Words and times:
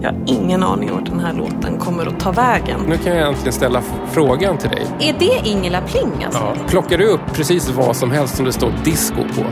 Jag 0.00 0.10
har 0.12 0.18
ingen 0.26 0.62
aning 0.62 0.90
om 0.92 0.96
vart 0.98 1.06
den 1.10 1.20
här 1.20 1.32
låten 1.32 1.78
kommer 1.78 2.06
att 2.06 2.20
ta 2.20 2.30
vägen. 2.32 2.80
Nu 2.88 2.98
kan 2.98 3.16
jag 3.16 3.28
äntligen 3.28 3.52
ställa 3.52 3.82
frågan 4.12 4.58
till 4.58 4.70
dig. 4.70 4.86
Är 5.00 5.12
det 5.18 5.48
Ingela 5.48 5.80
Pling 5.80 6.24
alltså? 6.24 6.40
Ja. 6.40 6.54
Plockar 6.68 6.98
du 6.98 7.06
upp 7.06 7.20
precis 7.34 7.68
vad 7.70 7.96
som 7.96 8.10
helst 8.10 8.36
som 8.36 8.44
det 8.44 8.52
står 8.52 8.72
disco 8.84 9.16
på? 9.36 9.44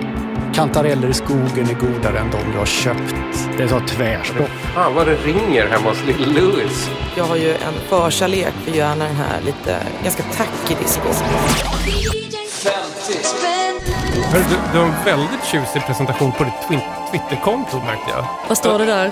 Kantareller 0.54 1.08
i 1.08 1.12
skogen 1.12 1.68
är 1.70 1.74
godare 1.86 2.18
än 2.18 2.30
de 2.30 2.52
du 2.52 2.58
har 2.58 2.66
köpt. 2.66 3.14
Det 3.56 3.62
är 3.62 3.68
så 3.68 3.80
tvärstopp. 3.80 4.48
Fan 4.74 4.94
vad 4.94 5.06
det 5.06 5.14
ringer 5.14 5.66
hemma 5.66 5.88
hos 5.88 6.04
Lill 6.06 6.32
Louis. 6.34 6.90
Jag 7.16 7.24
har 7.24 7.36
ju 7.36 7.50
en 7.50 7.74
förkärlek 7.88 8.52
för 8.64 8.70
gärna 8.70 9.04
den 9.04 9.16
här 9.16 9.40
lite, 9.46 9.76
ganska 10.02 10.22
tacky 10.22 10.74
disco. 10.82 11.08
Du, 14.32 14.56
du 14.72 14.78
har 14.78 14.84
en 14.86 15.04
väldigt 15.04 15.44
tjusig 15.44 15.86
presentation 15.86 16.32
på 16.32 16.44
ditt 16.44 16.54
twin- 16.68 17.10
Twitterkonto 17.10 17.76
märkte 17.76 18.10
jag. 18.10 18.24
Vad 18.48 18.58
står 18.58 18.78
det 18.78 18.84
där? 18.84 19.10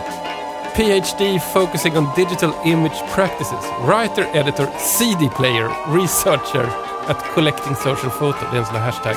PhD 0.77 1.41
focusing 1.53 1.97
on 1.99 2.09
digital 2.17 2.53
image 2.65 2.99
practices. 3.15 3.65
Writer, 3.87 4.27
editor, 4.33 4.67
CD 4.79 5.29
player, 5.37 5.69
researcher 6.01 6.67
at 7.07 7.19
collecting 7.35 7.75
social 7.75 8.11
photo. 8.11 8.39
Det 8.51 8.57
är 8.57 8.61
en 8.61 8.67
sån 8.67 8.77
här 8.77 8.85
hashtag. 8.91 9.17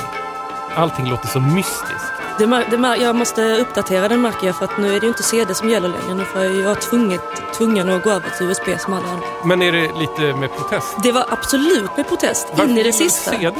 Allting 0.74 1.06
låter 1.10 1.28
så 1.28 1.40
mystiskt. 1.40 2.12
Det, 2.38 2.46
det, 2.46 2.96
jag 3.02 3.16
måste 3.16 3.56
uppdatera 3.56 4.08
den 4.08 4.22
märker 4.22 4.46
jag 4.46 4.56
för 4.56 4.64
att 4.64 4.78
nu 4.78 4.96
är 4.96 5.00
det 5.00 5.06
ju 5.06 5.08
inte 5.08 5.22
CD 5.22 5.54
som 5.54 5.70
gäller 5.70 5.88
längre. 5.88 6.14
Nu 6.14 6.24
får 6.24 6.42
jag 6.42 6.64
vara 6.64 6.74
tvungen 7.54 7.90
att 7.90 8.02
gå 8.02 8.10
över 8.10 8.30
till 8.30 8.46
USB 8.46 8.80
som 8.80 8.92
alla 8.92 9.08
andra. 9.08 9.26
Men 9.44 9.62
är 9.62 9.72
det 9.72 9.98
lite 9.98 10.20
med 10.20 10.50
protest? 10.56 10.96
Det 11.02 11.12
var 11.12 11.24
absolut 11.30 11.96
med 11.96 12.08
protest 12.08 12.46
Varför 12.50 12.70
in 12.70 12.78
i 12.78 12.82
det 12.82 12.92
sista. 12.92 13.30
CD? 13.30 13.56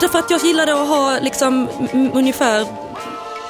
Därför 0.00 0.18
att 0.18 0.30
jag 0.30 0.40
gillade 0.44 0.72
att 0.72 0.88
ha 0.88 1.18
liksom 1.20 1.68
ungefär 2.12 2.83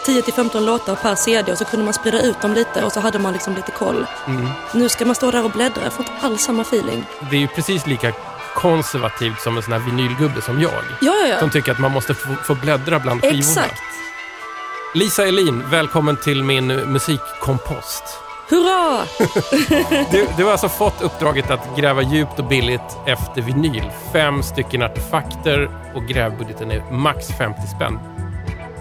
10-15 0.06 0.60
låtar 0.60 0.94
per 0.94 1.14
CD 1.14 1.52
och 1.52 1.58
så 1.58 1.64
kunde 1.64 1.84
man 1.84 1.94
sprida 1.94 2.22
ut 2.22 2.40
dem 2.40 2.54
lite 2.54 2.84
och 2.84 2.92
så 2.92 3.00
hade 3.00 3.18
man 3.18 3.32
liksom 3.32 3.54
lite 3.54 3.70
koll. 3.72 4.06
Mm. 4.26 4.48
Nu 4.72 4.88
ska 4.88 5.04
man 5.04 5.14
stå 5.14 5.30
där 5.30 5.44
och 5.44 5.50
bläddra, 5.50 5.82
jag 5.84 5.92
får 5.92 6.04
inte 6.06 6.26
alls 6.26 6.42
samma 6.42 6.62
feeling. 6.62 7.04
Det 7.30 7.36
är 7.36 7.40
ju 7.40 7.48
precis 7.48 7.86
lika 7.86 8.12
konservativt 8.54 9.40
som 9.40 9.56
en 9.56 9.62
sån 9.62 9.72
här 9.72 9.80
vinylgubbe 9.80 10.42
som 10.42 10.60
jag. 10.60 10.72
Ja, 11.00 11.14
ja, 11.28 11.38
Som 11.38 11.48
ja. 11.48 11.52
tycker 11.52 11.72
att 11.72 11.78
man 11.78 11.92
måste 11.92 12.14
få, 12.14 12.34
få 12.44 12.54
bläddra 12.54 12.98
bland 12.98 13.20
skivorna. 13.20 13.38
Exakt. 13.38 13.82
Lisa 14.94 15.26
Elin, 15.26 15.70
välkommen 15.70 16.16
till 16.16 16.44
min 16.44 16.66
musikkompost. 16.66 18.02
Hurra! 18.50 19.02
Du, 20.10 20.26
du 20.36 20.44
har 20.44 20.52
alltså 20.52 20.68
fått 20.68 21.02
uppdraget 21.02 21.50
att 21.50 21.76
gräva 21.76 22.02
djupt 22.02 22.38
och 22.38 22.44
billigt 22.44 22.96
efter 23.06 23.42
vinyl. 23.42 23.90
Fem 24.12 24.42
stycken 24.42 24.82
artefakter 24.82 25.70
och 25.94 26.06
grävbudgeten 26.06 26.70
är 26.70 26.90
max 26.90 27.28
50 27.38 27.60
spänn. 27.76 27.98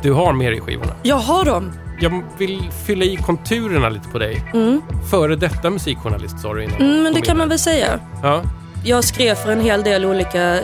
Du 0.03 0.11
har 0.11 0.33
med 0.33 0.51
dig 0.51 0.61
skivorna. 0.61 0.93
Jag 1.03 1.15
har 1.15 1.45
dem. 1.45 1.71
Jag 1.99 2.23
vill 2.37 2.69
fylla 2.85 3.05
i 3.05 3.15
konturerna 3.15 3.89
lite 3.89 4.09
på 4.09 4.19
dig. 4.19 4.43
Mm. 4.53 4.81
Före 5.11 5.35
detta 5.35 5.69
musikjournalist 5.69 6.39
sa 6.39 6.53
du 6.53 6.63
innan. 6.63 6.81
Mm, 6.81 7.03
men 7.03 7.13
det 7.13 7.21
kan 7.21 7.37
man 7.37 7.49
väl 7.49 7.59
säga. 7.59 7.99
Ja. 8.23 8.41
Jag 8.85 9.03
skrev 9.03 9.35
för 9.35 9.51
en 9.51 9.61
hel 9.61 9.83
del 9.83 10.05
olika 10.05 10.55
eh, 10.55 10.61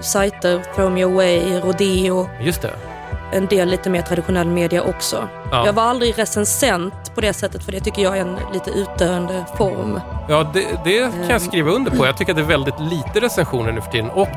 sajter, 0.00 0.62
Throw 0.74 0.92
Me 0.92 1.02
Away, 1.02 1.60
Rodeo, 1.60 2.28
Just 2.40 2.62
det. 2.62 2.70
en 3.32 3.46
del 3.46 3.68
lite 3.68 3.90
mer 3.90 4.02
traditionell 4.02 4.48
media 4.48 4.82
också. 4.82 5.28
Ja. 5.50 5.66
Jag 5.66 5.72
var 5.72 5.82
aldrig 5.82 6.18
recensent 6.18 7.14
på 7.14 7.20
det 7.20 7.32
sättet 7.32 7.64
för 7.64 7.72
det 7.72 7.80
tycker 7.80 8.02
jag 8.02 8.16
är 8.16 8.20
en 8.20 8.36
lite 8.52 8.70
utdöende 8.70 9.44
form. 9.58 10.00
Ja, 10.28 10.50
det, 10.54 10.64
det 10.84 11.00
kan 11.00 11.28
jag 11.28 11.42
skriva 11.42 11.70
under 11.70 11.90
på. 11.90 12.06
Jag 12.06 12.16
tycker 12.16 12.32
att 12.32 12.36
det 12.36 12.42
är 12.42 12.46
väldigt 12.46 12.80
lite 12.80 13.20
recensioner 13.20 13.72
nu 13.72 13.80
för 13.80 13.90
tiden. 13.90 14.10
Och 14.10 14.28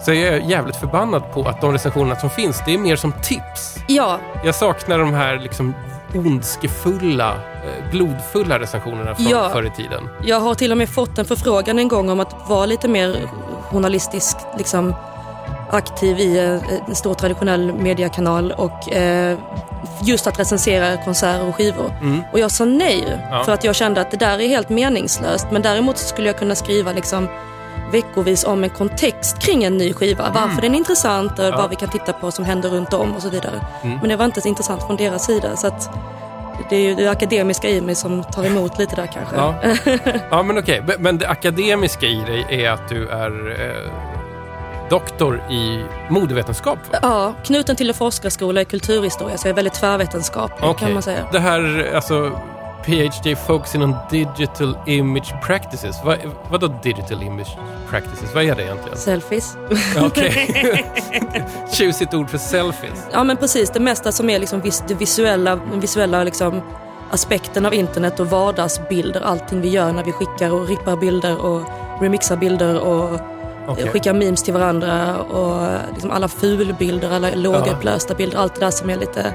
så 0.00 0.12
är 0.12 0.32
jag 0.32 0.44
jävligt 0.50 0.76
förbannad 0.76 1.32
på 1.32 1.42
att 1.48 1.60
de 1.60 1.72
recensionerna 1.72 2.16
som 2.20 2.30
finns, 2.30 2.62
det 2.66 2.74
är 2.74 2.78
mer 2.78 2.96
som 2.96 3.12
tips. 3.12 3.76
Ja, 3.86 4.18
Jag 4.44 4.54
saknar 4.54 4.98
de 4.98 5.14
här 5.14 5.38
liksom 5.38 5.74
ondskefulla, 6.14 7.30
eh, 7.34 7.90
blodfulla 7.90 8.58
recensionerna 8.58 9.14
från 9.14 9.26
Ja. 9.26 9.48
förr 9.52 9.66
i 9.66 9.70
tiden. 9.70 10.08
jag 10.24 10.40
har 10.40 10.54
till 10.54 10.72
och 10.72 10.78
med 10.78 10.88
fått 10.88 11.18
en 11.18 11.24
förfrågan 11.24 11.78
en 11.78 11.88
gång 11.88 12.10
om 12.10 12.20
att 12.20 12.34
vara 12.48 12.66
lite 12.66 12.88
mer 12.88 13.16
journalistiskt 13.70 14.46
liksom, 14.58 14.94
aktiv 15.70 16.18
i 16.20 16.38
eh, 16.38 16.88
en 16.88 16.94
stor 16.94 17.14
traditionell 17.14 17.72
mediekanal 17.72 18.52
och 18.52 18.92
eh, 18.92 19.38
just 20.02 20.26
att 20.26 20.38
recensera 20.38 20.96
konserter 20.96 21.48
och 21.48 21.54
skivor. 21.56 21.92
Och 22.32 22.38
jag 22.38 22.50
sa 22.50 22.64
nej 22.64 23.04
Mm. 23.06 23.18
Ja. 23.30 23.44
för 23.44 23.52
att 23.52 23.64
jag 23.64 23.74
kände 23.74 24.00
att 24.00 24.10
det 24.10 24.16
där 24.16 24.40
är 24.40 24.48
helt 24.48 24.68
meningslöst 24.68 25.46
men 25.50 25.62
däremot 25.62 25.98
så 25.98 26.06
skulle 26.08 26.26
jag 26.26 26.38
kunna 26.38 26.54
skriva 26.54 26.92
liksom 26.92 27.28
veckovis 27.92 28.44
om 28.44 28.64
en 28.64 28.70
kontext 28.70 29.38
kring 29.38 29.64
en 29.64 29.76
ny 29.78 29.92
skiva. 29.92 30.30
Varför 30.34 30.62
den 30.62 30.74
är 30.74 30.78
intressant 30.78 31.32
och 31.32 31.38
Mm. 31.38 31.50
Ja. 31.52 31.58
vad 31.60 31.70
vi 31.70 31.76
kan 31.76 31.88
titta 31.88 32.12
på 32.12 32.30
som 32.30 32.44
händer 32.44 32.68
runt 32.70 32.92
om 32.92 33.14
och 33.16 33.22
så 33.22 33.28
vidare. 33.30 33.60
Mm. 33.82 33.98
Men 33.98 34.08
det 34.08 34.16
var 34.16 34.24
inte 34.24 34.40
så 34.40 34.48
intressant 34.48 34.82
från 34.86 34.96
deras 34.96 35.24
sida. 35.26 35.56
Så 35.56 35.66
att 35.66 35.90
det 36.70 36.76
är 36.76 36.80
ju 36.80 36.94
det 36.94 37.08
akademiska 37.08 37.68
i 37.68 37.80
mig 37.80 37.94
som 37.94 38.22
tar 38.24 38.44
emot 38.46 38.78
lite 38.78 38.96
där 38.96 39.06
kanske. 39.06 39.36
Ja, 39.36 39.54
ja 40.30 40.42
men 40.42 40.58
okej. 40.58 40.82
Men- 40.86 40.96
Men 41.02 41.18
det 41.18 41.28
akademiska 41.28 42.06
i 42.06 42.24
dig 42.24 42.64
är 42.64 42.70
att 42.70 42.88
du 42.88 43.08
är 43.08 43.60
eh, 43.60 43.92
doktor 44.90 45.42
i 45.50 45.84
modevetenskap, 46.10 46.78
va? 46.92 46.98
Ja, 47.02 47.32
knuten 47.44 47.76
till 47.76 47.88
en 47.88 47.94
forskarskola 47.94 48.60
i 48.60 48.64
kulturhistoria, 48.64 49.38
så 49.38 49.46
jag 49.48 49.50
är 49.50 49.54
väldigt 49.56 49.74
tvärvetenskaplig 49.74 50.70
Okej. 50.70 50.84
kan 50.84 50.92
man 50.94 51.02
säga. 51.02 51.18
Det 51.32 51.38
här, 51.40 51.92
alltså 51.94 52.32
PhD 52.84 53.36
focusing 53.46 53.82
on 53.82 53.94
digital 54.10 54.78
image 54.86 55.34
practices. 55.42 55.96
Vad, 56.04 56.18
vadå 56.50 56.66
digital 56.82 57.22
image 57.22 57.56
practices? 57.90 58.34
Vad 58.34 58.44
är 58.44 58.54
det 58.54 58.62
egentligen? 58.62 58.98
Selfies. 58.98 59.56
Okej. 60.00 60.84
Tjusigt 61.72 62.14
ord 62.14 62.30
för 62.30 62.38
selfies. 62.38 63.06
Ja 63.12 63.24
men 63.24 63.36
precis, 63.36 63.70
det 63.70 63.80
mesta 63.80 64.12
som 64.12 64.30
är 64.30 64.38
liksom 64.38 64.60
vis- 64.60 64.84
det 64.88 64.94
visuella, 64.94 65.60
visuella 65.74 66.24
liksom 66.24 66.60
aspekten 67.10 67.66
av 67.66 67.74
internet 67.74 68.20
och 68.20 68.30
vardagsbilder, 68.30 69.20
allting 69.20 69.60
vi 69.60 69.68
gör 69.68 69.92
när 69.92 70.04
vi 70.04 70.12
skickar 70.12 70.52
och 70.52 70.68
rippar 70.68 70.96
bilder 70.96 71.36
och 71.44 71.62
remixar 72.00 72.36
bilder 72.36 72.80
och 72.80 73.20
Okej. 73.68 73.88
skickar 73.88 74.14
memes 74.14 74.42
till 74.42 74.54
varandra 74.54 75.16
och 75.18 75.68
liksom 75.94 76.10
alla 76.10 76.28
fulbilder, 76.28 77.10
alla 77.10 77.30
lågupplösta 77.34 78.14
bilder, 78.14 78.38
allt 78.38 78.54
det 78.54 78.60
där 78.60 78.70
som 78.70 78.90
är 78.90 78.96
lite 78.96 79.32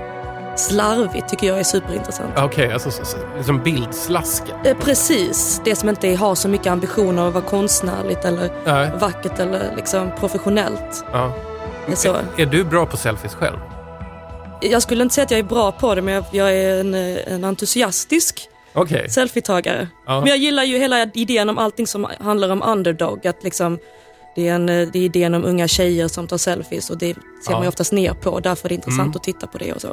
slarvigt 0.55 1.29
tycker 1.29 1.47
jag 1.47 1.59
är 1.59 1.63
superintressant. 1.63 2.31
Okej, 2.37 2.73
alltså 2.73 2.91
så- 2.91 3.05
så- 3.05 3.17
liksom 3.37 3.63
bildslasket. 3.63 4.55
Eh, 4.65 4.77
Precis, 4.77 5.61
det 5.65 5.75
som 5.75 5.89
inte 5.89 6.15
har 6.15 6.35
så 6.35 6.47
mycket 6.47 6.67
ambitioner 6.67 7.27
att 7.27 7.33
vara 7.33 7.43
konstnärligt 7.43 8.25
eller 8.25 8.49
Nej. 8.65 8.91
vackert 8.99 9.39
eller 9.39 9.73
liksom 9.75 10.11
professionellt. 10.19 11.05
Ja. 11.13 11.33
Är. 11.87 12.09
Är, 12.09 12.23
är 12.37 12.45
du 12.45 12.63
bra 12.63 12.85
på 12.85 12.97
selfies 12.97 13.33
själv? 13.35 13.57
Jag 14.61 14.81
skulle 14.81 15.03
inte 15.03 15.15
säga 15.15 15.25
att 15.25 15.31
jag 15.31 15.39
är 15.39 15.43
bra 15.43 15.71
på 15.71 15.95
det 15.95 16.01
men 16.01 16.13
jag, 16.13 16.23
jag 16.31 16.53
är 16.53 16.79
en, 16.79 16.93
eh, 16.93 17.33
en 17.33 17.43
entusiastisk 17.43 18.47
Okej. 18.73 19.09
selfietagare. 19.09 19.87
Ja. 20.07 20.19
Men 20.19 20.29
jag 20.29 20.37
gillar 20.37 20.63
ju 20.63 20.77
hela 20.77 21.03
idén 21.13 21.49
om 21.49 21.57
allting 21.57 21.87
som 21.87 22.07
handlar 22.19 22.49
om 22.49 22.63
underdog. 22.63 23.27
Att 23.27 23.43
liksom, 23.43 23.79
det, 24.35 24.47
är 24.47 24.53
en, 24.55 24.69
eh, 24.69 24.87
det 24.93 24.99
är 24.99 25.03
idén 25.03 25.33
om 25.33 25.45
unga 25.45 25.67
tjejer 25.67 26.07
som 26.07 26.27
tar 26.27 26.37
selfies 26.37 26.89
och 26.89 26.97
det 26.97 27.05
ser 27.13 27.21
Ja. 27.47 27.51
man 27.51 27.61
ju 27.61 27.67
oftast 27.67 27.91
ner 27.91 28.13
på. 28.13 28.39
Därför 28.39 28.65
är 28.67 28.69
det 28.69 28.75
intressant 28.75 28.99
Mm. 29.01 29.15
att 29.15 29.23
titta 29.23 29.47
på 29.47 29.57
det 29.57 29.73
och 29.73 29.81
så. 29.81 29.87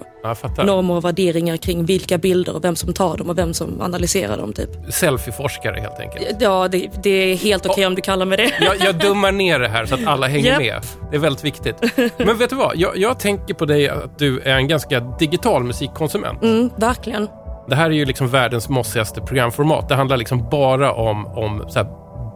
Normer 0.64 0.94
och 0.94 1.04
värderingar 1.04 1.56
kring 1.56 1.84
vilka 1.84 2.18
bilder 2.18 2.54
och 2.56 2.64
vem 2.64 2.76
som 2.76 2.92
tar 2.92 3.16
dem 3.16 3.30
och 3.30 3.38
vem 3.38 3.54
som 3.54 3.80
analyserar 3.80 4.36
dem. 4.36 4.52
Typ. 4.52 4.68
Selfieforskare 4.88 5.80
helt 5.80 5.98
enkelt. 6.00 6.26
Ja, 6.40 6.68
det, 6.68 6.90
det 7.02 7.10
är 7.10 7.36
helt 7.36 7.66
okej 7.66 7.86
om 7.86 7.94
du 7.94 8.02
kallar 8.02 8.26
mig 8.26 8.36
det. 8.38 8.52
Jag, 8.64 8.76
jag 8.80 8.94
dummar 8.98 9.32
ner 9.32 9.58
det 9.58 9.68
här 9.68 9.86
så 9.86 9.94
att 9.94 10.06
alla 10.06 10.26
hänger 10.28 10.46
Japp. 10.50 10.58
med. 10.58 10.82
Det 11.10 11.16
är 11.16 11.20
väldigt 11.20 11.44
viktigt. 11.44 11.76
Men 12.16 12.38
vet 12.38 12.50
du 12.50 12.56
vad? 12.56 12.76
Jag, 12.76 12.96
jag 12.96 13.18
tänker 13.20 13.54
på 13.54 13.64
dig 13.66 13.88
att 13.88 14.18
du 14.18 14.40
är 14.40 14.56
en 14.56 14.68
ganska 14.68 15.00
digital 15.00 15.64
musikkonsument. 15.64 16.42
Mm, 16.42 16.70
verkligen. 16.76 17.28
Det 17.68 17.76
här 17.76 17.86
är 17.90 17.94
ju 17.94 18.04
liksom 18.04 18.28
världens 18.28 18.68
mossigaste 18.68 19.20
programformat. 19.20 19.88
Det 19.88 19.94
handlar 19.94 20.16
liksom 20.16 20.48
bara 20.50 20.92
om, 20.92 21.26
om 21.26 21.64
så 21.68 21.78
här 21.78 21.86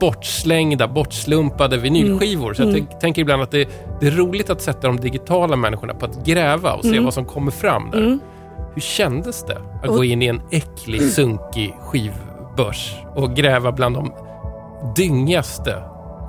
bortslängda, 0.00 0.88
bortslumpade 0.88 1.76
vinylskivor. 1.76 2.54
Så 2.54 2.62
jag 2.62 2.72
tänk, 2.72 3.00
tänker 3.00 3.22
ibland 3.22 3.42
att 3.42 3.50
det, 3.50 3.68
det 4.00 4.06
är 4.06 4.10
roligt 4.10 4.50
att 4.50 4.62
sätta 4.62 4.86
de 4.86 5.00
digitala 5.00 5.56
människorna 5.56 5.94
på 5.94 6.06
att 6.06 6.24
gräva 6.26 6.72
och 6.74 6.84
se 6.84 7.00
vad 7.00 7.14
som 7.14 7.24
kommer 7.24 7.50
fram 7.50 7.90
där. 7.90 8.18
Hur 8.74 8.80
kändes 8.80 9.44
det 9.44 9.58
att 9.82 9.88
Och- 9.88 9.96
gå 9.96 10.04
in 10.04 10.22
i 10.22 10.26
en 10.26 10.40
äcklig, 10.50 11.02
sunkig 11.02 11.74
skivbörs 11.80 12.94
och 13.14 13.36
gräva 13.36 13.72
bland 13.72 13.96
de 13.96 14.12
dyngigaste 14.96 15.82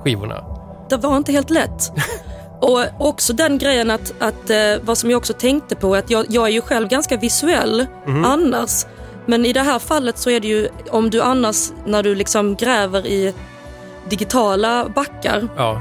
skivorna? 0.04 0.44
det 0.88 0.96
var 0.96 1.16
inte 1.16 1.32
helt 1.32 1.50
lätt. 1.50 1.92
Och 2.60 2.80
också 2.98 3.32
den 3.32 3.58
grejen 3.58 3.90
att, 3.90 4.14
att 4.18 4.50
eh, 4.50 4.56
vad 4.82 4.98
som 4.98 5.10
jag 5.10 5.18
också 5.18 5.32
tänkte 5.32 5.76
på, 5.76 5.94
att 5.94 6.10
jag, 6.10 6.26
jag 6.28 6.46
är 6.46 6.50
ju 6.52 6.60
själv 6.60 6.88
ganska 6.88 7.16
visuell 7.16 7.86
annars. 8.24 8.86
Men 9.26 9.46
i 9.46 9.52
det 9.52 9.60
här 9.60 9.78
fallet 9.78 10.18
så 10.18 10.30
är 10.30 10.40
det 10.40 10.48
ju, 10.48 10.68
om 10.90 11.10
du 11.10 11.22
annars, 11.22 11.56
när 11.86 12.02
du 12.02 12.14
liksom 12.14 12.54
gräver 12.54 13.06
i 13.06 13.34
digitala 14.08 14.88
backar, 14.88 15.48
Ja, 15.56 15.80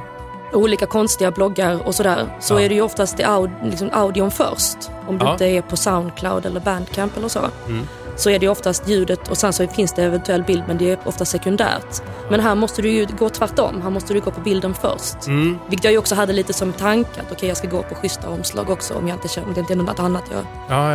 olika 0.53 0.85
konstiga 0.85 1.31
bloggar 1.31 1.87
och 1.87 1.95
sådär, 1.95 2.25
så 2.39 2.53
Ja. 2.53 2.61
är 2.61 2.69
det 2.69 2.75
ju 2.75 2.81
oftast 2.81 3.19
aud, 3.19 3.49
liksom 3.63 3.89
audion 3.93 4.31
först. 4.31 4.77
Om 5.07 5.17
du 5.17 5.25
Ja. 5.25 5.31
inte 5.31 5.45
är 5.45 5.61
på 5.61 5.77
Soundcloud 5.77 6.45
eller 6.45 6.59
Bandcamp 6.59 7.17
eller 7.17 7.27
så. 7.27 7.39
Mm. 7.67 7.87
Så 8.17 8.29
är 8.29 8.39
det 8.39 8.47
oftast 8.47 8.87
ljudet 8.89 9.27
och 9.29 9.37
sen 9.37 9.53
så 9.53 9.67
finns 9.67 9.93
det 9.93 10.03
eventuell 10.03 10.43
bild 10.43 10.63
men 10.67 10.77
det 10.77 10.91
är 10.91 10.97
ofta 11.05 11.25
sekundärt. 11.25 12.01
Men 12.29 12.39
här 12.39 12.55
måste 12.55 12.81
du 12.81 12.89
ju 12.89 13.05
gå 13.19 13.29
tvärtom, 13.29 13.81
här 13.81 13.89
måste 13.89 14.13
du 14.13 14.21
gå 14.21 14.31
på 14.31 14.41
bilden 14.41 14.73
först. 14.73 15.27
Mm. 15.27 15.57
Vilket 15.67 15.83
jag 15.83 15.91
ju 15.91 15.97
också 15.99 16.15
hade 16.15 16.33
lite 16.33 16.53
som 16.53 16.73
tanke 16.73 17.21
att 17.21 17.31
okej 17.31 17.47
jag 17.49 17.57
ska 17.57 17.67
gå 17.67 17.83
på 17.83 17.95
schyssta 17.95 18.29
omslag 18.29 18.69
också 18.69 18.93
om, 18.93 19.07
jag 19.07 19.15
inte 19.15 19.27
känner, 19.27 19.53
det 19.53 19.59
inte 19.59 19.73
är 19.73 19.77
något 19.77 19.99
annat 19.99 20.23
jag 20.31 20.45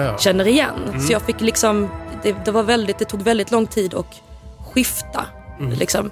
ja, 0.09 0.19
känner 0.19 0.49
igen. 0.49 1.01
Så 1.07 1.13
jag 1.13 1.23
fick 1.23 1.41
liksom, 1.41 1.89
det, 2.23 2.37
det, 2.45 2.51
var 2.51 2.63
väldigt, 2.63 2.99
det 2.99 3.05
tog 3.05 3.23
väldigt 3.23 3.51
lång 3.51 3.67
tid 3.67 3.95
och 3.95 4.17
skifta. 4.73 5.25
Liksom. 5.59 6.11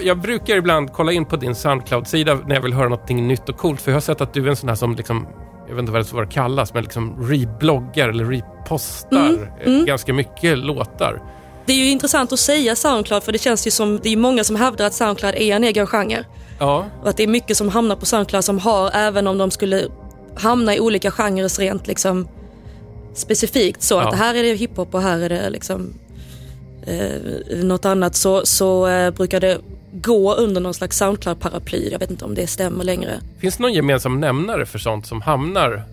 Jag 0.00 0.18
brukar 0.20 0.56
ibland 0.56 0.92
kolla 0.92 1.12
in 1.12 1.24
på 1.24 1.36
din 1.36 1.54
Soundcloud-sida 1.54 2.38
när 2.46 2.54
jag 2.54 2.62
vill 2.62 2.72
höra 2.72 2.88
någonting 2.88 3.28
nytt 3.28 3.48
och 3.48 3.56
coolt. 3.56 3.80
För 3.80 3.90
jag 3.90 3.96
har 3.96 4.00
sett 4.00 4.20
att 4.20 4.34
du 4.34 4.44
är 4.46 4.50
en 4.50 4.56
sån 4.56 4.68
här 4.68 4.76
som, 4.76 4.94
liksom, 4.96 5.26
jag 5.68 5.74
vet 5.74 5.80
inte 5.80 5.92
vad 6.14 6.26
det, 6.26 6.32
kallas, 6.32 6.74
men 6.74 6.82
liksom 6.82 7.28
rebloggar 7.28 8.08
eller 8.08 8.24
repostar 8.24 9.52
eh, 9.64 9.72
ganska 9.84 10.12
mycket 10.12 10.58
låtar. 10.58 11.22
Det 11.66 11.72
är 11.72 11.76
ju 11.76 11.88
intressant 11.90 12.32
att 12.32 12.38
säga 12.38 12.76
Soundcloud 12.76 13.22
för 13.22 13.32
det 13.32 13.38
känns 13.38 13.66
ju 13.66 13.70
som, 13.70 14.00
det 14.02 14.08
är 14.08 14.16
många 14.16 14.44
som 14.44 14.56
hävdar 14.56 14.86
att 14.86 14.94
Soundcloud 14.94 15.34
är 15.34 15.56
en 15.56 15.64
egen 15.64 15.86
genre. 15.86 16.24
Ja, 16.58 16.86
Och 17.02 17.08
att 17.08 17.16
det 17.16 17.22
är 17.22 17.26
mycket 17.26 17.56
som 17.56 17.68
hamnar 17.68 17.96
på 17.96 18.06
Soundcloud 18.06 18.44
som 18.44 18.58
har, 18.58 18.90
även 18.94 19.26
om 19.26 19.38
de 19.38 19.50
skulle 19.50 19.84
hamna 20.36 20.74
i 20.74 20.80
olika 20.80 21.10
genrer 21.10 21.60
rent 21.60 21.86
liksom 21.86 22.28
specifikt 23.14 23.82
så 23.82 23.94
Ja. 23.94 24.00
att 24.08 24.14
här 24.14 24.34
är 24.34 24.42
det 24.42 24.54
hiphop 24.54 24.94
och 24.94 25.02
här 25.02 25.18
är 25.20 25.28
det 25.28 25.50
liksom 25.50 25.94
eh, 26.86 27.64
något 27.64 27.84
annat 27.84 28.16
så, 28.16 28.46
så 28.46 28.86
eh, 28.86 29.10
brukar 29.10 29.40
det 29.40 29.58
gå 29.92 30.34
under 30.34 30.60
någon 30.60 30.74
slags 30.74 31.02
Soundcloud-paraply. 31.02 31.92
Jag 31.92 31.98
vet 31.98 32.10
inte 32.10 32.24
om 32.24 32.34
det 32.34 32.46
stämmer 32.46 32.84
längre. 32.84 33.20
finns 33.40 33.56
det 33.56 33.62
någon 33.62 33.72
gemensam 33.72 34.20
nämnare 34.20 34.66
för 34.66 34.78
sånt 34.78 35.06
som 35.06 35.20
hamnar 35.22 35.84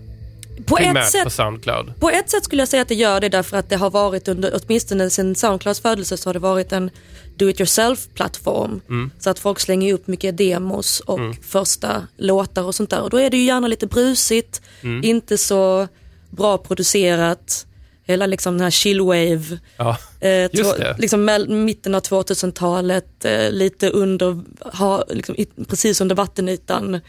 På 0.66 0.78
ett, 0.78 1.10
sätt, 1.10 1.24
på 1.24 1.30
Soundcloud? 1.30 1.92
på 2.00 2.10
ett 2.10 2.30
sätt 2.30 2.44
skulle 2.44 2.62
jag 2.62 2.68
säga 2.68 2.82
att 2.82 2.88
det 2.88 2.94
gör 2.94 3.20
det 3.20 3.28
därför 3.28 3.56
att 3.56 3.68
det 3.68 3.76
har 3.76 3.90
varit 3.90 4.28
under, 4.28 4.60
åtminstone 4.62 5.10
sedan 5.10 5.34
Soundclouds 5.34 5.80
födelse 5.80 6.16
så 6.16 6.28
har 6.28 6.34
det 6.34 6.40
varit 6.40 6.72
en 6.72 6.90
do 7.36 7.48
it 7.48 7.60
yourself-plattform. 7.60 8.80
Så 9.18 9.30
att 9.30 9.38
folk 9.38 9.60
slänger 9.60 9.94
upp 9.94 10.06
mycket 10.06 10.36
demos 10.36 11.00
och 11.00 11.20
första 11.42 12.06
låtar 12.16 12.62
och 12.62 12.74
sånt 12.74 12.90
där. 12.90 13.02
Och 13.02 13.10
då 13.10 13.16
är 13.16 13.30
det 13.30 13.36
ju 13.36 13.44
gärna 13.44 13.68
lite 13.68 13.86
brusigt, 13.86 14.62
inte 15.02 15.38
så 15.38 15.88
bra 16.30 16.58
producerat. 16.58 17.66
Hela 18.10 18.26
liksom 18.26 18.54
den 18.54 18.64
här 18.64 18.70
chillwave, 18.70 19.58
Ja, 19.76 19.96
eh, 20.20 20.50
liksom 20.98 21.24
mitten 21.48 21.94
av 21.94 22.00
2000-talet, 22.00 23.24
eh, 23.24 23.50
lite 23.50 23.90
under, 23.90 24.40
ha, 24.76 25.04
liksom, 25.08 25.34
i, 25.38 25.46
precis 25.68 26.00
under 26.00 26.14
vattenytan 26.14 27.00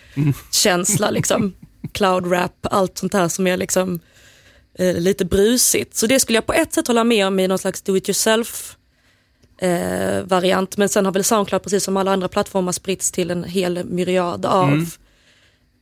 känsla 0.52 1.12
liksom. 1.12 1.54
Cloud 1.92 2.32
rap, 2.32 2.54
allt 2.62 2.98
sånt 2.98 3.14
här 3.14 3.28
som 3.28 3.48
är 3.48 3.58
liksom 3.58 4.00
eh, 4.80 4.96
lite 4.96 5.26
brusigt. 5.26 5.96
Så 5.96 6.08
det 6.08 6.20
skulle 6.20 6.38
jag 6.38 6.46
på 6.46 6.54
ett 6.54 6.74
sätt 6.74 6.88
hålla 6.88 7.04
med 7.04 7.28
om 7.28 7.40
i 7.40 7.48
någon 7.48 7.60
slags 7.60 7.82
do 7.82 7.98
it 7.98 8.10
yourself 8.10 8.78
eh, 9.62 10.24
variant. 10.24 10.78
Men 10.78 10.90
sen 10.90 11.06
har 11.06 11.12
väl 11.12 11.24
Soundcloud 11.24 11.64
precis 11.64 11.84
som 11.84 11.98
alla 11.98 12.12
andra 12.12 12.28
plattformar 12.28 12.72
spritts 12.72 13.12
till 13.12 13.32
en 13.32 13.44
hel 13.44 13.86
myriad 13.86 14.46
av 14.46 14.90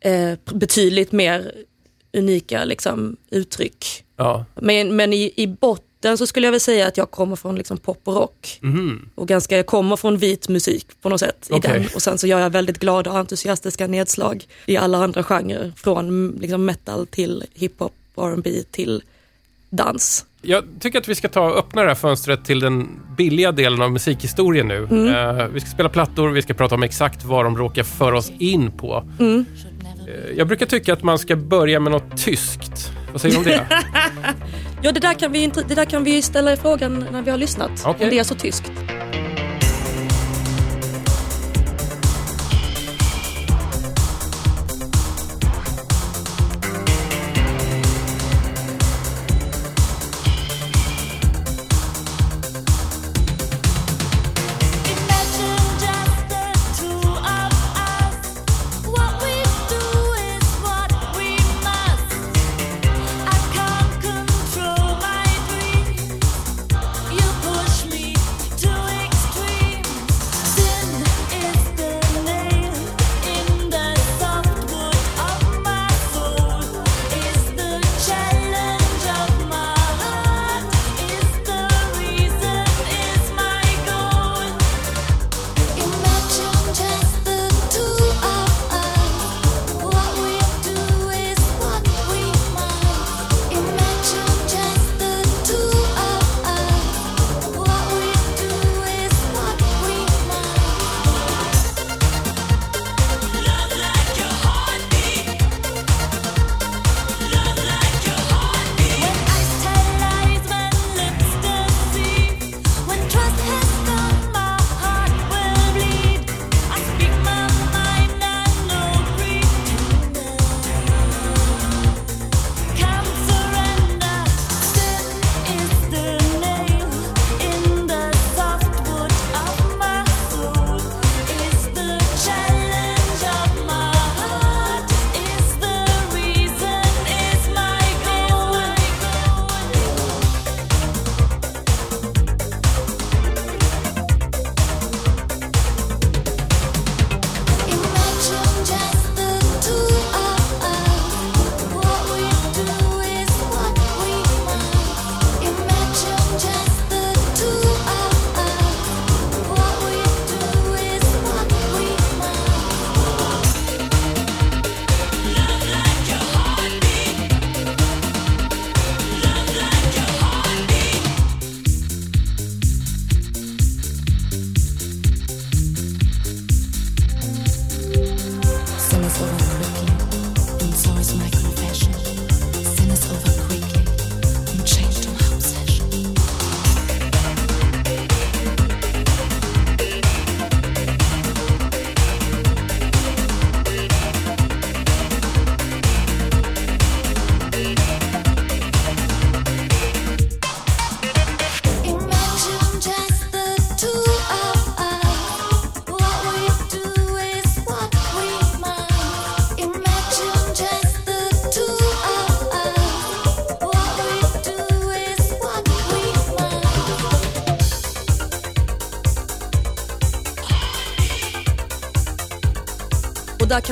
eh, 0.01 0.39
betydligt 0.53 1.11
mer 1.11 1.51
unika 2.13 2.63
liksom, 2.63 3.17
uttryck. 3.31 4.03
Ja. 4.19 4.45
Men, 4.55 4.95
men 4.95 5.13
i, 5.13 5.33
i 5.35 5.47
botten 5.47 6.17
så 6.17 6.27
skulle 6.27 6.47
jag 6.47 6.51
väl 6.51 6.59
säga 6.59 6.87
att 6.87 6.97
jag 6.97 7.11
kommer 7.11 7.35
från 7.35 7.55
liksom 7.55 7.77
pop 7.77 8.01
och 8.03 8.15
rock. 8.15 8.59
Och 9.15 9.27
ganska, 9.27 9.57
jag 9.57 9.65
kommer 9.65 9.95
från 9.95 10.17
vit 10.17 10.49
musik 10.49 10.87
på 11.01 11.09
något 11.09 11.19
sätt. 11.19 11.47
I 11.49 11.53
Okej. 11.53 11.71
den. 11.73 11.87
Och 11.95 12.01
sen 12.01 12.17
så 12.17 12.27
gör 12.27 12.39
jag 12.39 12.49
väldigt 12.49 12.79
glada 12.79 13.11
och 13.11 13.17
entusiastiska 13.17 13.87
nedslag 13.87 14.47
i 14.65 14.77
alla 14.77 14.97
andra 14.97 15.23
genrer. 15.23 15.73
Från 15.75 16.07
mm, 16.07 16.37
liksom 16.41 16.65
metal 16.65 17.07
till 17.07 17.43
hiphop, 17.53 17.93
R&B 18.17 18.63
till 18.71 19.03
dans. 19.69 20.25
Jag 20.41 20.63
tycker 20.79 20.99
att 20.99 21.07
vi 21.07 21.15
ska 21.15 21.29
ta 21.29 21.41
och 21.41 21.57
öppna 21.57 21.81
det 21.81 21.87
här 21.87 21.95
fönstret 21.95 22.45
till 22.45 22.59
den 22.59 22.99
billiga 23.17 23.51
delen 23.51 23.81
av 23.81 23.91
musikhistorien 23.91 24.67
nu. 24.67 25.09
Eh, 25.09 25.47
vi 25.47 25.59
ska 25.59 25.69
spela 25.69 25.89
plattor, 25.89 26.29
vi 26.29 26.41
ska 26.41 26.53
prata 26.53 26.75
om 26.75 26.83
exakt 26.83 27.23
vad 27.23 27.45
de 27.45 27.57
råkar 27.57 27.83
föra 27.83 28.17
oss 28.17 28.31
in 28.39 28.71
på. 28.71 29.05
Eh, 29.19 30.37
jag 30.37 30.47
brukar 30.47 30.65
tycka 30.65 30.93
att 30.93 31.03
man 31.03 31.19
ska 31.19 31.35
börja 31.35 31.79
med 31.79 31.91
något 31.91 32.17
tyskt. 32.17 32.91
Vad 33.11 33.21
säger 33.21 33.33
du 33.35 33.39
om 33.39 33.43
det? 33.45 33.67
Ja, 34.81 34.91
det 34.91 34.99
där 34.99 35.13
kan 35.13 35.31
vi, 35.31 35.43
inte- 35.43 35.63
det 35.67 35.75
där 35.75 35.85
kan 35.85 36.03
vi 36.03 36.21
ställa 36.21 36.53
i 36.53 36.57
frågan 36.57 37.05
när 37.11 37.21
vi 37.21 37.31
har 37.31 37.37
lyssnat. 37.37 37.71
Okej. 37.85 38.03
Om 38.03 38.09
det 38.09 38.19
är 38.19 38.23
så 38.23 38.35
tyskt. 38.35 38.71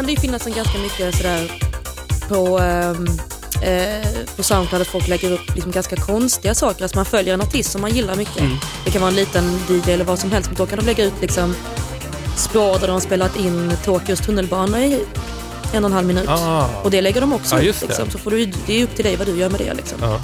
Kan 0.08 0.16
det 0.16 0.22
ju 0.22 0.28
finnas 0.28 0.48
en 0.48 0.54
ganska 0.54 0.78
mycket 0.78 1.16
sådär 1.16 1.52
på, 2.30 2.60
ehm, 2.60 3.08
eh, 3.64 4.08
på 4.36 4.44
Soundcloud 4.44 4.82
att 4.82 4.88
folk 4.88 5.08
lägger 5.08 5.32
upp 5.32 5.56
liksom 5.56 5.72
ganska 5.72 5.96
konstiga 5.96 6.56
saker. 6.56 6.84
Alltså 6.84 6.98
man 6.98 7.06
följer 7.06 7.34
en 7.34 7.42
artist 7.42 7.72
som 7.72 7.82
man 7.82 7.96
gillar 7.96 8.16
mycket. 8.16 8.40
Mm. 8.40 8.58
Det 8.86 8.92
kan 8.92 9.02
vara 9.02 9.10
en 9.10 9.16
liten 9.16 9.60
DJ 9.70 9.92
eller 9.92 10.06
vad 10.06 10.20
som 10.20 10.32
helst. 10.32 10.50
Men 10.50 10.58
då 10.58 10.66
kan 10.66 10.80
de 10.80 10.86
lägga 10.86 11.04
ut 11.04 11.14
liksom 11.22 11.56
spår 12.36 12.80
där 12.80 12.88
de 12.88 12.94
har 12.94 13.00
spelat 13.00 13.36
in 13.36 13.72
Tokyos 13.86 14.20
tunnelbana 14.20 14.86
i 14.86 15.06
en 15.74 15.84
och 15.84 15.90
en 15.90 15.94
halv 15.94 16.08
minut. 16.08 16.30
Ah. 16.30 16.66
Och 16.84 16.92
det 16.92 17.02
lägger 17.02 17.22
de 17.22 17.34
också 17.34 17.62
just 17.62 17.80
det. 17.80 17.88
Liksom. 17.88 18.10
Så 18.10 18.18
får 18.18 18.32
du, 18.32 18.46
det 18.66 18.82
är 18.82 18.84
upp 18.84 18.96
till 18.96 19.06
dig 19.06 19.16
vad 19.16 19.28
du 19.28 19.38
gör 19.38 19.50
med 19.50 19.60
det. 19.60 19.74
Liksom. 19.74 19.98
Ja. 20.02 20.20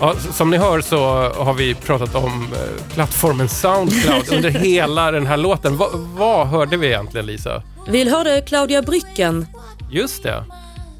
Ja, 0.00 0.14
som 0.32 0.50
ni 0.50 0.56
hör 0.56 0.80
så 0.80 0.98
har 1.36 1.54
vi 1.54 1.74
pratat 1.74 2.14
om 2.14 2.48
eh, 2.52 2.94
plattformen 2.94 3.48
Soundcloud 3.48 4.28
under 4.32 4.50
hela 4.50 5.10
den 5.10 5.26
här 5.26 5.36
låten. 5.36 5.76
Va, 5.76 5.88
vad 5.92 6.46
hörde 6.46 6.76
vi 6.76 6.86
egentligen 6.86 7.26
Lisa? 7.26 7.62
Vi 7.88 8.08
hörde 8.10 8.40
Claudia 8.40 8.82
Brycken. 8.82 9.46
Just 9.90 10.22
det. 10.22 10.44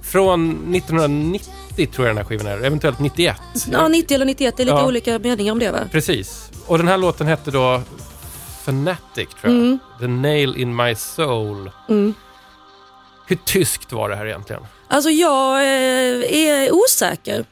Från 0.02 0.50
1990 0.74 1.50
tror 1.92 2.06
jag 2.06 2.16
den 2.16 2.16
här 2.16 2.24
skivan 2.24 2.46
är, 2.46 2.64
eventuellt 2.64 2.98
91. 3.00 3.36
Ja, 3.72 3.88
90 3.88 4.14
eller 4.14 4.24
91, 4.24 4.56
det 4.56 4.62
är 4.62 4.64
lite 4.64 4.76
Ja. 4.76 4.86
olika 4.86 5.18
meningar 5.18 5.52
om 5.52 5.58
det 5.58 5.70
va? 5.70 5.78
Precis. 5.92 6.50
Och 6.66 6.78
den 6.78 6.88
här 6.88 6.98
låten 6.98 7.26
hette 7.26 7.50
då 7.50 7.82
Fanatic, 8.64 9.28
tror 9.40 9.52
jag. 9.54 9.62
Mm. 9.62 9.78
The 10.00 10.06
Nail 10.06 10.56
in 10.56 10.76
My 10.76 10.94
Soul. 10.94 11.70
Mm. 11.88 12.14
Hur 13.26 13.36
tyskt 13.36 13.92
var 13.92 14.08
det 14.08 14.16
här 14.16 14.26
egentligen? 14.26 14.62
Alltså 14.88 15.10
jag 15.10 15.56
eh, 15.56 16.36
är 16.36 16.74
osäker. 16.74 17.44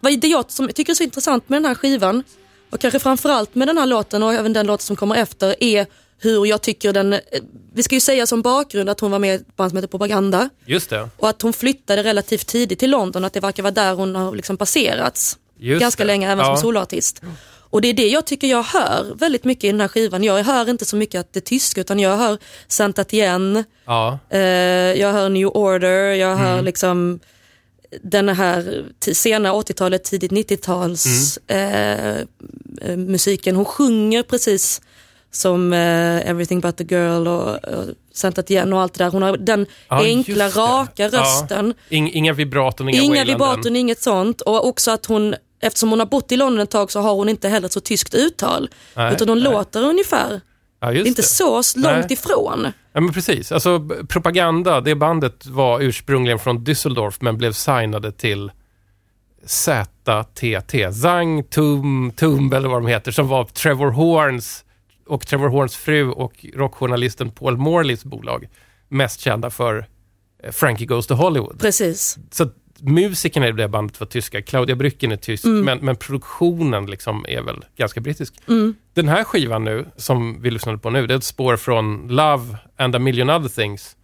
Vad 0.00 0.20
det 0.20 0.28
jag 0.28 0.50
som 0.50 0.68
tycker 0.68 0.92
är 0.92 0.94
så 0.94 1.02
intressant 1.02 1.48
med 1.48 1.56
den 1.56 1.64
här 1.64 1.74
skivan 1.74 2.22
och 2.70 2.80
kanske 2.80 2.98
framförallt 2.98 3.54
med 3.54 3.68
den 3.68 3.78
här 3.78 3.86
låten 3.86 4.22
och 4.22 4.32
även 4.34 4.52
den 4.52 4.66
låt 4.66 4.80
som 4.82 4.96
kommer 4.96 5.16
efter 5.16 5.62
är 5.64 5.86
hur 6.20 6.46
jag 6.46 6.62
tycker 6.62 6.92
den, 6.92 7.12
eh, 7.12 7.20
vi 7.74 7.82
ska 7.82 7.94
ju 7.94 8.00
säga 8.00 8.26
som 8.26 8.42
bakgrund 8.42 8.88
att 8.90 9.00
hon 9.00 9.10
var 9.10 9.18
med 9.18 9.32
i 9.32 9.34
ett 9.34 9.56
band 9.56 9.70
som 9.70 9.76
heter 9.76 9.88
Propaganda 9.88 10.48
Just 10.66 10.90
det. 10.90 11.08
och 11.16 11.28
att 11.28 11.42
hon 11.42 11.52
flyttade 11.52 12.02
relativt 12.02 12.46
tidigt 12.46 12.78
till 12.78 12.90
London, 12.90 13.24
att 13.24 13.32
det 13.32 13.40
verkar 13.40 13.62
vara 13.62 13.70
där 13.70 13.94
hon 13.94 14.14
har 14.16 14.34
liksom 14.34 14.56
passerats 14.56 15.38
Just 15.58 15.80
ganska 15.80 16.02
det. 16.02 16.06
länge 16.06 16.32
även 16.32 16.44
Ja. 16.46 16.54
som 16.56 16.62
soloartist. 16.62 17.22
Och 17.70 17.80
det 17.80 17.88
är 17.88 17.94
det 17.94 18.08
jag 18.08 18.24
tycker 18.26 18.46
jag 18.46 18.62
hör 18.62 19.14
väldigt 19.14 19.44
mycket 19.44 19.64
i 19.64 19.70
den 19.70 19.80
här 19.80 19.88
skivan. 19.88 20.24
Jag 20.24 20.44
hör 20.44 20.68
inte 20.70 20.84
så 20.84 20.96
mycket 20.96 21.20
att 21.20 21.32
det 21.32 21.38
är 21.38 21.40
tyska 21.40 21.80
utan 21.80 21.98
jag 22.00 22.16
hör 22.16 22.38
Saint 22.68 22.98
Etienne, 22.98 23.64
Ja. 23.86 24.18
Eh, 24.30 24.38
jag 25.00 25.12
hör 25.12 25.28
New 25.28 25.46
Order, 25.48 26.12
jag 26.14 26.36
hör 26.36 26.52
Mm. 26.52 26.64
liksom 26.64 27.20
den 28.02 28.28
här 28.28 28.84
sena 29.00 29.52
80-talet, 29.52 30.04
tidigt 30.04 30.30
90-tals 30.30 31.38
Mm. 31.46 31.72
eh, 31.72 32.16
eh, 32.90 32.96
musiken. 32.96 33.56
Hon 33.56 33.64
sjunger 33.64 34.22
precis 34.22 34.80
som 35.30 35.72
eh, 35.72 36.30
Everything 36.30 36.60
But 36.60 36.76
The 36.76 36.84
Girl 36.84 37.26
och, 37.28 37.64
och 37.64 37.84
Saint 38.14 38.38
Etienne 38.38 38.76
och 38.76 38.82
allt 38.82 38.94
det 38.94 39.04
där. 39.04 39.10
Hon 39.10 39.22
har 39.22 39.36
den 39.36 39.66
Ja, 39.88 40.02
enkla, 40.04 40.44
det. 40.44 40.50
raka 40.56 41.02
Ja. 41.12 41.20
rösten. 41.20 41.74
Ing, 41.88 42.10
inga 42.12 42.32
vibraton, 42.32 42.88
inga, 42.88 43.02
Inga 43.02 43.24
vibraton, 43.24 43.76
inget 43.76 44.02
sånt. 44.02 44.40
Och 44.40 44.66
också 44.68 44.90
att 44.90 45.06
hon, 45.06 45.34
eftersom 45.62 45.90
hon 45.90 45.98
har 45.98 46.06
bott 46.06 46.32
i 46.32 46.36
London 46.36 46.60
ett 46.60 46.70
tag 46.70 46.90
så 46.92 47.00
har 47.00 47.14
hon 47.14 47.28
inte 47.28 47.48
heller 47.48 47.66
ett 47.66 47.72
så 47.72 47.80
tyskt 47.80 48.14
uttal. 48.14 48.70
Nej, 48.96 49.12
utan 49.14 49.28
hon 49.28 49.38
nej. 49.42 49.52
låter 49.52 49.82
ungefär, 49.84 50.40
Ja, 50.80 50.92
just 50.92 51.06
inte 51.06 51.22
det. 51.22 51.26
så 51.26 51.54
långt 51.76 51.96
Nej. 51.96 52.06
ifrån. 52.12 52.66
Ja, 52.92 53.00
men 53.00 53.12
precis. 53.12 53.52
Alltså, 53.52 53.88
Propaganda, 54.08 54.80
det 54.80 54.94
bandet 54.94 55.46
var 55.46 55.80
ursprungligen 55.80 56.38
från 56.38 56.58
Düsseldorf 56.64 57.16
men 57.20 57.38
blev 57.38 57.52
signade 57.52 58.12
till 58.12 58.50
ZTT, 59.46 60.74
Zang 61.02 61.42
Tum 61.44 62.12
Tumb 62.16 62.54
eller 62.54 62.68
vad 62.68 62.82
de 62.82 62.86
heter, 62.86 63.12
som 63.12 63.28
var 63.28 63.44
Trevor 63.44 63.90
Horns 63.90 64.64
och 65.08 65.26
Trevor 65.26 65.48
Horns 65.48 65.76
fru 65.76 66.10
och 66.10 66.46
rockjournalisten 66.54 67.30
Paul 67.30 67.56
Morleys 67.56 68.04
bolag. 68.04 68.48
Mest 68.88 69.20
kända 69.20 69.50
för 69.50 69.86
eh, 70.42 70.50
Frankie 70.52 70.86
Goes 70.86 71.06
to 71.06 71.14
Hollywood. 71.14 71.60
Precis. 71.60 72.18
Så 72.30 72.50
musikerna 72.80 73.48
i 73.48 73.52
det 73.52 73.68
bandet 73.68 74.00
var 74.00 74.06
tyska, 74.06 74.42
Claudia 74.42 74.76
Brücken 74.76 75.12
är 75.12 75.16
tysk, 75.16 75.44
men, 75.44 75.78
men 75.78 75.96
produktionen 75.96 76.86
liksom 76.86 77.24
är 77.28 77.42
väl 77.42 77.64
ganska 77.76 78.00
brittisk. 78.00 78.34
Den 78.94 79.08
här 79.08 79.24
skivan 79.24 79.64
nu, 79.64 79.86
som 79.96 80.42
vi 80.42 80.50
lyssnade 80.50 80.78
på 80.78 80.90
nu, 80.90 81.06
det 81.06 81.14
är 81.14 81.18
ett 81.18 81.24
spår 81.24 81.56
från 81.56 82.08
Love 82.08 82.56
and 82.76 82.96
a 82.96 82.98
million 82.98 83.30
other 83.30 83.48
things. 83.48 83.96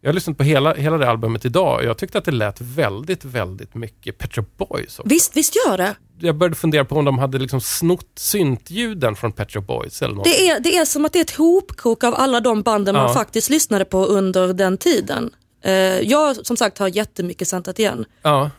Jag 0.00 0.08
har 0.08 0.14
lyssnat 0.14 0.36
på 0.38 0.42
hela, 0.44 0.74
hela 0.74 0.98
det 0.98 1.10
albumet 1.10 1.44
idag 1.44 1.78
och 1.78 1.84
jag 1.84 1.98
tyckte 1.98 2.18
att 2.18 2.24
det 2.24 2.30
lät 2.32 2.60
väldigt, 2.60 3.24
väldigt 3.24 3.74
mycket 3.74 4.18
Pet 4.18 4.34
Shop 4.34 4.44
Boys. 4.56 4.98
också. 4.98 5.02
Visst, 5.06 5.36
visst 5.36 5.54
gör 5.66 5.76
det. 5.78 5.94
Jag 6.20 6.36
började 6.36 6.56
fundera 6.56 6.84
på 6.84 6.96
om 6.96 7.04
de 7.04 7.18
hade 7.18 7.38
liksom 7.38 7.60
snott 7.60 8.06
syntljuden 8.16 9.16
från 9.16 9.32
Pet 9.32 9.52
Shop 9.52 9.60
Boys 9.60 10.02
eller 10.02 10.14
något. 10.14 10.24
Det 10.24 10.48
är, 10.48 10.60
det 10.60 10.76
är 10.76 10.84
som 10.84 11.04
att 11.04 11.12
det 11.12 11.18
är 11.18 11.24
ett 11.24 11.36
hopkok 11.36 12.04
av 12.04 12.14
alla 12.14 12.40
de 12.40 12.62
banden 12.62 12.94
man 12.94 13.08
Ja. 13.08 13.14
faktiskt 13.14 13.50
lyssnade 13.50 13.84
på 13.84 14.04
under 14.06 14.52
den 14.52 14.78
tiden. 14.78 15.30
Eh, 15.64 15.72
jag 16.00 16.46
som 16.46 16.56
sagt 16.56 16.78
har 16.78 16.88
jättemycket 16.96 17.48
Santat 17.48 17.78
igen. 17.78 18.04
Ja. 18.22 18.50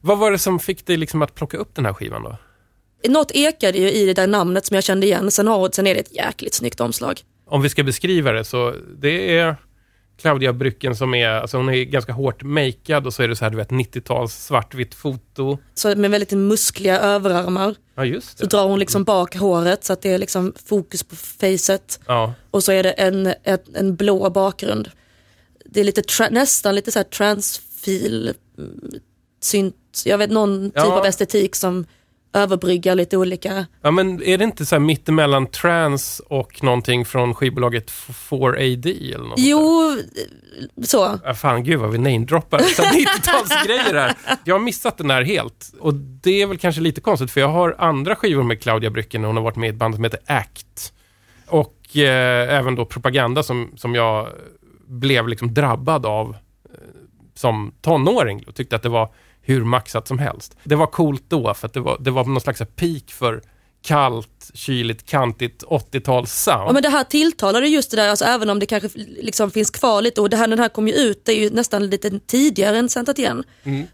Vad 0.00 0.18
var 0.18 0.30
det 0.30 0.38
som 0.38 0.58
fick 0.60 0.86
dig 0.86 0.96
liksom 0.96 1.22
att 1.22 1.34
plocka 1.34 1.56
upp 1.56 1.74
den 1.74 1.86
här 1.86 1.92
skivan 1.92 2.22
då? 2.22 2.36
Något 3.08 3.30
ekade 3.34 3.78
ju 3.78 3.90
i 3.92 4.06
det 4.06 4.14
där 4.14 4.26
namnet 4.26 4.66
som 4.66 4.74
jag 4.74 4.84
kände 4.84 5.06
igen, 5.06 5.30
sen, 5.30 5.46
har, 5.48 5.70
sen 5.72 5.86
är 5.86 5.94
det 5.94 6.00
ett 6.00 6.14
jäkligt 6.16 6.54
snyggt 6.54 6.80
omslag. 6.80 7.20
om 7.50 7.62
vi 7.62 7.68
ska 7.68 7.82
beskriva 7.84 8.32
det 8.32 8.44
så 8.44 8.74
det 8.98 9.38
är 9.38 9.56
Claudia 10.20 10.52
Brücken 10.52 10.94
som 10.94 11.14
är, 11.14 11.28
alltså 11.28 11.56
hon 11.56 11.68
är 11.68 11.84
ganska 11.84 12.12
hårt 12.12 12.42
makead 12.42 13.06
och 13.06 13.14
så 13.14 13.22
är 13.22 13.28
det 13.28 13.36
så 13.36 13.44
här 13.44 13.50
du 13.50 13.56
vet 13.56 13.68
90-tals 13.70 14.44
svartvitt 14.44 14.94
foto. 14.94 15.58
Så 15.74 15.96
med 15.96 16.10
väldigt 16.10 16.32
muskliga 16.32 17.00
överarmar 17.00 17.74
Ja 17.94 18.04
just 18.04 18.38
så 18.38 18.44
det. 18.44 18.50
drar 18.50 18.66
hon 18.68 18.78
liksom 18.78 19.04
bak 19.04 19.36
håret 19.36 19.84
så 19.84 19.92
att 19.92 20.02
det 20.02 20.10
är 20.12 20.18
liksom 20.18 20.52
fokus 20.66 21.02
på 21.02 21.16
facet 21.16 22.00
Ja, 22.06 22.32
och 22.50 22.64
så 22.64 22.72
är 22.72 22.82
det 22.82 22.90
en, 22.92 23.26
ett, 23.26 23.64
en 23.74 23.96
blå 23.96 24.30
bakgrund. 24.30 24.90
Det 25.64 25.80
är 25.80 25.84
lite 25.84 26.02
nästan 26.30 26.74
lite 26.74 26.92
så 26.92 26.98
här 26.98 27.04
transfil, 27.04 28.32
mm, 28.58 28.90
synt, 29.40 30.02
jag 30.04 30.18
vet 30.18 30.30
någon 30.30 30.64
typ 30.70 30.72
Ja. 30.76 30.98
av 31.00 31.06
estetik 31.06 31.56
som 31.56 31.86
överbryggar 32.36 32.94
lite 32.94 33.16
olika 33.16 33.66
ja 33.82 33.90
men 33.90 34.22
är 34.22 34.38
det 34.38 34.44
inte 34.44 34.66
så 34.66 34.74
här 34.74 34.80
mittemellan 34.80 35.46
trans 35.46 36.22
och 36.28 36.62
någonting 36.62 37.04
från 37.04 37.34
skivbolaget 37.34 37.90
4AD 38.30 39.14
eller 39.14 39.24
något? 39.24 39.38
Jo, 39.38 39.96
så. 40.84 41.18
Ja, 41.24 41.34
fan 41.34 41.64
gud 41.64 41.80
vad 41.80 41.90
vi 41.90 41.98
namedroppar 41.98 42.58
så 42.76 42.82
här 42.82 42.92
90-talsgrejer 42.94 43.94
här. 43.94 44.14
Jag 44.44 44.54
har 44.54 44.60
missat 44.60 44.98
den 44.98 45.10
här 45.10 45.22
helt. 45.22 45.72
Och 45.80 45.94
det 45.94 46.42
är 46.42 46.46
väl 46.46 46.58
kanske 46.58 46.80
lite 46.80 47.00
konstigt 47.00 47.30
för 47.30 47.40
jag 47.40 47.48
har 47.48 47.76
andra 47.78 48.16
skivor 48.16 48.42
med 48.42 48.62
Claudia 48.62 48.90
Brücken 48.90 49.20
och 49.20 49.26
hon 49.26 49.36
har 49.36 49.44
varit 49.44 49.56
med 49.56 49.66
i 49.66 49.70
ett 49.70 49.76
band 49.76 49.94
som 49.94 50.04
heter 50.04 50.20
ACT. 50.26 50.92
Och 51.46 51.96
eh, 51.96 52.54
även 52.58 52.74
då 52.74 52.84
Propaganda 52.84 53.42
som, 53.42 53.72
som 53.76 53.94
jag 53.94 54.28
blev 54.86 55.28
liksom 55.28 55.54
drabbad 55.54 56.06
av 56.06 56.36
eh, 56.74 56.80
som 57.34 57.74
tonåring 57.80 58.44
och 58.46 58.54
tyckte 58.54 58.76
att 58.76 58.82
det 58.82 58.88
var 58.88 59.08
hur 59.46 59.64
maxat 59.64 60.08
som 60.08 60.18
helst. 60.18 60.56
Det 60.64 60.74
var 60.74 60.86
coolt 60.86 61.24
då 61.28 61.54
för 61.54 61.66
att 61.66 61.72
det 61.74 61.80
var, 61.80 61.96
det 62.00 62.10
var 62.10 62.24
någon 62.24 62.40
slags 62.40 62.58
peak 62.76 63.10
för 63.10 63.42
kallt, 63.82 64.50
kyligt, 64.54 65.06
kantigt 65.06 65.62
80-tals-sound. 65.64 66.66
Ja, 66.66 66.72
men 66.72 66.82
det 66.82 66.88
här 66.88 67.04
tilltalade 67.04 67.66
just 67.68 67.90
det 67.90 67.96
där, 67.96 68.08
alltså, 68.08 68.24
även 68.24 68.50
om 68.50 68.58
det 68.58 68.66
kanske 68.66 68.88
liksom 69.20 69.50
finns 69.50 69.70
kvar 69.70 70.02
lite 70.02 70.20
och 70.20 70.30
det 70.30 70.36
här, 70.36 70.46
den 70.48 70.58
här 70.58 70.68
kom 70.68 70.88
ju 70.88 70.94
ut, 70.94 71.24
det 71.24 71.32
är 71.32 71.36
ju 71.36 71.50
nästan 71.50 71.90
lite 71.90 72.20
tidigare 72.26 72.78
än 72.78 72.88
Santat 72.88 73.18
igen. 73.18 73.44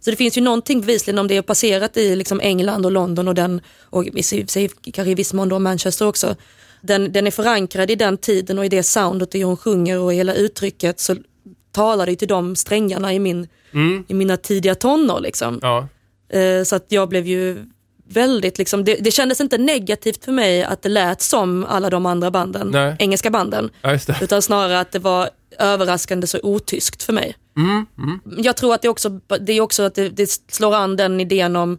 Så 0.00 0.10
det 0.10 0.16
finns 0.16 0.38
ju 0.38 0.40
någonting 0.42 0.80
bevisligen 0.80 1.18
om 1.18 1.28
det 1.28 1.36
är 1.36 1.42
passerat 1.42 1.96
i 1.96 2.16
liksom 2.16 2.40
England 2.40 2.86
och 2.86 2.92
London 2.92 3.28
och 3.28 3.34
den, 3.34 3.60
och 3.90 4.06
i 4.06 4.22
sig- 4.22 4.68
kanske 4.92 5.10
i 5.10 5.14
viss 5.14 5.32
mån 5.32 5.48
då 5.48 5.58
Manchester 5.58 6.06
också. 6.06 6.36
Den, 6.80 7.12
den 7.12 7.26
är 7.26 7.30
förankrad 7.30 7.90
i 7.90 7.94
den 7.94 8.18
tiden 8.18 8.58
och 8.58 8.64
i 8.64 8.68
det 8.68 8.82
soundet 8.82 9.28
och 9.34 9.38
hur 9.38 9.44
hon 9.44 9.56
sjunger 9.56 9.98
och 9.98 10.12
hela 10.14 10.34
uttrycket 10.34 11.00
så 11.00 11.16
ju 12.08 12.16
till 12.16 12.28
de 12.28 12.56
strängarna 12.56 13.14
i, 13.14 13.18
min, 13.18 13.48
i 14.08 14.14
mina 14.14 14.36
tidiga 14.36 14.74
tonår. 14.74 15.20
Liksom. 15.20 15.58
Ja. 15.62 15.88
Eh, 16.38 16.64
Så 16.64 16.76
att 16.76 16.86
jag 16.88 17.08
blev 17.08 17.26
ju 17.26 17.64
väldigt, 18.08 18.58
liksom, 18.58 18.84
det, 18.84 18.94
det 18.94 19.10
kändes 19.10 19.40
inte 19.40 19.58
negativt 19.58 20.24
för 20.24 20.32
mig 20.32 20.64
att 20.64 20.82
det 20.82 20.88
lät 20.88 21.22
som 21.22 21.64
alla 21.68 21.90
de 21.90 22.06
andra 22.06 22.30
banden, 22.30 22.68
Nej. 22.70 22.96
engelska 22.98 23.30
banden. 23.30 23.70
ja. 23.82 23.98
Utan 24.20 24.42
snarare 24.42 24.80
att 24.80 24.92
det 24.92 24.98
var 24.98 25.30
överraskande 25.58 26.26
så 26.26 26.38
otyskt 26.42 27.02
för 27.02 27.12
mig. 27.12 27.34
Jag 28.38 28.56
tror 28.56 28.74
att 28.74 28.82
det 28.82 28.88
också, 28.88 29.08
det 29.40 29.52
är 29.52 29.60
också 29.60 29.82
att 29.82 29.94
det, 29.94 30.08
det 30.08 30.30
slår 30.50 30.74
an 30.74 30.96
den 30.96 31.20
idén 31.20 31.56
om 31.56 31.78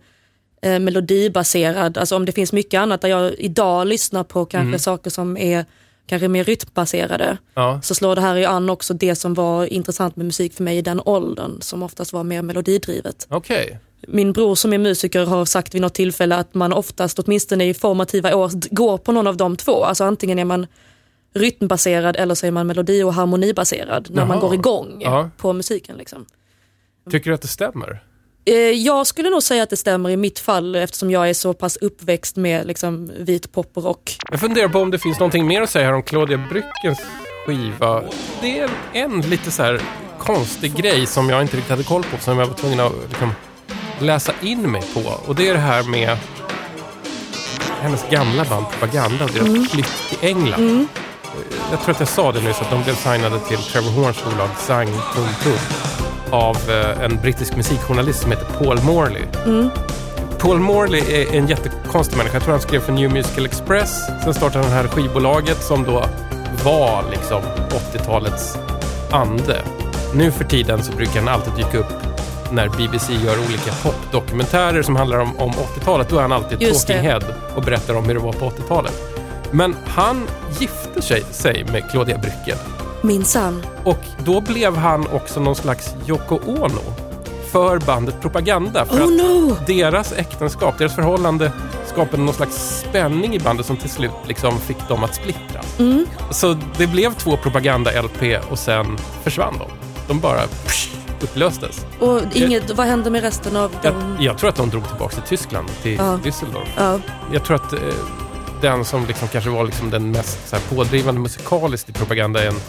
eh, 0.62 0.80
melodibaserad, 0.80 1.98
alltså 1.98 2.16
om 2.16 2.26
det 2.26 2.32
finns 2.32 2.54
mycket 2.54 2.80
annat 2.80 3.02
där 3.02 3.10
jag 3.10 3.34
idag 3.34 3.88
lyssnar 3.88 4.24
på 4.24 4.46
kanske 4.46 4.80
saker 4.80 5.10
som 5.10 5.38
är 5.38 5.66
kanske 6.06 6.28
mer 6.28 6.44
rytmbaserade. 6.44 7.38
Ja. 7.54 7.80
Så 7.82 7.96
slår 7.96 8.16
det 8.16 8.22
här 8.22 8.36
ju 8.36 8.46
an 8.46 8.70
också 8.70 8.94
det 8.94 9.16
som 9.16 9.34
var 9.34 9.66
intressant 9.66 10.16
med 10.16 10.26
musik 10.26 10.54
för 10.54 10.64
mig 10.64 10.78
i 10.78 10.82
den 10.82 11.02
åldern 11.06 11.62
som 11.62 11.84
oftast 11.84 12.14
var 12.14 12.24
mer 12.24 12.42
melodidrivet. 12.42 13.28
Okej. 13.30 13.80
Min 14.08 14.34
bror 14.34 14.56
som 14.56 14.74
är 14.74 14.78
musiker 14.78 15.26
har 15.26 15.46
sagt 15.46 15.76
vid 15.76 15.82
något 15.82 15.94
tillfälle 15.94 16.36
att 16.36 16.54
man 16.54 16.74
oftast, 16.74 17.20
åtminstone 17.20 17.66
i 17.66 17.74
formativa 17.74 18.36
år, 18.36 18.52
går 18.76 18.98
på 18.98 19.12
någon 19.12 19.28
av 19.28 19.38
de 19.38 19.56
två. 19.58 19.84
Alltså 19.84 20.04
antingen 20.04 20.40
är 20.40 20.46
man 20.46 20.68
rytmbaserad 21.36 22.16
eller 22.16 22.36
så 22.36 22.46
är 22.48 22.52
man 22.52 22.68
melodi 22.68 23.04
och 23.04 23.14
harmonibaserad 23.14 24.08
när 24.12 24.26
man 24.26 24.38
Jaha. 24.38 24.48
går 24.48 24.54
igång 24.54 24.98
Ja. 25.02 25.30
på 25.38 25.54
musiken. 25.54 25.98
Liksom. 25.98 26.26
Tycker 27.12 27.30
du 27.30 27.34
att 27.36 27.42
det 27.42 27.48
stämmer? 27.48 28.04
Eh, 28.46 28.56
Jag 28.56 29.08
skulle 29.08 29.30
nog 29.30 29.44
säga 29.44 29.64
att 29.64 29.70
det 29.70 29.78
stämmer 29.78 30.10
i 30.10 30.18
mitt 30.18 30.40
fall 30.40 30.76
eftersom 30.76 31.12
jag 31.12 31.30
är 31.30 31.34
så 31.34 31.54
pass 31.54 31.78
uppväxt 31.78 32.36
med 32.36 32.68
liksom, 32.68 33.12
vit 33.20 33.52
pop 33.52 33.72
och 33.74 33.84
rock. 33.84 34.18
Jag 34.32 34.40
funderar 34.40 34.68
på 34.70 34.80
om 34.80 34.92
det 34.92 35.00
finns 35.00 35.20
någonting 35.20 35.48
mer 35.48 35.62
att 35.62 35.70
säga 35.70 35.86
här 35.86 35.94
om 35.94 36.04
Claudia 36.04 36.38
Brückens 36.38 37.00
skiva. 37.46 38.04
Det 38.42 38.60
är 38.60 38.70
en 38.94 39.22
lite 39.22 39.52
så 39.52 39.64
här 39.64 39.82
konstig 40.20 40.76
grej 40.76 41.06
som 41.06 41.30
jag 41.30 41.42
inte 41.42 41.58
riktigt 41.58 41.72
hade 41.72 41.84
koll 41.84 42.04
på, 42.04 42.18
som 42.24 42.40
jag 42.40 42.46
var 42.46 42.54
tvungen 42.54 42.80
att 42.80 42.92
liksom, 43.10 43.32
läsa 44.00 44.34
in 44.42 44.72
mig 44.72 44.82
på. 44.94 45.00
Och 45.28 45.36
det 45.36 45.50
är 45.50 45.54
det 45.54 45.60
här 45.60 45.84
med 45.84 46.18
hennes 47.82 48.06
gamla 48.10 48.46
band 48.46 48.66
Propaganda 48.72 49.26
och 49.26 49.32
deras 49.32 49.72
flytt 49.72 50.10
till 50.10 50.30
England. 50.30 50.88
Jag 51.72 51.82
tror 51.82 51.94
att 51.94 52.00
jag 52.00 52.10
sa 52.10 52.32
det 52.32 52.42
nyss, 52.42 52.62
att 52.62 52.70
de 52.70 52.84
blev 52.84 52.96
signade 52.96 53.40
till 53.40 53.58
Trevor 53.58 53.90
Horns 53.90 54.24
bolag 54.24 54.50
Sang 54.60 54.88
Tum 54.88 55.28
Tum 55.44 55.58
av 56.34 56.58
eh, 56.70 57.04
en 57.04 57.22
brittisk 57.22 57.56
musikjournalist 57.56 58.22
som 58.22 58.32
heter 58.32 58.46
Paul 58.46 58.82
Morley. 58.84 59.22
Paul 60.40 60.60
Morley 60.60 61.02
är 61.22 61.36
en 61.36 61.48
jättekonstig 61.48 62.18
människa. 62.18 62.36
Jag 62.36 62.44
tror 62.44 62.52
han 62.52 62.62
skrev 62.62 62.80
för 62.80 62.94
New 62.94 63.12
Musical 63.12 63.46
Express. 63.46 64.02
Sen 64.24 64.34
startade 64.34 64.66
han 64.66 64.74
det 64.74 64.82
här 64.82 64.88
skivbolaget 64.88 65.64
som 65.64 65.84
då 65.84 66.06
var 66.64 67.04
liksom 67.12 67.42
80-talets 67.94 68.58
ande. 69.12 69.62
Nu 70.14 70.32
för 70.32 70.44
tiden 70.44 70.84
så 70.84 70.92
brukar 70.92 71.20
han 71.20 71.28
alltid 71.28 71.54
dyka 71.54 71.78
upp 71.78 71.94
när 72.52 72.70
BBC 72.70 73.14
gör 73.14 73.38
olika 73.48 73.72
popdokumentärer 73.84 74.82
som 74.82 74.96
handlar 74.96 75.20
om, 75.20 75.38
om 75.38 75.52
80-talet. 75.52 76.10
Då 76.10 76.18
är 76.18 76.22
han 76.22 76.32
alltid 76.32 76.62
Just 76.62 76.88
talking 76.88 77.04
head 77.04 77.22
och 77.56 77.64
berättar 77.64 77.94
om 77.96 78.06
hur 78.06 78.14
det 78.14 78.20
var 78.20 78.34
på 78.34 78.50
80-talet. 78.50 78.94
Men 79.52 79.76
han 79.86 80.28
gifte 80.60 81.02
sig, 81.02 81.24
sig 81.32 81.66
med 81.72 81.92
Claudia 81.92 82.18
Brücker. 82.18 82.83
Minsann. 83.04 83.66
Och 83.84 84.00
då 84.26 84.42
blev 84.42 84.76
han 84.78 85.08
också 85.08 85.40
någon 85.40 85.56
slags 85.56 85.90
Yoko 86.08 86.40
Ono 86.46 86.82
för 87.52 87.80
bandet 87.80 88.22
Propaganda. 88.22 88.86
För 88.86 88.96
Oh 89.00 89.04
att 89.04 89.10
no! 89.10 89.58
deras 89.68 90.14
äktenskap, 90.14 90.78
deras 90.78 90.96
förhållande 90.96 91.52
skapade 91.88 92.24
någon 92.24 92.34
slags 92.36 92.84
spänning 92.90 93.36
i 93.36 93.40
bandet 93.40 93.66
som 93.66 93.78
till 93.78 93.90
slut 93.90 94.12
liksom 94.28 94.60
fick 94.60 94.88
dem 94.88 95.04
att 95.04 95.16
splittras. 95.16 95.80
Mm. 95.80 96.06
Så 96.32 96.58
det 96.78 96.88
blev 96.88 97.14
två 97.14 97.38
Propaganda-LP 97.38 98.40
och 98.52 98.60
sen 98.60 98.98
försvann 99.24 99.54
de. 99.60 99.72
De 100.08 100.20
bara 100.20 100.42
psh, 100.66 100.90
upplöstes. 101.22 101.86
Och 102.00 102.22
inget, 102.34 102.72
vad 102.78 102.88
hände 102.88 103.10
med 103.10 103.22
resten 103.22 103.56
av 103.56 103.72
Jag, 103.82 103.94
dem? 103.94 104.18
jag 104.20 104.38
tror 104.38 104.50
att 104.50 104.56
de 104.56 104.70
drog 104.70 104.88
tillbaka 104.88 105.16
till 105.16 105.38
Tyskland, 105.38 105.68
till 105.82 105.96
Ja. 105.98 106.20
Düsseldorf. 106.24 106.68
Ja. 106.78 107.00
Jag 107.34 107.46
tror 107.46 107.56
att 107.56 107.74
eh, 107.74 107.80
den 108.62 108.86
som 108.86 109.06
liksom 109.06 109.28
kanske 109.28 109.50
var 109.50 109.64
liksom 109.66 109.90
den 109.90 110.12
mest 110.12 110.50
så 110.50 110.56
här, 110.56 110.64
pådrivande 110.76 111.22
musikaliskt 111.22 111.90
i 111.90 111.94
propaganda 111.94 112.44
är 112.44 112.48
en 112.48 112.60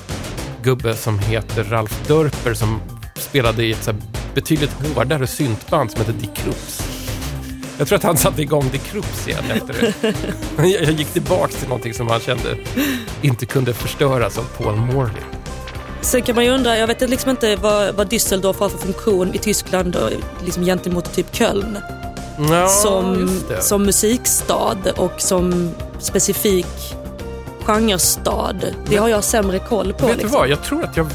gubbe 0.64 0.96
som 0.96 1.18
heter 1.18 1.64
Ralf 1.64 2.08
Dörper 2.08 2.54
som 2.54 2.80
spelade 3.16 3.64
i 3.64 3.72
ett 3.72 3.90
betydligt 4.34 4.70
hårdare 4.72 5.26
syntband 5.26 5.90
som 5.90 6.00
heter 6.00 6.12
Dick 6.12 6.34
Krups. 6.34 6.82
Jag 7.78 7.88
tror 7.88 7.96
att 7.96 8.02
han 8.02 8.16
satte 8.16 8.42
igång 8.42 8.68
Dick 8.72 8.84
Krups 8.84 9.28
igen 9.28 9.44
efter 9.50 9.94
det. 10.00 10.14
Jag, 10.56 10.92
gick 10.92 11.08
tillbaka 11.08 11.52
till 11.52 11.68
någonting 11.68 11.94
som 11.94 12.08
han 12.08 12.20
kände 12.20 12.56
inte 13.22 13.46
kunde 13.46 13.74
förstöras 13.74 14.38
av 14.38 14.42
Paul 14.42 14.76
Morley. 14.76 15.22
Sen 16.00 16.22
kan 16.22 16.34
man 16.34 16.44
ju 16.44 16.50
undra, 16.50 16.78
jag 16.78 16.86
vet 16.86 17.10
liksom 17.10 17.30
inte 17.30 17.56
vad, 17.56 17.94
vad 17.94 18.08
Düsseldorf 18.08 18.58
har 18.58 18.68
för 18.68 18.78
funktion 18.78 19.34
i 19.34 19.38
Tyskland 19.38 19.96
och 19.96 20.10
liksom 20.44 20.64
gentemot 20.64 21.14
typ 21.14 21.34
Köln. 21.34 21.78
Ja, 22.50 22.68
som, 22.68 23.28
som 23.60 23.82
musikstad 23.82 24.78
och 24.96 25.20
som 25.20 25.70
specifik 25.98 26.94
genrestad. 27.64 28.74
Det 28.88 28.96
har 28.96 29.08
jag 29.08 29.24
sämre 29.24 29.58
koll 29.58 29.92
på. 29.92 30.06
Vet 30.06 30.16
du 30.16 30.22
liksom. 30.22 30.40
vad? 30.40 30.48
Jag 30.48 30.62
tror 30.62 30.84
att 30.84 30.96
jag 30.96 31.06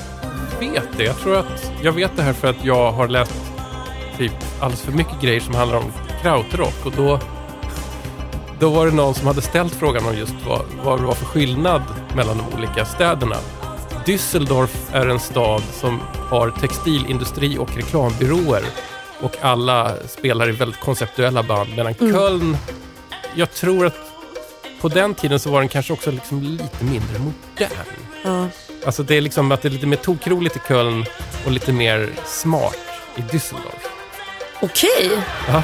vet 0.59 0.97
det. 0.97 1.03
Jag 1.03 1.17
tror 1.17 1.37
att 1.37 1.71
jag 1.81 1.91
vet 1.91 2.11
det 2.15 2.23
här 2.23 2.33
för 2.33 2.47
att 2.47 2.65
jag 2.65 2.91
har 2.91 3.07
läst 3.07 3.41
typ 4.17 4.31
alldeles 4.59 4.81
för 4.81 4.91
mycket 4.91 5.21
grejer 5.21 5.39
som 5.39 5.55
handlar 5.55 5.77
om 5.77 5.91
krautrock 6.21 6.85
och 6.85 6.91
då 6.91 7.19
då 8.59 8.69
var 8.69 8.85
det 8.85 8.93
någon 8.93 9.13
som 9.13 9.27
hade 9.27 9.41
ställt 9.41 9.73
frågan 9.73 10.05
om 10.05 10.17
just 10.17 10.33
vad, 10.47 10.65
vad 10.83 10.99
det 10.99 11.05
var 11.05 11.13
för 11.13 11.25
skillnad 11.25 11.81
mellan 12.15 12.37
de 12.37 12.57
olika 12.57 12.85
städerna. 12.85 13.35
Düsseldorf 14.05 14.75
är 14.91 15.07
en 15.07 15.19
stad 15.19 15.61
som 15.71 15.99
har 16.29 16.51
textilindustri 16.51 17.57
och 17.57 17.75
reklambyråer 17.75 18.63
och 19.21 19.37
alla 19.41 19.93
spelar 20.07 20.49
i 20.49 20.51
väldigt 20.51 20.79
konceptuella 20.79 21.43
band 21.43 21.69
medan 21.75 21.93
Köln, 21.93 22.57
jag 23.35 23.51
tror 23.51 23.85
att 23.85 24.08
på 24.81 24.87
den 24.89 25.15
tiden 25.15 25.39
så 25.39 25.49
var 25.51 25.59
den 25.59 25.69
kanske 25.69 25.93
också 25.93 26.11
liksom 26.11 26.41
lite 26.41 26.83
mindre 26.85 27.19
modern. 27.19 27.87
Ja. 28.23 28.47
Alltså 28.85 29.03
det 29.03 29.17
är 29.17 29.21
liksom 29.21 29.51
att 29.51 29.61
det 29.61 29.67
är 29.67 29.69
lite 29.71 29.87
mer 29.87 29.97
tokroligt 29.97 30.55
i 30.55 30.59
Köln 30.67 31.05
och 31.45 31.51
lite 31.51 31.73
mer 31.73 32.09
smart 32.25 32.77
i 33.15 33.21
Düsseldorf. 33.21 33.87
Okej. 34.61 35.11
Ja. 35.47 35.63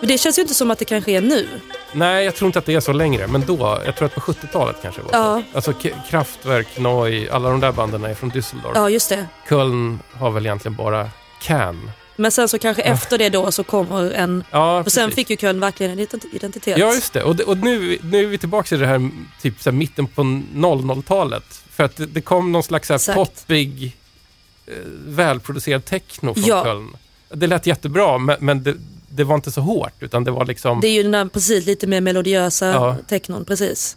Men 0.00 0.08
det 0.08 0.18
känns 0.18 0.38
ju 0.38 0.42
inte 0.42 0.54
som 0.54 0.70
att 0.70 0.78
det 0.78 0.84
kanske 0.84 1.10
är 1.10 1.20
nu. 1.20 1.48
Nej, 1.92 2.24
jag 2.24 2.34
tror 2.34 2.46
inte 2.46 2.58
att 2.58 2.66
det 2.66 2.74
är 2.74 2.80
så 2.80 2.92
längre, 2.92 3.26
men 3.26 3.40
då, 3.46 3.78
jag 3.86 3.96
tror 3.96 4.06
att 4.06 4.14
på 4.14 4.20
70-talet 4.20 4.76
kanske 4.82 5.00
det 5.02 5.18
var 5.18 5.18
Ja. 5.18 5.42
så. 5.52 5.56
Alltså 5.56 5.90
Kraftwerk, 6.10 6.78
Neu, 6.78 7.28
alla 7.30 7.48
de 7.50 7.60
där 7.60 7.72
banden 7.72 8.04
är 8.04 8.14
från 8.14 8.30
Düsseldorf. 8.32 8.72
Ja, 8.74 8.90
just 8.90 9.08
det. 9.08 9.26
Köln 9.48 10.00
har 10.12 10.30
väl 10.30 10.46
egentligen 10.46 10.76
bara 10.76 11.10
Can. 11.42 11.90
Men 12.16 12.30
sen 12.30 12.48
så 12.48 12.58
kanske 12.58 12.82
efter 12.82 13.18
det 13.18 13.28
då 13.28 13.52
så 13.52 13.64
kommer 13.64 14.10
en... 14.10 14.44
Ja, 14.50 14.80
Och 14.80 14.92
sen 14.92 15.04
precis. 15.08 15.14
fick 15.14 15.30
ju 15.30 15.36
Köln 15.36 15.60
verkligen 15.60 15.92
en 15.92 15.98
ident- 16.06 16.26
identitet. 16.32 16.78
Ja, 16.78 16.94
just 16.94 17.12
det. 17.12 17.22
Och, 17.22 17.36
det, 17.36 17.44
och 17.44 17.56
nu, 17.58 17.98
nu 18.02 18.22
är 18.24 18.26
vi 18.26 18.38
tillbaka 18.38 18.74
i 18.74 18.78
det 18.78 18.86
här 18.86 19.10
typ 19.42 19.62
så 19.62 19.70
här, 19.70 19.76
mitten 19.76 20.06
på 20.06 20.22
00-talet. 20.22 21.44
För 21.70 21.84
att 21.84 21.96
det, 21.96 22.06
det 22.06 22.20
kom 22.20 22.52
någon 22.52 22.62
slags 22.62 22.88
så 22.88 22.94
här, 22.94 23.14
poppig, 23.14 23.96
eh, 24.66 24.72
välproducerad 25.06 25.84
techno 25.84 26.34
från 26.34 26.44
Ja. 26.44 26.64
Köln. 26.64 26.88
Det 27.28 27.46
lät 27.46 27.66
jättebra, 27.66 28.18
men, 28.18 28.36
men 28.40 28.62
det, 28.62 28.74
det 29.08 29.24
var 29.24 29.34
inte 29.34 29.52
så 29.52 29.60
hårt, 29.60 30.02
utan 30.02 30.24
det 30.24 30.30
var 30.30 30.44
liksom... 30.44 30.80
Det 30.80 30.88
är 30.88 30.92
ju 30.92 31.02
den 31.02 31.12
där 31.12 31.24
precis 31.26 31.66
lite 31.66 31.86
mer 31.86 32.00
melodiösa 32.00 32.66
Ja. 32.66 32.96
technon, 33.08 33.44
precis. 33.44 33.96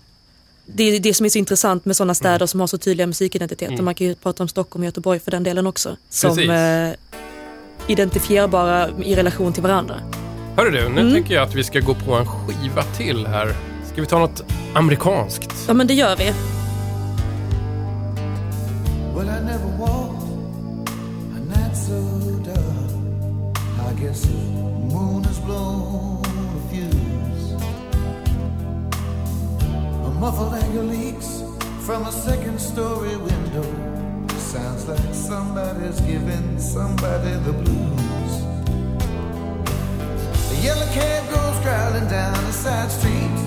Det 0.65 0.83
är 0.83 0.99
det 0.99 1.13
som 1.13 1.25
är 1.25 1.29
så 1.29 1.37
intressant 1.39 1.85
med 1.85 1.95
sådana 1.95 2.13
städer 2.13 2.45
som 2.45 2.59
har 2.59 2.67
så 2.67 2.77
tydliga 2.77 3.07
musikidentiteter. 3.07 3.73
Mm. 3.73 3.85
Man 3.85 3.95
kan 3.95 4.07
ju 4.07 4.15
prata 4.15 4.43
om 4.43 4.47
Stockholm 4.49 4.81
och 4.83 4.85
Göteborg 4.85 5.19
för 5.19 5.31
den 5.31 5.43
delen 5.43 5.67
också. 5.67 5.97
Som 6.09 6.35
Precis. 6.35 6.49
eh, 6.49 6.93
identifierbara 7.89 8.89
i 9.03 9.15
relation 9.15 9.53
till 9.53 9.63
varandra. 9.63 9.95
Hörru 10.57 10.71
du, 10.71 10.89
nu 10.89 11.01
Mm. 11.01 11.13
tycker 11.13 11.35
jag 11.35 11.43
att 11.43 11.55
vi 11.55 11.63
ska 11.63 11.79
gå 11.79 11.93
på 11.93 12.13
en 12.13 12.25
skiva 12.25 12.83
till 12.83 13.27
här. 13.27 13.53
Ska 13.93 14.01
vi 14.01 14.07
ta 14.07 14.19
något 14.19 14.43
amerikanskt? 14.73 15.53
Ja 15.67 15.73
men 15.73 15.87
det 15.87 15.93
gör 15.93 16.15
vi. 16.15 16.33
Well, 19.15 19.27
I 19.27 19.41
never 19.45 19.77
walked 19.79 20.23
a 21.35 21.39
night 21.55 21.77
so 21.77 21.99
dark. 22.45 23.57
I 23.91 24.01
guess 24.03 24.21
the 24.21 24.93
moon 24.93 25.23
has 25.25 25.39
blown 25.45 26.23
a 26.25 26.71
fuse. 26.71 27.55
A 30.05 30.09
muffled 30.19 30.63
anger 30.63 30.83
leaks 30.83 31.43
from 31.85 32.03
a 32.03 32.11
second 32.11 32.59
story 32.61 33.09
window. 33.15 33.65
Sounds 34.49 34.87
like 34.87 35.13
somebody's 35.13 36.01
giving 36.01 36.57
somebody 36.57 37.33
the 37.45 37.53
blues. 37.53 38.33
The 40.49 40.55
yellow 40.63 40.87
cab 40.87 41.29
goes 41.29 41.59
growling 41.63 42.07
down 42.09 42.43
a 42.45 42.51
side 42.51 42.89
street. 42.89 43.39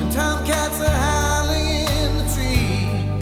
And 0.00 0.10
tomcats 0.10 0.80
are 0.80 0.88
howling 0.88 1.66
in 2.00 2.16
the 2.16 2.24
trees. 2.34 3.20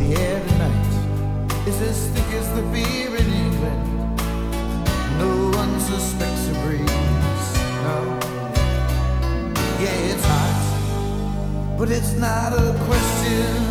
The 0.00 0.08
air 0.20 0.40
tonight 0.48 1.68
is 1.68 1.80
as 1.82 2.08
thick 2.08 2.30
as 2.40 2.48
the 2.56 2.62
beer 2.72 3.14
in 3.14 3.28
England. 3.44 4.18
No 5.20 5.50
one 5.56 5.78
suspects 5.78 6.48
a 6.48 6.54
breeze. 6.64 6.90
No. 7.84 8.19
But 11.80 11.90
it's 11.90 12.12
not 12.12 12.52
a 12.52 12.76
question 12.84 13.69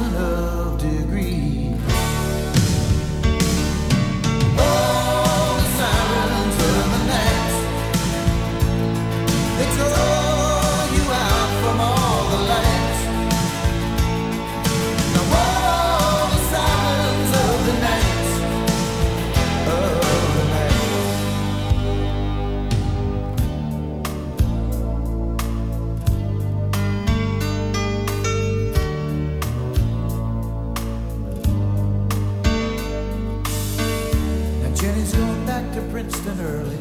to 36.10 36.18
Princeton 36.18 36.46
early. 36.46 36.78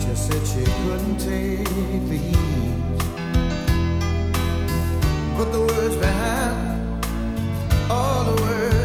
Just 0.00 0.26
said 0.26 0.46
she 0.46 0.64
couldn't 0.64 1.18
take 1.18 1.68
the 2.08 2.16
heat. 2.16 2.36
Put 5.36 5.52
the 5.52 5.60
words 5.60 5.96
behind 5.96 7.02
all 7.90 8.24
the 8.24 8.42
words 8.42 8.83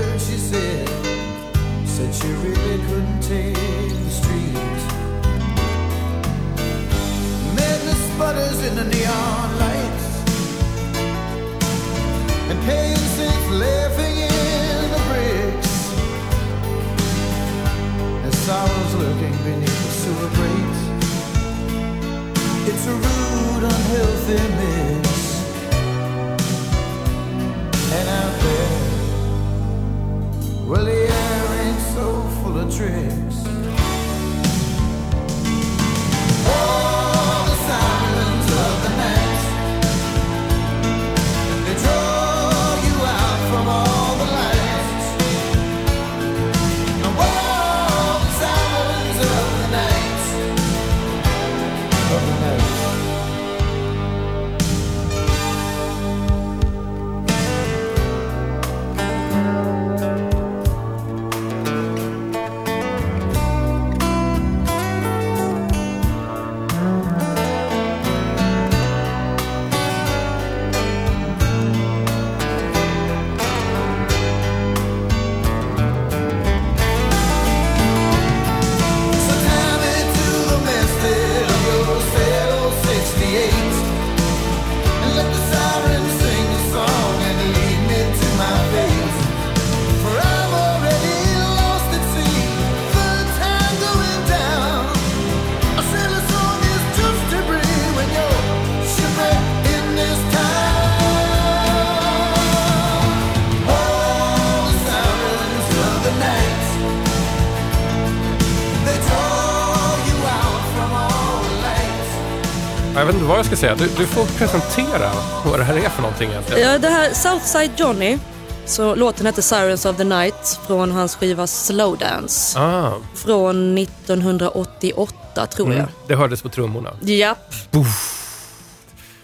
vad 113.29 113.37
jag 113.39 113.45
ska 113.45 113.55
säga. 113.55 113.75
Du, 113.75 113.87
du 113.97 114.05
får 114.05 114.25
presentera 114.25 115.11
vad 115.45 115.59
det 115.59 115.63
här 115.63 115.77
är 115.77 115.89
för 115.89 116.01
någonting 116.01 116.29
egentligen. 116.29 116.69
Ja, 116.71 116.77
det 116.77 116.87
här 116.89 117.13
Southside 117.13 117.71
Johnny, 117.77 118.17
så 118.65 118.95
låten 118.95 119.25
heter 119.25 119.41
Sirens 119.41 119.85
of 119.85 119.97
the 119.97 120.03
Night 120.03 120.59
från 120.67 120.91
hans 120.91 121.15
skiva 121.15 121.47
Slowdance 121.47 122.59
Ah, 122.59 122.93
från 123.15 123.77
1988 123.77 125.45
tror 125.47 125.65
mm. 125.65 125.77
jag. 125.77 125.87
Det 126.07 126.15
hördes 126.15 126.41
på 126.41 126.49
trummorna. 126.49 126.89
Japp, 127.01 127.53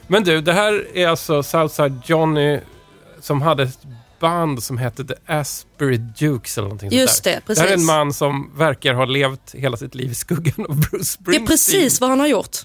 Men 0.08 0.24
du, 0.24 0.41
det 0.41 0.54
här 0.54 0.98
är 0.98 1.08
alltså 1.08 1.44
Southside 1.44 2.02
Johnny 2.06 2.60
som 3.22 3.41
hade 3.41 3.63
ett 3.63 3.80
band 4.20 4.63
som 4.63 4.78
hette 4.78 5.06
The 5.06 5.13
Asbury 5.28 5.98
Dukes 5.98 6.58
eller 6.58 6.68
någonting 6.68 6.91
Just 6.91 7.13
sånt 7.15 7.24
där. 7.24 7.41
det, 7.48 7.54
Det 7.54 7.60
här 7.60 7.68
är 7.68 7.72
en 7.72 7.76
precis. 7.76 7.88
man 7.88 8.13
som 8.13 8.52
verkar 8.58 8.94
ha 8.94 9.06
levt 9.06 9.56
hela 9.56 9.78
sitt 9.78 9.96
liv 9.96 10.12
i 10.12 10.15
skuggan 10.15 10.65
av 10.70 10.76
Bruce 10.80 10.89
det 10.91 10.98
är 10.98 11.04
Springsteen. 11.04 11.48
precis 11.48 12.02
vad 12.02 12.10
han 12.10 12.20
har 12.20 12.28
gjort. 12.28 12.58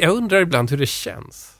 Jag 0.00 0.10
undrar 0.16 0.40
ibland 0.40 0.70
hur 0.70 0.76
det 0.78 0.86
känns. 0.86 1.52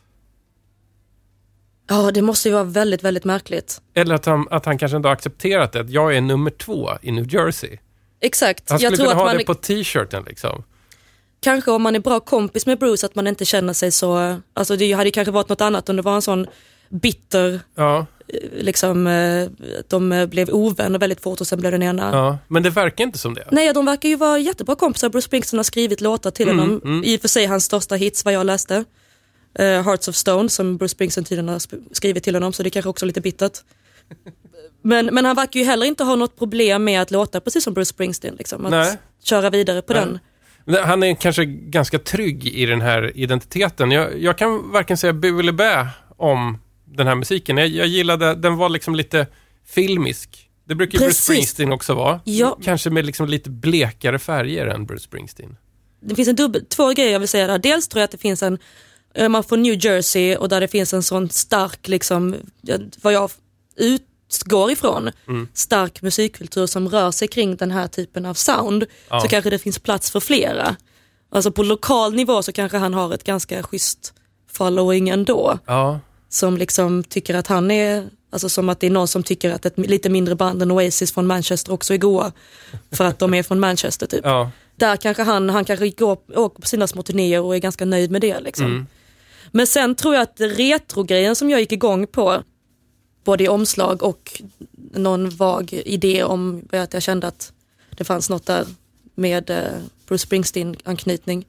Ja, 1.89 2.11
det 2.11 2.23
måste 2.23 2.49
ju 2.49 2.53
vara 2.55 2.65
väldigt, 2.65 3.03
väldigt 3.05 3.25
märkligt. 3.25 3.81
Eller 3.95 4.15
att 4.15 4.27
han, 4.27 4.49
att 4.51 4.65
han 4.65 4.79
kanske 4.79 4.97
inte 4.97 5.09
har 5.09 5.13
accepterat 5.13 5.73
det. 5.73 5.81
Att 5.81 5.91
jag 5.91 6.17
är 6.17 6.21
nummer 6.21 6.51
två 6.51 6.91
i 7.03 7.11
New 7.13 7.35
Jersey. 7.35 7.79
Exakt. 8.21 8.71
Han 8.71 8.79
skulle 8.79 8.91
Jag 8.91 8.97
tror 8.97 9.07
kunna 9.07 9.23
att 9.23 9.29
ha 9.33 9.39
det 9.39 9.45
på 9.45 9.55
t-shirten 9.55 10.25
liksom. 10.27 10.63
kanske 11.41 11.71
om 11.71 11.83
man 11.83 11.97
är 11.97 12.01
bra 12.01 12.21
kompis 12.21 12.67
med 12.67 12.79
Bruce, 12.79 13.07
att 13.07 13.15
man 13.15 13.27
inte 13.27 13.45
känner 13.45 13.73
sig 13.73 13.93
så, 13.93 14.41
alltså 14.55 14.77
det 14.77 14.93
hade 14.93 15.11
kanske 15.11 15.31
varit 15.33 15.49
något 15.49 15.61
annat 15.61 15.89
om 15.89 15.97
det 15.97 16.03
var 16.03 16.15
en 16.15 16.23
sån 16.23 16.47
bitter, 16.89 17.61
Ja, 17.75 18.07
liksom, 18.57 19.07
eh, 19.07 19.49
de 19.89 20.13
eh, 20.13 20.27
blev 20.27 20.51
ovänner 20.51 20.99
väldigt 20.99 21.21
fort 21.21 21.41
och 21.41 21.47
sen 21.47 21.61
blev 21.61 21.73
den 21.73 21.83
ena 21.83 22.11
ja. 22.13 22.39
Men 22.49 22.63
det 22.63 22.71
verkar 22.71 23.05
inte 23.05 23.19
som 23.19 23.35
det. 23.35 23.49
Nej, 23.51 23.73
de 23.73 23.85
verkar 23.85 24.09
ju 24.09 24.17
vara 24.17 24.39
jättebra 24.39 24.75
kompisar. 24.75 25.09
Bruce 25.09 25.25
Springsteen 25.25 25.59
har 25.59 25.65
skrivit 25.65 26.01
låtar 26.01 26.31
till 26.31 26.49
Mm, 26.49 26.59
honom. 26.59 27.05
I 27.05 27.17
och 27.17 27.21
för 27.21 27.29
sig 27.29 27.47
hans 27.47 27.65
största 27.65 27.95
hits 27.95 28.25
vad 28.25 28.35
jag 28.35 28.47
läste. 28.47 28.85
Uh, 29.61 29.65
Hearts 29.65 30.09
of 30.09 30.15
Stone 30.15 30.49
som 30.49 30.77
Bruce 30.77 30.93
Springsteen 30.93 31.25
tydligen 31.25 31.49
har 31.49 31.63
skrivit 31.95 32.25
till 32.25 32.35
honom 32.35 32.53
så 32.53 32.63
det 32.63 32.69
är 32.69 32.71
kanske 32.71 32.89
också 32.89 33.07
lite 33.07 33.21
bittert. 33.21 33.59
Men, 34.83 35.07
men 35.07 35.25
han 35.25 35.37
verkar 35.37 35.61
ju 35.61 35.67
heller 35.67 35.87
inte 35.87 36.05
ha 36.05 36.17
något 36.17 36.39
problem 36.39 36.85
med 36.85 37.03
att 37.03 37.11
låta 37.11 37.41
precis 37.41 37.65
som 37.65 37.75
Bruce 37.75 37.89
Springsteen. 37.89 38.35
Liksom, 38.39 38.65
att 38.65 38.71
Nej. 38.71 38.97
köra 39.25 39.51
vidare 39.51 39.83
på 39.83 39.93
Nej. 39.93 40.03
den. 40.67 40.85
Han 40.85 41.03
är 41.03 41.15
kanske 41.15 41.45
ganska 41.45 41.99
trygg 41.99 42.47
i 42.47 42.67
den 42.67 42.81
här 42.81 43.17
identiteten. 43.17 43.91
Jag, 43.91 44.19
jag 44.23 44.39
kan 44.39 44.71
varken 44.73 44.97
säga 44.97 45.13
bu 45.13 45.41
eller 45.41 45.53
bä 45.53 45.89
om 46.17 46.59
den 46.93 47.07
här 47.07 47.15
musiken. 47.15 47.57
Jag, 47.59 47.69
jag 47.69 47.87
gillade, 47.87 48.35
den 48.35 48.57
var 48.57 48.69
liksom 48.69 48.95
lite 48.95 49.27
filmisk. 49.67 50.49
Det 50.65 50.75
brukar 50.75 50.99
ju 50.99 51.05
Bruce. 51.05 51.23
Springsteen 51.23 51.73
också 51.73 51.95
vara. 51.95 52.21
Ja. 52.25 52.59
Kanske 52.63 52.91
med 52.91 53.07
liksom 53.07 53.29
lite 53.29 53.51
blekare 53.51 54.19
färger 54.19 54.67
än 54.67 54.87
Bruce 54.87 55.03
Springsteen. 55.05 55.57
Det 56.01 56.15
finns 56.15 56.29
en 56.29 56.37
dubbel, 56.37 56.65
två 56.65 56.91
grejer 56.93 57.13
jag 57.13 57.19
vill 57.21 57.29
säga 57.29 57.47
där. 57.47 57.59
Dels 57.59 57.89
tror 57.89 58.01
jag 58.01 58.05
att 58.05 58.11
det 58.11 58.19
finns 58.19 58.43
en, 58.43 58.59
eh, 59.15 59.29
man 59.29 59.45
får 59.45 59.57
New 59.57 59.85
Jersey 59.85 60.37
och 60.37 60.49
där 60.49 60.61
det 60.61 60.69
finns 60.69 60.95
en 60.95 61.03
sån 61.03 61.31
stark, 61.31 61.89
liksom, 61.89 62.35
vad 63.03 63.13
jag 63.13 63.31
utgår 63.77 64.71
ifrån, 64.71 65.11
Mm. 65.29 65.49
stark 65.55 66.03
musikkultur 66.03 66.67
som 66.67 66.89
rör 66.89 67.11
sig 67.11 67.29
kring 67.29 67.57
den 67.57 67.71
här 67.71 67.87
typen 67.89 68.27
av 68.27 68.35
sound. 68.35 68.85
Ja. 69.11 69.21
Så 69.21 69.29
kanske 69.29 69.51
det 69.51 69.59
finns 69.59 69.79
plats 69.79 70.11
för 70.11 70.21
flera. 70.21 70.77
Alltså 71.31 71.51
på 71.53 71.63
lokal 71.63 72.15
nivå 72.15 72.43
så 72.43 72.53
kanske 72.53 72.79
han 72.79 72.95
har 72.95 73.15
ett 73.15 73.25
ganska 73.25 73.63
schysst 73.63 74.15
following 74.53 75.09
ändå. 75.09 75.59
Ja, 75.67 76.01
Som 76.29 76.57
liksom 76.57 77.05
tycker 77.05 77.35
att 77.35 77.47
han 77.47 77.71
är, 77.71 78.09
alltså 78.31 78.49
som 78.49 78.69
att 78.69 78.81
det 78.81 78.87
är 78.87 78.91
någon 78.91 79.09
som 79.09 79.23
tycker 79.23 79.51
att 79.51 79.67
ett 79.67 79.79
lite 79.79 80.09
mindre 80.09 80.35
band 80.35 80.63
än 80.63 80.71
Oasis 80.71 81.13
från 81.13 81.27
Manchester 81.27 81.73
också 81.73 81.95
är 81.95 81.99
goa. 81.99 82.33
För 82.93 83.05
att 83.05 83.19
de 83.19 83.35
är 83.35 83.43
från 83.43 83.61
Manchester 83.61 84.07
typ 84.07 84.21
ja. 84.25 84.51
där 84.77 84.97
kanske 84.97 85.23
han, 85.23 85.51
han 85.51 85.65
kanske 85.65 85.89
går, 85.89 86.19
åker 86.39 86.61
på 86.63 86.69
sina 86.69 86.87
små 86.87 87.03
turnéer 87.03 87.41
och 87.41 87.57
är 87.57 87.59
ganska 87.59 87.85
nöjd 87.85 88.11
med 88.11 88.21
det. 88.21 88.41
Liksom. 88.41 88.67
Mm. 88.67 88.87
Men 89.53 89.67
sen 89.67 89.95
tror 89.95 90.15
jag 90.15 90.23
att 90.23 90.41
retrogrejen 90.41 91.37
som 91.37 91.51
jag 91.51 91.61
gick 91.61 91.73
igång 91.73 92.07
på, 92.07 92.43
både 93.25 93.45
i 93.45 93.49
omslag 93.49 94.03
och 94.03 94.43
någon 94.93 95.31
vag 95.31 95.73
idé 95.73 96.25
om 96.25 96.63
att 96.73 96.95
jag 96.95 97.03
kände 97.03 97.27
att 97.27 97.53
det 97.91 98.05
fanns 98.05 98.31
något 98.31 98.47
där 98.47 98.67
med 99.15 99.51
eh, 99.51 99.59
Bruce 100.07 100.27
Springsteen-anknytning. 100.27 101.47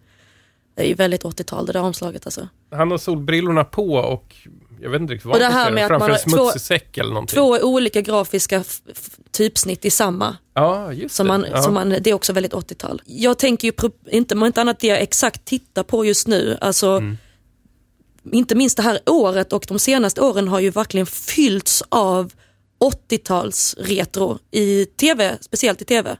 Det 0.75 0.83
är 0.83 0.87
ju 0.87 0.93
väldigt 0.93 1.23
80-tal 1.23 1.65
det 1.65 1.73
där 1.73 1.81
omslaget 1.81 2.25
alltså. 2.25 2.47
Han 2.71 2.91
har 2.91 2.97
solbrillorna 2.97 3.63
på 3.63 3.93
och 3.93 4.35
jag 4.81 4.89
vet 4.89 5.01
inte 5.01 5.13
riktigt 5.13 5.25
vad 5.25 5.33
Och 5.35 5.39
det 5.39 5.45
här 5.45 5.71
med 5.71 5.81
göra. 5.81 5.95
att 5.95 6.01
Framför 6.01 6.07
man 6.07 6.39
en 6.39 6.43
smutsig 6.43 6.61
säck 6.61 6.97
eller 6.97 7.09
någonting. 7.13 7.35
Två 7.35 7.57
olika 7.61 8.01
grafiska 8.01 8.63
typsnitt 9.31 9.85
i 9.85 9.89
samma. 9.89 10.37
Ja, 10.53 10.93
just 10.93 11.15
Som 11.15 11.27
det. 11.27 11.33
man, 11.33 11.45
ja. 11.51 11.61
som 11.61 11.73
man, 11.73 11.89
det 11.89 12.07
är 12.09 12.13
också 12.13 12.33
väldigt 12.33 12.53
80-tal. 12.53 13.01
Jag 13.05 13.37
tänker 13.39 13.67
ju 13.67 13.73
inte, 14.11 14.35
inte 14.35 14.61
annat 14.61 14.79
det 14.79 14.87
jag 14.87 15.01
exakt 15.01 15.45
tittar 15.45 15.83
på 15.83 16.05
just 16.05 16.27
nu, 16.27 16.57
alltså 16.61 16.87
Mm. 16.87 17.17
inte 18.31 18.55
minst 18.55 18.77
det 18.77 18.83
här 18.83 18.99
året 19.05 19.53
och 19.53 19.65
de 19.67 19.79
senaste 19.79 20.21
åren 20.21 20.47
har 20.47 20.59
ju 20.59 20.69
verkligen 20.69 21.05
fyllts 21.05 21.83
av 21.89 22.31
80-tals 23.09 23.75
retro 23.79 24.39
i 24.51 24.85
tv, 24.85 25.37
speciellt 25.41 25.81
i 25.81 25.85
tv. 25.85 26.17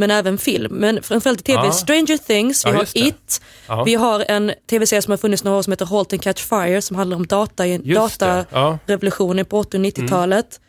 Men 0.00 0.10
även 0.10 0.38
film, 0.38 0.72
men 0.74 1.02
framförallt 1.02 1.40
i 1.40 1.44
tv. 1.44 1.60
Ja. 1.64 1.72
Stranger 1.72 2.16
Things, 2.18 2.66
vi 2.66 2.70
Ja, 2.70 2.76
har. 2.76 2.86
It, 2.94 3.40
Ja. 3.68 3.84
vi 3.84 3.94
har 3.94 4.24
en 4.28 4.52
tv-serie 4.70 5.02
som 5.02 5.10
har 5.10 5.18
funnits 5.18 5.44
några 5.44 5.58
år 5.58 5.62
som 5.62 5.70
heter 5.72 5.86
Halt 5.86 6.12
and 6.12 6.22
Catch 6.22 6.42
Fire 6.48 6.82
som 6.82 6.96
handlar 6.96 7.16
om 7.16 7.26
data, 7.26 7.66
datarevolutionen 7.66 9.44
på 9.46 9.58
80 9.58 9.76
och 9.76 9.80
90-talet. 9.84 10.60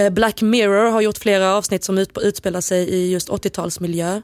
Eh, 0.00 0.10
Black 0.10 0.42
Mirror 0.42 0.90
har 0.90 1.00
gjort 1.00 1.18
flera 1.18 1.54
avsnitt 1.54 1.84
som 1.84 1.98
ut, 1.98 2.18
utspelar 2.22 2.60
sig 2.60 2.88
i 2.88 3.10
just 3.12 3.28
80-talsmiljö. 3.28 4.22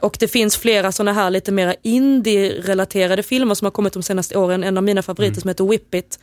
Och 0.00 0.16
det 0.20 0.28
finns 0.28 0.56
flera 0.56 0.92
sådana 0.92 1.12
här 1.12 1.30
lite 1.30 1.52
mer 1.52 1.74
indie-relaterade 1.82 3.22
filmer 3.22 3.54
som 3.54 3.66
har 3.66 3.70
kommit 3.70 3.92
de 3.92 4.02
senaste 4.02 4.38
åren. 4.38 4.64
En 4.64 4.76
av 4.76 4.82
mina 4.84 5.02
favoriter 5.02 5.32
Mm. 5.32 5.40
som 5.40 5.48
heter 5.48 5.64
Whip 5.64 5.94
It. 5.94 6.18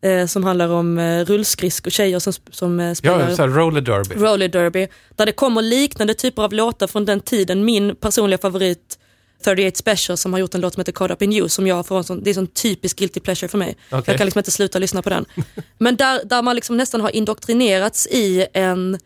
Eh, 0.00 0.26
som 0.26 0.44
handlar 0.44 0.68
om 0.68 0.98
eh, 0.98 1.24
rullskridskor, 1.24 1.90
tjejer 1.90 2.18
som, 2.18 2.32
som 2.50 2.80
eh, 2.80 2.94
spelar 2.94 3.28
Ja, 3.28 3.36
så 3.36 3.42
här 3.42 3.48
roller 3.48 3.80
derby. 3.80 4.14
roller 4.14 4.48
derby. 4.48 4.88
Där 5.16 5.26
det 5.26 5.32
kommer 5.32 5.62
liknande 5.62 6.14
typer 6.14 6.42
av 6.42 6.52
låtar 6.52 6.86
från 6.86 7.04
den 7.04 7.20
tiden. 7.20 7.64
Min 7.64 7.96
personliga 7.96 8.38
favorit 8.38 8.98
38 9.44 9.76
Special 9.76 10.16
som 10.16 10.32
har 10.32 10.40
gjort 10.40 10.54
en 10.54 10.60
låt 10.60 10.74
som 10.74 10.80
heter 10.80 10.92
Caught 10.92 11.10
Up 11.10 11.22
In 11.22 11.32
You 11.32 11.48
som 11.48 11.66
jag 11.66 11.86
får 11.86 11.98
en 11.98 12.04
sån, 12.04 12.22
det 12.22 12.28
är 12.28 12.32
en 12.32 12.34
sån 12.34 12.46
typisk 12.46 12.98
guilty 12.98 13.20
pleasure 13.20 13.48
för 13.48 13.58
mig. 13.58 13.76
Okej. 13.90 14.02
Jag 14.06 14.16
kan 14.16 14.26
liksom 14.26 14.38
inte 14.38 14.50
sluta 14.50 14.78
lyssna 14.78 15.02
på 15.02 15.10
den. 15.10 15.24
Men 15.78 15.96
där, 15.96 16.20
där 16.24 16.42
man 16.42 16.54
liksom 16.56 16.76
nästan 16.76 17.00
har 17.00 17.16
indoktrinerats 17.16 18.06
i 18.06 18.46
en 18.52 18.98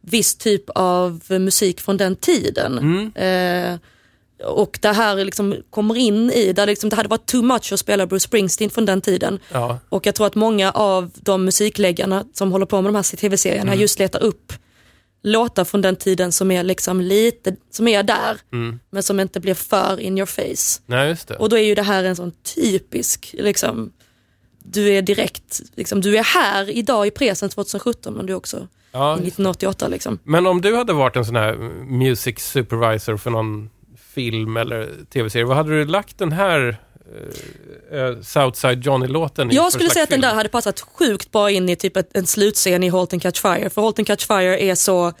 viss 0.00 0.34
typ 0.36 0.64
av 0.74 1.20
musik 1.28 1.80
från 1.80 1.96
den 1.96 2.16
tiden. 2.16 2.78
Mm. 2.78 3.12
Eh, 3.74 3.78
och 4.44 4.78
det 4.82 4.92
här 4.92 5.24
liksom 5.24 5.56
kommer 5.70 5.96
in 5.96 6.30
i, 6.30 6.52
där 6.52 6.66
liksom 6.66 6.90
det 6.90 6.96
hade 6.96 7.08
varit 7.08 7.26
too 7.26 7.42
much 7.42 7.72
att 7.72 7.80
spela 7.80 8.06
Bruce 8.06 8.24
Springsteen 8.24 8.70
från 8.70 8.86
den 8.86 9.00
tiden. 9.00 9.38
Ja. 9.52 9.78
Och 9.88 10.06
jag 10.06 10.14
tror 10.14 10.26
att 10.26 10.34
många 10.34 10.70
av 10.70 11.10
de 11.14 11.44
musikläggarna 11.44 12.24
som 12.32 12.52
håller 12.52 12.66
på 12.66 12.82
med 12.82 12.92
de 12.92 12.96
här 12.96 13.16
tv-serierna 13.16 13.70
Mm. 13.72 13.80
just 13.80 13.98
letar 13.98 14.22
upp 14.22 14.52
låtar 15.22 15.64
från 15.64 15.80
den 15.82 15.96
tiden 15.96 16.32
som 16.32 16.50
är 16.50 16.62
liksom 16.62 17.00
lite, 17.00 17.56
som 17.70 17.88
är 17.88 18.02
där, 18.02 18.36
Mm. 18.52 18.80
men 18.90 19.02
som 19.02 19.20
inte 19.20 19.40
blir 19.40 19.54
för 19.54 20.00
in 20.00 20.18
your 20.18 20.26
face. 20.26 20.80
Nej. 20.86 21.16
Och 21.38 21.48
då 21.48 21.58
är 21.58 21.62
ju 21.62 21.74
det 21.74 21.82
här 21.82 22.04
en 22.04 22.16
sån 22.16 22.32
typisk, 22.54 23.34
liksom, 23.38 23.92
du 24.64 24.88
är 24.88 25.02
direkt, 25.02 25.60
liksom, 25.74 26.00
du 26.00 26.16
är 26.18 26.22
här 26.22 26.70
idag 26.70 27.06
i 27.06 27.10
presen 27.10 27.48
2017 27.48 28.14
men 28.14 28.26
du 28.26 28.32
är 28.32 28.36
också 28.36 28.68
ja. 28.92 29.10
i 29.12 29.20
1988 29.20 29.88
liksom. 29.88 30.18
Men 30.24 30.46
om 30.46 30.60
du 30.60 30.76
hade 30.76 30.92
varit 30.92 31.16
en 31.16 31.24
sån 31.24 31.36
här 31.36 31.54
music 31.84 32.38
supervisor 32.38 33.16
för 33.16 33.30
någon 33.30 33.70
film 34.14 34.56
eller 34.56 34.88
tv-serie, 35.12 35.44
vad 35.44 35.56
hade 35.56 35.70
du 35.70 35.84
lagt 35.84 36.18
den 36.18 36.32
här 36.32 36.76
eh, 37.92 38.20
Southside 38.22 38.84
Johnny-låten 38.84 39.50
i 39.50 39.54
Jag 39.54 39.72
skulle 39.72 39.90
säga 39.90 40.02
att 40.02 40.08
den 40.10 40.16
film? 40.20 40.28
där 40.28 40.34
hade 40.34 40.48
passat 40.48 40.80
sjukt 40.80 41.30
bra 41.32 41.50
in 41.50 41.68
i 41.68 41.76
typ 41.76 41.96
ett, 41.96 42.16
en 42.16 42.26
slutscen 42.26 42.82
i 42.82 42.88
Halt 42.88 43.12
and 43.12 43.22
Catch 43.22 43.40
Fire. 43.40 43.70
För 43.70 43.82
Halt 43.82 43.98
and 43.98 44.06
Catch 44.06 44.26
Fire 44.26 44.58
är 44.62 44.74
så 44.74 45.12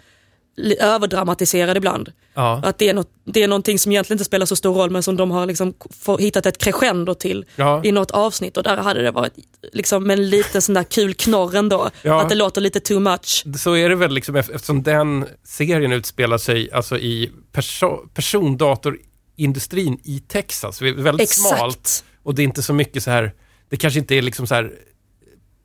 överdramatiserad 0.80 1.76
ibland. 1.76 2.12
Ja. 2.34 2.60
Att 2.64 2.78
det 2.78 2.88
är, 2.88 2.94
något, 2.94 3.10
det 3.24 3.42
är 3.42 3.48
någonting 3.48 3.78
som 3.78 3.92
egentligen 3.92 4.14
inte 4.16 4.24
spelar 4.24 4.46
så 4.46 4.56
stor 4.56 4.74
roll 4.74 4.90
men 4.90 5.02
som 5.02 5.16
de 5.16 5.30
har 5.30 5.46
liksom 5.46 5.74
hittat 6.18 6.46
ett 6.46 6.58
crescendo 6.58 7.14
till 7.14 7.44
Ja. 7.56 7.80
i 7.84 7.92
något 7.92 8.10
avsnitt. 8.10 8.56
Och 8.56 8.62
där 8.62 8.76
hade 8.76 9.02
det 9.02 9.10
varit 9.10 9.32
liksom 9.72 10.10
en 10.10 10.30
liten 10.30 10.62
sån 10.62 10.74
där 10.74 10.82
kul 10.84 11.14
knorr 11.14 11.56
ändå. 11.56 11.90
Ja. 12.02 12.22
Att 12.22 12.28
det 12.28 12.34
låter 12.34 12.60
lite 12.60 12.80
too 12.80 13.00
much. 13.00 13.44
Så 13.58 13.76
är 13.76 13.88
det 13.88 13.94
väl 13.94 14.12
liksom 14.14 14.36
ef- 14.36 14.54
eftersom 14.54 14.82
den 14.82 15.26
serien 15.44 15.92
utspelar 15.92 16.38
sig 16.38 16.72
alltså 16.72 16.98
i 16.98 17.30
perso 17.52 17.96
persondatorindustrin 18.14 20.00
i 20.04 20.20
Texas. 20.28 20.82
Väldigt 20.82 21.20
Exakt. 21.30 21.56
smalt 21.58 22.04
och 22.22 22.34
det 22.34 22.42
är 22.42 22.44
inte 22.44 22.62
så 22.62 22.72
mycket 22.74 23.02
så 23.02 23.10
här, 23.10 23.32
det 23.70 23.76
kanske 23.76 24.00
inte 24.00 24.14
är 24.14 24.22
liksom 24.22 24.46
så 24.46 24.54
här 24.54 24.72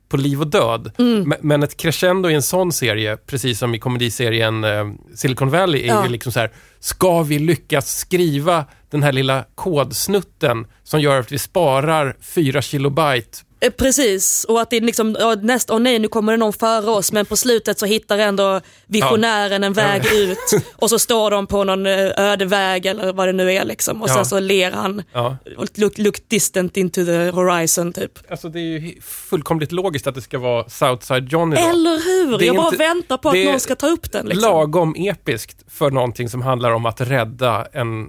på 0.08 0.16
liv 0.16 0.40
och 0.40 0.46
död. 0.46 0.92
Mm. 0.98 1.34
Men, 1.40 1.62
ett 1.62 1.76
crescendo 1.76 2.30
i 2.30 2.34
en 2.34 2.42
sån 2.42 2.72
serie, 2.72 3.16
precis 3.16 3.58
som 3.58 3.74
i 3.74 3.78
komediserien 3.78 4.64
eh, 4.64 4.84
Silicon 5.14 5.50
Valley, 5.50 5.82
är 5.82 5.86
Ja. 5.86 6.04
ju 6.04 6.10
liksom 6.10 6.32
så 6.32 6.40
här, 6.40 6.50
ska 6.80 7.22
vi 7.22 7.38
lyckas 7.38 7.96
skriva 7.98 8.64
den 8.90 9.02
här 9.02 9.12
lilla 9.12 9.44
kodsnutten 9.54 10.66
som 10.84 11.00
gör 11.00 11.20
att 11.20 11.32
vi 11.32 11.38
sparar 11.38 12.16
4 12.20 12.62
kilobyte 12.62 13.38
Precis, 13.78 14.44
och 14.44 14.60
att 14.60 14.70
det 14.70 14.76
är 14.76 14.80
liksom, 14.80 15.16
ja, 15.20 15.34
näst, 15.34 15.70
åh 15.70 15.78
nej 15.78 15.98
nu 15.98 16.08
kommer 16.08 16.32
det 16.32 16.36
någon 16.36 16.52
före 16.52 16.90
oss 16.90 17.12
men 17.12 17.26
på 17.26 17.36
slutet 17.36 17.78
så 17.78 17.86
hittar 17.86 18.18
ändå 18.18 18.60
visionären 18.86 19.64
en 19.64 19.72
väg 19.72 20.02
ut 20.14 20.38
och 20.76 20.90
så 20.90 20.98
står 20.98 21.30
de 21.30 21.46
på 21.46 21.64
någon 21.64 21.86
eh, 21.86 22.10
öde 22.16 22.44
väg 22.44 22.86
eller 22.86 23.12
vad 23.12 23.28
det 23.28 23.32
nu 23.32 23.52
är 23.52 23.64
liksom 23.64 24.02
och 24.02 24.08
Ja. 24.08 24.14
sen 24.14 24.24
så 24.26 24.40
ler 24.40 24.72
han. 24.72 25.02
Ja. 25.12 25.36
Look, 25.76 25.98
look 25.98 26.28
distant 26.28 26.76
into 26.76 27.04
the 27.04 27.30
horizon 27.30 27.92
typ. 27.92 28.30
Alltså 28.30 28.48
det 28.48 28.58
är 28.60 28.78
ju 28.78 29.00
fullkomligt 29.02 29.72
logiskt 29.72 30.06
att 30.06 30.14
det 30.14 30.22
ska 30.22 30.38
vara 30.38 30.68
Southside 30.68 31.28
Johnny 31.32 31.56
då. 31.56 31.62
Eller 31.62 32.04
hur? 32.04 32.38
Det 32.38 32.44
Jag 32.46 32.56
bara 32.56 32.66
inte- 32.66 32.78
väntar 32.78 33.16
på 33.18 33.28
att 33.28 33.36
någon 33.44 33.60
ska 33.60 33.74
ta 33.76 33.86
upp 33.88 34.12
den. 34.12 34.26
Liksom. 34.26 34.50
Lagom 34.50 34.94
episkt 34.98 35.56
för 35.68 35.90
någonting 35.90 36.28
som 36.28 36.42
handlar 36.42 36.70
om 36.70 36.86
att 36.86 37.00
rädda 37.00 37.66
en 37.72 38.06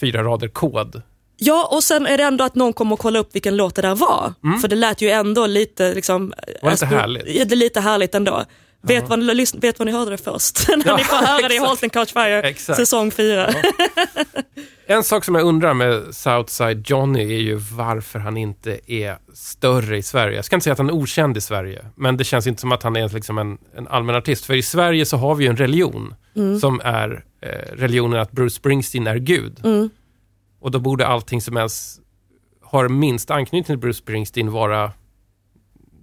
fyra 0.00 0.22
rader 0.22 0.48
kod. 0.48 1.02
Ja, 1.36 1.68
och 1.72 1.84
sen 1.84 2.06
är 2.06 2.16
det 2.16 2.24
ändå 2.24 2.44
att 2.44 2.54
någon 2.54 2.72
kommer 2.72 2.92
och 2.92 2.98
kolla 2.98 3.18
upp 3.18 3.34
vilken 3.34 3.56
låt 3.56 3.74
det 3.74 3.82
där 3.82 3.94
var. 3.94 4.32
För 4.60 4.68
det 4.68 4.76
lät 4.76 5.02
ju 5.02 5.10
ändå 5.10 5.46
lite 5.46 5.94
liksom... 5.94 6.22
Mm. 6.22 6.32
Var 6.62 6.70
det 6.70 6.72
inte 6.72 6.86
härligt? 6.86 7.22
Ja, 7.26 7.44
det 7.44 7.54
är 7.54 7.56
lite 7.56 7.80
härligt 7.80 8.14
ändå. 8.14 8.44
Vet 8.82 9.08
vad, 9.08 9.18
ni, 9.18 9.46
vet 9.54 9.78
vad 9.78 9.86
ni 9.86 9.92
hörde 9.92 10.10
det 10.10 10.18
först? 10.18 10.68
När 10.76 10.82
Ja, 10.86 10.96
ni 10.96 11.04
får 11.04 11.16
höra 11.16 11.48
det 11.48 11.54
i 11.54 11.56
exakt. 11.56 11.68
Halt 11.68 11.82
and 11.82 11.92
Catch 11.92 12.12
Fire 12.12 12.42
Exakt. 12.42 12.78
säsong 12.78 13.10
4. 13.10 13.54
En 14.86 15.04
sak 15.04 15.24
som 15.24 15.34
jag 15.34 15.44
undrar 15.44 15.74
med 15.74 16.14
Southside 16.14 16.90
Johnny 16.90 17.22
är 17.34 17.40
ju 17.40 17.54
varför 17.54 18.18
han 18.18 18.36
inte 18.36 18.80
är 18.86 19.18
större 19.34 19.96
i 19.98 20.02
Sverige. 20.02 20.36
Jag 20.36 20.44
ska 20.44 20.56
inte 20.56 20.64
säga 20.64 20.72
att 20.72 20.78
han 20.78 20.88
är 20.88 20.94
okänd 20.94 21.36
i 21.36 21.40
Sverige, 21.40 21.84
men 21.96 22.16
det 22.16 22.24
känns 22.24 22.46
inte 22.46 22.60
som 22.60 22.72
att 22.72 22.82
han 22.82 22.96
är 22.96 23.08
liksom 23.08 23.38
en, 23.38 23.58
en 23.76 23.88
allmän 23.88 24.14
artist. 24.16 24.44
För 24.44 24.54
i 24.54 24.62
Sverige 24.62 25.06
så 25.06 25.16
har 25.16 25.34
vi 25.34 25.44
ju 25.44 25.50
en 25.50 25.56
religion 25.56 26.14
som 26.60 26.80
är 26.84 27.24
eh, 27.40 27.48
religionen 27.76 28.20
att 28.20 28.32
Bruce 28.32 28.54
Springsteen 28.56 29.06
är 29.06 29.16
Gud. 29.16 29.60
Och 30.64 30.70
då 30.70 30.78
borde 30.78 31.06
allting 31.06 31.40
som 31.40 31.56
ens 31.56 32.00
har 32.62 32.88
minst 32.88 33.30
anknytning 33.30 33.64
till 33.64 33.78
Bruce 33.78 33.98
Springsteen 33.98 34.50
vara 34.50 34.92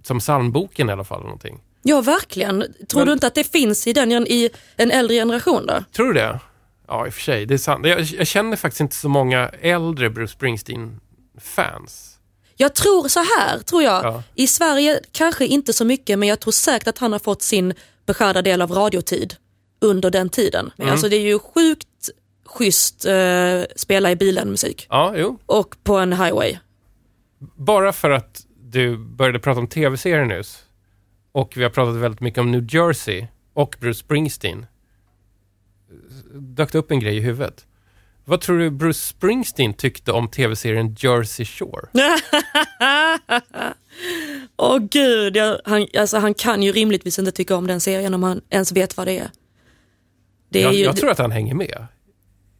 som 0.02 0.18
psalmboken 0.18 0.88
i 0.88 0.92
alla 0.92 1.04
fall. 1.04 1.22
Någonting. 1.22 1.60
Ja, 1.82 2.00
verkligen. 2.00 2.64
Tror 2.88 3.00
Men- 3.00 3.06
du 3.06 3.12
inte 3.12 3.26
att 3.26 3.34
det 3.34 3.44
finns 3.44 3.86
i, 3.86 3.92
den, 3.92 4.12
i 4.12 4.50
en 4.76 4.90
äldre 4.90 5.16
generation 5.16 5.66
då? 5.66 5.84
Tror 5.92 6.06
du 6.06 6.12
det? 6.12 6.40
Ja, 6.88 7.06
i 7.06 7.10
och 7.10 7.14
för 7.14 7.20
sig. 7.20 7.46
Det 7.46 7.54
är 7.54 7.58
sant. 7.58 7.86
Jag, 7.86 8.00
jag 8.00 8.26
känner 8.26 8.56
faktiskt 8.56 8.80
inte 8.80 8.96
så 8.96 9.08
många 9.08 9.48
äldre 9.48 10.10
Bruce 10.10 10.32
Springsteen-fans. 10.32 12.18
Jag 12.56 12.74
tror 12.74 13.08
så 13.08 13.20
här, 13.20 13.58
tror 13.58 13.82
jag. 13.82 14.04
Ja. 14.04 14.22
I 14.34 14.46
Sverige 14.46 15.00
kanske 15.12 15.46
inte 15.46 15.72
så 15.72 15.84
mycket, 15.84 16.18
men 16.18 16.28
jag 16.28 16.40
tror 16.40 16.52
säkert 16.52 16.88
att 16.88 16.98
han 16.98 17.12
har 17.12 17.18
fått 17.18 17.42
sin 17.42 17.74
beskärda 18.06 18.42
del 18.42 18.62
av 18.62 18.72
radiotid 18.72 19.34
under 19.80 20.10
den 20.10 20.28
tiden. 20.28 20.70
Mm. 20.78 20.92
Alltså 20.92 21.08
det 21.08 21.16
är 21.16 21.20
ju 21.20 21.38
sjukt 21.38 21.88
schysst 22.54 23.04
eh, 23.04 23.62
spela 23.76 24.10
i 24.10 24.16
bilen 24.16 24.50
musik 24.50 24.86
Ja, 24.90 25.14
jo. 25.16 25.38
och 25.46 25.76
på 25.84 25.96
en 25.96 26.12
highway. 26.12 26.58
Bara 27.56 27.92
för 27.92 28.10
att 28.10 28.46
du 28.60 28.96
började 28.96 29.38
prata 29.38 29.60
om 29.60 29.66
tv-serier 29.66 30.24
nyss 30.24 30.64
och 31.32 31.52
vi 31.56 31.62
har 31.62 31.70
pratat 31.70 31.96
väldigt 31.96 32.20
mycket 32.20 32.40
om 32.40 32.50
New 32.50 32.74
Jersey 32.74 33.26
och 33.54 33.76
Bruce 33.80 33.98
Springsteen 33.98 34.66
dök 36.34 36.72
det 36.72 36.78
upp 36.78 36.90
en 36.90 37.00
grej 37.00 37.16
i 37.16 37.20
huvudet. 37.20 37.66
Vad 38.24 38.40
tror 38.40 38.58
du 38.58 38.70
Bruce 38.70 38.98
Springsteen 39.00 39.74
tyckte 39.74 40.12
om 40.12 40.28
tv-serien 40.28 40.96
Jersey 40.98 41.46
Shore? 41.46 41.88
Åh 44.56 44.78
gud, 44.78 45.36
jag, 45.36 45.58
han, 45.64 45.86
alltså, 45.98 46.18
han 46.18 46.34
kan 46.34 46.62
ju 46.62 46.72
rimligtvis 46.72 47.18
inte 47.18 47.32
tycka 47.32 47.56
om 47.56 47.66
den 47.66 47.80
serien 47.80 48.14
om 48.14 48.22
han 48.22 48.40
ens 48.50 48.72
vet 48.72 48.96
vad 48.96 49.06
det 49.06 49.18
är. 49.18 49.30
Det 50.48 50.58
är 50.58 50.62
Jag, 50.62 50.74
ju, 50.74 50.84
jag 50.84 50.96
tror 50.96 51.10
att 51.10 51.18
han 51.18 51.30
hänger 51.30 51.54
med. 51.54 51.86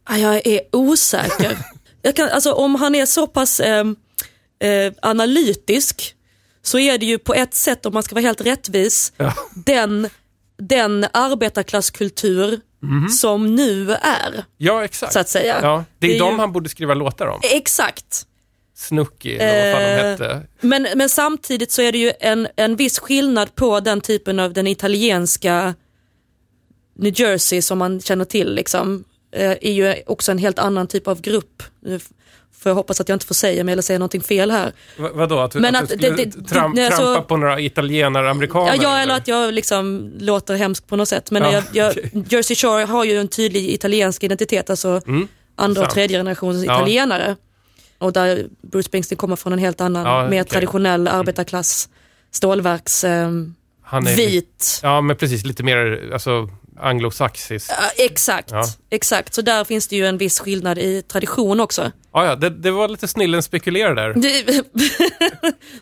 Ah, 0.03 0.17
Jag 0.17 0.47
är 0.47 0.61
osäker. 0.71 1.57
jag 2.01 2.15
kan, 2.15 2.29
alltså, 2.29 2.51
om 2.53 2.75
han 2.75 2.95
är 2.95 3.05
så 3.05 3.27
pass 3.27 3.59
eh, 3.59 3.85
eh, 4.59 4.93
analytisk 5.01 6.15
så 6.61 6.79
är 6.79 6.97
det 6.97 7.05
ju 7.05 7.17
på 7.17 7.33
ett 7.33 7.53
sätt, 7.53 7.85
om 7.85 7.93
man 7.93 8.03
ska 8.03 8.15
vara 8.15 8.25
helt 8.25 8.41
rättvis, 8.41 9.13
Ja. 9.17 9.33
den, 9.65 10.09
den 10.57 11.05
arbetarklasskultur 11.13 12.59
som 13.19 13.55
nu 13.55 13.91
är. 13.93 14.43
Ja, 14.57 14.83
exakt. 14.85 15.13
Så 15.13 15.19
att 15.19 15.29
säga. 15.29 15.59
Ja, 15.61 15.85
det 15.99 16.07
är, 16.07 16.09
Det 16.11 16.15
är 16.15 16.19
de 16.19 16.33
ju- 16.33 16.39
han 16.39 16.51
borde 16.51 16.69
skriva 16.69 16.93
låtar 16.93 17.27
om. 17.27 17.39
Exakt. 17.43 18.25
Snooki, 18.75 19.35
eller 19.37 19.73
vad 19.73 19.81
fan 19.81 19.97
de 19.97 20.03
Eh, 20.03 20.09
hette. 20.31 20.47
Men, 20.61 20.87
men 20.95 21.09
samtidigt 21.09 21.71
så 21.71 21.81
är 21.81 21.91
det 21.91 21.97
ju 21.97 22.11
en, 22.19 22.47
en 22.55 22.75
viss 22.75 22.99
skillnad 22.99 23.55
på 23.55 23.79
den 23.79 24.01
typen 24.01 24.39
av 24.39 24.53
den 24.53 24.67
italienska 24.67 25.73
New 26.95 27.19
Jersey 27.19 27.61
som 27.61 27.77
man 27.77 28.01
känner 28.01 28.25
till. 28.25 28.53
Liksom, 28.55 29.03
är 29.41 29.71
ju 29.71 29.95
också 30.05 30.31
en 30.31 30.37
helt 30.37 30.59
annan 30.59 30.87
typ 30.87 31.07
av 31.07 31.21
grupp. 31.21 31.63
Nu 31.81 31.95
f- 31.95 32.07
får 32.59 32.69
jag 32.69 32.75
hoppas 32.75 33.01
att 33.01 33.09
jag 33.09 33.15
inte 33.15 33.25
får 33.25 33.35
säga 33.35 33.63
mig 33.63 33.71
eller 33.73 33.81
säga 33.81 33.99
någonting 33.99 34.21
fel 34.21 34.51
här. 34.51 34.71
Va- 34.97 35.09
Vadå? 35.13 35.39
Att, 35.39 35.55
Men 35.55 35.75
att, 35.75 35.83
att 35.83 35.89
du 35.89 35.95
skulle 35.97 36.15
det- 36.15 36.25
det- 36.25 36.47
tram, 36.47 36.75
det- 36.75 36.85
alltså- 36.85 37.01
trampa 37.03 37.21
på 37.21 37.37
några 37.37 37.59
italienare-amerikaner? 37.61 38.73
Ja, 38.75 38.79
ja, 38.83 38.97
eller 38.97 39.15
att 39.15 39.27
jag 39.27 39.53
liksom 39.53 40.11
låter 40.19 40.55
hemskt 40.55 40.87
på 40.87 40.95
något 40.95 41.09
sätt. 41.09 41.31
Men 41.31 41.43
Ja, 41.43 41.51
jag, 41.53 41.63
jag, 41.73 41.91
okej. 41.91 42.25
Jersey 42.29 42.55
Shore 42.55 42.83
har 42.85 43.03
ju 43.03 43.17
en 43.19 43.27
tydlig 43.27 43.69
italiensk 43.69 44.23
identitet, 44.23 44.69
alltså 44.69 45.01
andra 45.55 45.81
och 45.81 45.85
sant. 45.85 45.93
tredje 45.93 46.17
generationens 46.17 46.65
Ja. 46.65 46.75
italienare. 46.77 47.35
Och 47.97 48.13
där 48.13 48.45
Bruce 48.71 48.85
Springsteen 48.87 49.17
kommer 49.17 49.35
från 49.35 49.53
en 49.53 49.59
helt 49.59 49.81
annan, 49.81 50.05
Ja, 50.05 50.29
mer 50.29 50.41
okej. 50.41 50.51
traditionell 50.51 51.07
arbetarklass, 51.07 51.89
stålverks, 52.31 53.03
ehm, 53.03 53.55
Han 53.81 54.07
är 54.07 54.15
vit. 54.15 54.79
Ja, 54.83 55.01
men 55.01 55.15
precis. 55.15 55.45
Lite 55.45 55.63
mer 55.63 56.09
alltså, 56.13 56.49
anglosaxisk. 56.79 57.71
Ja, 57.71 58.03
exakt, 58.05 58.51
Ja. 58.51 58.63
exakt. 58.89 59.33
Så 59.33 59.41
där 59.41 59.63
finns 59.63 59.87
det 59.87 59.95
ju 59.95 60.05
en 60.07 60.17
viss 60.17 60.39
skillnad 60.39 60.77
i 60.77 61.01
tradition 61.01 61.59
också. 61.59 61.91
Ja, 62.13 62.25
ja, 62.25 62.35
det, 62.35 62.49
det 62.49 62.71
var 62.71 62.87
lite 62.87 63.07
snillen 63.07 63.43
spekulerar 63.43 63.95
där. 63.95 64.13
Det, 64.13 64.63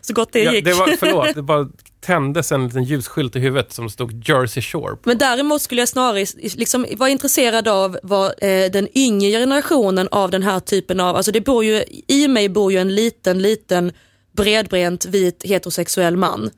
så 0.00 0.12
gott 0.12 0.32
det 0.32 0.42
Ja, 0.42 0.52
gick. 0.52 0.64
det 0.64 0.72
var, 0.72 0.96
förlåt, 0.98 1.34
det 1.34 1.42
bara 1.42 1.68
tändes 2.00 2.52
en 2.52 2.64
liten 2.66 2.84
ljusskylt 2.84 3.36
i 3.36 3.38
huvudet 3.38 3.72
som 3.72 3.90
stod 3.90 4.28
Jersey 4.28 4.62
Shore. 4.62 4.96
Men 5.04 5.18
däremot 5.18 5.62
skulle 5.62 5.80
jag 5.80 5.88
snarare 5.88 6.26
liksom 6.56 6.86
vara 6.96 7.10
intresserad 7.10 7.68
av 7.68 7.98
vad 8.02 8.26
eh, 8.26 8.70
den 8.72 8.88
yngre 8.98 9.30
generationen 9.30 10.08
av 10.10 10.30
den 10.30 10.42
här 10.42 10.60
typen 10.60 11.00
av, 11.00 11.16
alltså 11.16 11.32
det 11.32 11.40
bor 11.40 11.64
ju, 11.64 11.84
i 12.08 12.28
mig 12.28 12.48
bor 12.48 12.72
ju 12.72 12.78
en 12.78 12.94
liten, 12.94 13.38
liten 13.42 13.92
bredbent 14.36 15.04
vit 15.06 15.42
heterosexuell 15.44 16.16
man. 16.16 16.50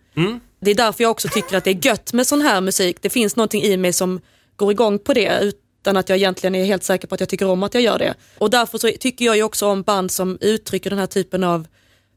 Det 0.64 0.70
är 0.70 0.74
därför 0.74 1.04
jag 1.04 1.10
också 1.10 1.28
tycker 1.28 1.56
att 1.56 1.64
det 1.64 1.70
är 1.70 1.86
gött 1.86 2.12
med 2.12 2.26
sån 2.26 2.40
här 2.40 2.60
musik. 2.60 2.96
Det 3.00 3.10
finns 3.10 3.36
någonting 3.36 3.62
i 3.62 3.76
mig 3.76 3.92
som 3.92 4.20
går 4.56 4.72
igång 4.72 4.98
på 4.98 5.12
det 5.14 5.38
utan 5.40 5.96
att 5.96 6.08
jag 6.08 6.18
egentligen 6.18 6.54
är 6.54 6.64
helt 6.64 6.84
säker 6.84 7.08
på 7.08 7.14
att 7.14 7.20
jag 7.20 7.28
tycker 7.28 7.48
om 7.48 7.62
att 7.62 7.74
jag 7.74 7.82
gör 7.82 7.98
det. 7.98 8.14
Och 8.38 8.50
därför 8.50 8.78
så 8.78 8.90
tycker 9.00 9.24
jag 9.24 9.36
ju 9.36 9.42
också 9.42 9.66
om 9.66 9.82
band 9.82 10.10
som 10.10 10.38
uttrycker 10.40 10.90
den 10.90 10.98
här 10.98 11.06
typen 11.06 11.44
av 11.44 11.66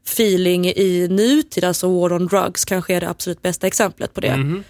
feeling 0.06 0.66
i 0.66 1.08
nutid, 1.10 1.64
alltså 1.64 2.00
War 2.00 2.12
on 2.12 2.26
Drugs 2.26 2.64
kanske 2.64 2.94
är 2.94 3.00
det 3.00 3.08
absolut 3.08 3.42
bästa 3.42 3.66
exemplet 3.66 4.14
på 4.14 4.20
det. 4.20 4.62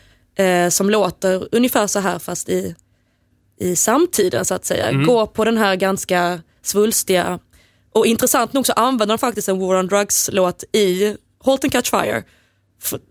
Eh, 0.45 0.69
som 0.69 0.91
låter 0.91 1.49
ungefär 1.53 1.87
så 1.87 1.99
här 1.99 2.19
fast 2.19 2.49
i, 2.49 2.75
i 3.61 3.77
samtiden 3.77 4.45
så 4.45 4.55
att 4.55 4.65
säga. 4.65 4.93
Gå 5.07 5.27
på 5.27 5.45
den 5.45 5.57
här 5.59 5.77
ganska 5.77 6.41
svulstiga. 6.63 7.39
Och 7.93 8.07
intressant 8.07 8.53
nog 8.53 8.67
så 8.67 8.73
använder 8.73 9.07
de 9.17 9.19
faktiskt 9.19 9.49
en 9.49 9.59
War 9.59 9.79
on 9.79 9.87
Drugs-låt 9.87 10.65
i 10.73 11.17
Halt 11.45 11.65
and 11.65 11.73
Catch 11.73 11.91
Fire. 11.91 12.23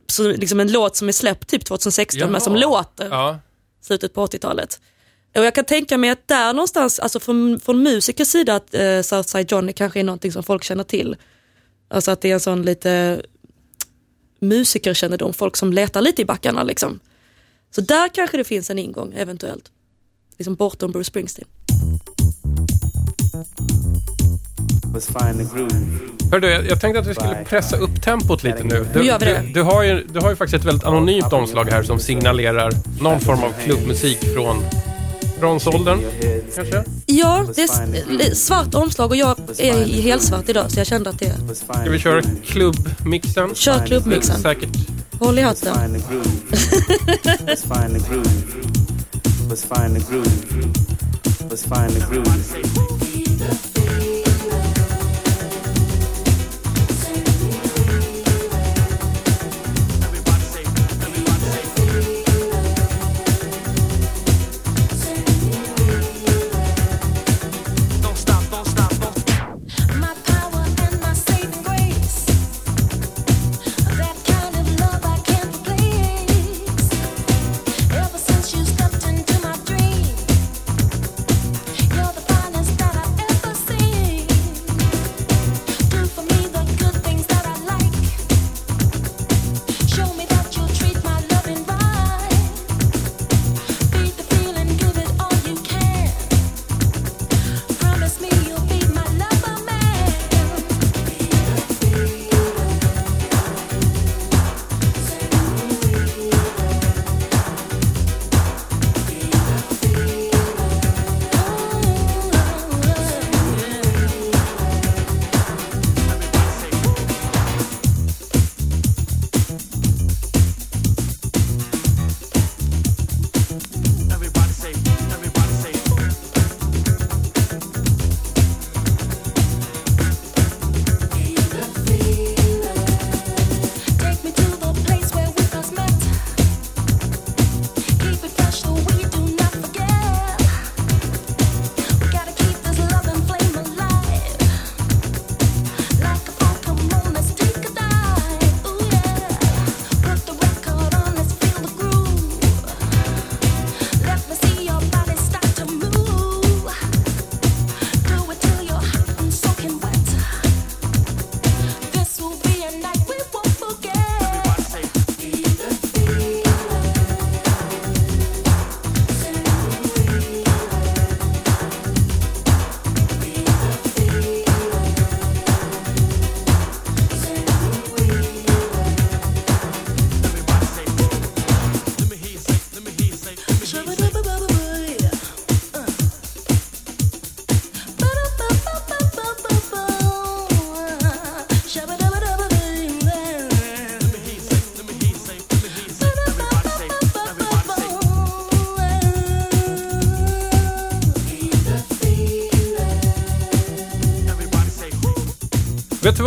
Så 0.08 0.28
liksom 0.32 0.60
en 0.60 0.72
låt 0.72 0.96
som 0.96 1.08
är 1.08 1.12
släppt 1.12 1.50
typ 1.50 1.66
2016 1.66 2.32
men 2.32 2.42
som 2.42 2.54
Jaha. 2.56 2.62
låter 2.62 3.08
Ja. 3.10 3.40
slutet 3.82 4.14
på 4.14 4.26
80-talet. 4.28 4.82
Och 5.38 5.44
jag 5.46 5.56
kan 5.56 5.66
tänka 5.66 5.98
mig 5.98 6.10
att 6.10 6.28
där 6.28 6.54
någonstans, 6.54 7.00
alltså 7.00 7.20
från, 7.20 7.60
från 7.60 7.84
musikers 7.84 8.28
sida, 8.28 8.56
att 8.56 8.74
eh, 8.74 9.02
Southside 9.02 9.52
Johnny 9.52 9.74
kanske 9.74 10.00
är 10.00 10.04
någonting 10.04 10.32
som 10.32 10.44
folk 10.44 10.64
känner 10.64 10.84
till. 10.84 11.16
Alltså 11.90 12.12
att 12.12 12.22
det 12.22 12.30
är 12.30 12.34
en 12.34 12.40
sån 12.40 12.62
lite 12.62 13.22
musikerkännedom, 14.40 15.34
folk 15.34 15.58
som 15.58 15.74
letar 15.74 16.02
lite 16.02 16.22
i 16.22 16.26
backarna 16.26 16.64
liksom. 16.64 17.00
Så 17.76 17.82
där 17.82 18.10
kanske 18.10 18.38
det 18.38 18.44
finns 18.44 18.70
en 18.70 18.80
ingång 18.80 19.14
eventuellt. 19.18 19.72
Liksom 20.38 20.56
bortom 20.56 20.92
Bruce 20.92 21.08
Springsteen. 21.08 21.48
Hör 26.32 26.40
du, 26.40 26.50
jag, 26.50 26.68
jag 26.68 26.82
tänkte 26.82 27.00
att 27.00 27.08
vi 27.08 27.14
skulle 27.14 27.46
pressa 27.50 27.78
upp 27.78 28.02
tempot 28.04 28.44
lite 28.44 28.64
nu. 28.64 28.86
Du. 28.94 29.00
Du, 29.20 29.52
du, 29.54 29.62
har 29.62 29.84
ju, 29.84 30.04
du 30.04 30.20
har 30.20 30.30
ju 30.30 30.36
faktiskt 30.36 30.62
ett 30.62 30.68
väldigt 30.68 30.84
anonymt 30.84 31.34
omslag 31.34 31.66
här 31.66 31.84
som 31.84 32.00
signalerar 32.00 32.72
någon 33.02 33.20
form 33.20 33.44
av 33.44 33.54
klubbmusik 33.64 34.20
från 34.34 34.64
bronsåldern, 35.40 36.00
kanske? 36.56 36.84
Ja, 37.06 37.46
det 37.56 37.62
är 37.62 38.36
svart 38.36 38.76
omslag 38.76 39.10
och 39.12 39.16
jag 39.18 39.38
är 39.58 39.88
i 39.88 40.02
helsvart 40.02 40.50
idag 40.50 40.72
så 40.72 40.80
jag 40.80 40.88
kände 40.88 41.10
att 41.10 41.20
det... 41.20 41.56
Ska 41.56 41.90
vi 41.90 42.00
köra 42.00 42.22
klubbmixen? 42.46 43.56
Kör 43.56 43.86
klubbmixen. 43.86 44.42
Säkert. 44.42 44.70
Håll 45.20 45.40
i 45.40 45.42
hatten. 45.42 45.74
find 49.68 49.96
the 49.96 50.02
groove. 50.12 50.28
Let's 51.50 51.64
find 51.64 51.92
the 51.92 52.00
groove. 52.10 53.77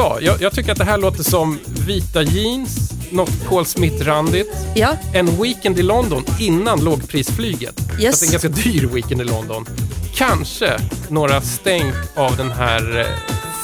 Vad? 0.00 0.22
Jag, 0.22 0.42
jag 0.42 0.52
tycker 0.52 0.72
att 0.72 0.78
det 0.78 0.84
här 0.84 0.98
låter 0.98 1.22
som 1.22 1.58
vita 1.86 2.22
jeans, 2.22 2.90
något 3.10 3.48
Paul 3.48 3.66
Smith-randigt. 3.66 4.56
Ja, 4.74 4.88
En 5.14 5.42
weekend 5.42 5.78
i 5.78 5.82
London 5.82 6.24
innan 6.38 6.84
lågprisflyget. 6.84 7.80
Yes. 8.00 8.18
Så 8.18 8.24
det 8.24 8.26
är 8.26 8.28
en 8.28 8.32
ganska 8.32 8.70
dyr 8.70 8.86
weekend 8.86 9.20
i 9.20 9.24
London. 9.24 9.66
Kanske 10.14 10.80
några 11.08 11.40
stänk 11.40 11.94
av 12.14 12.36
den 12.36 12.50
här 12.50 13.00
eh, 13.00 13.06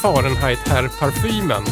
Fahrenheit 0.01 0.59
herrparfymen 0.65 1.63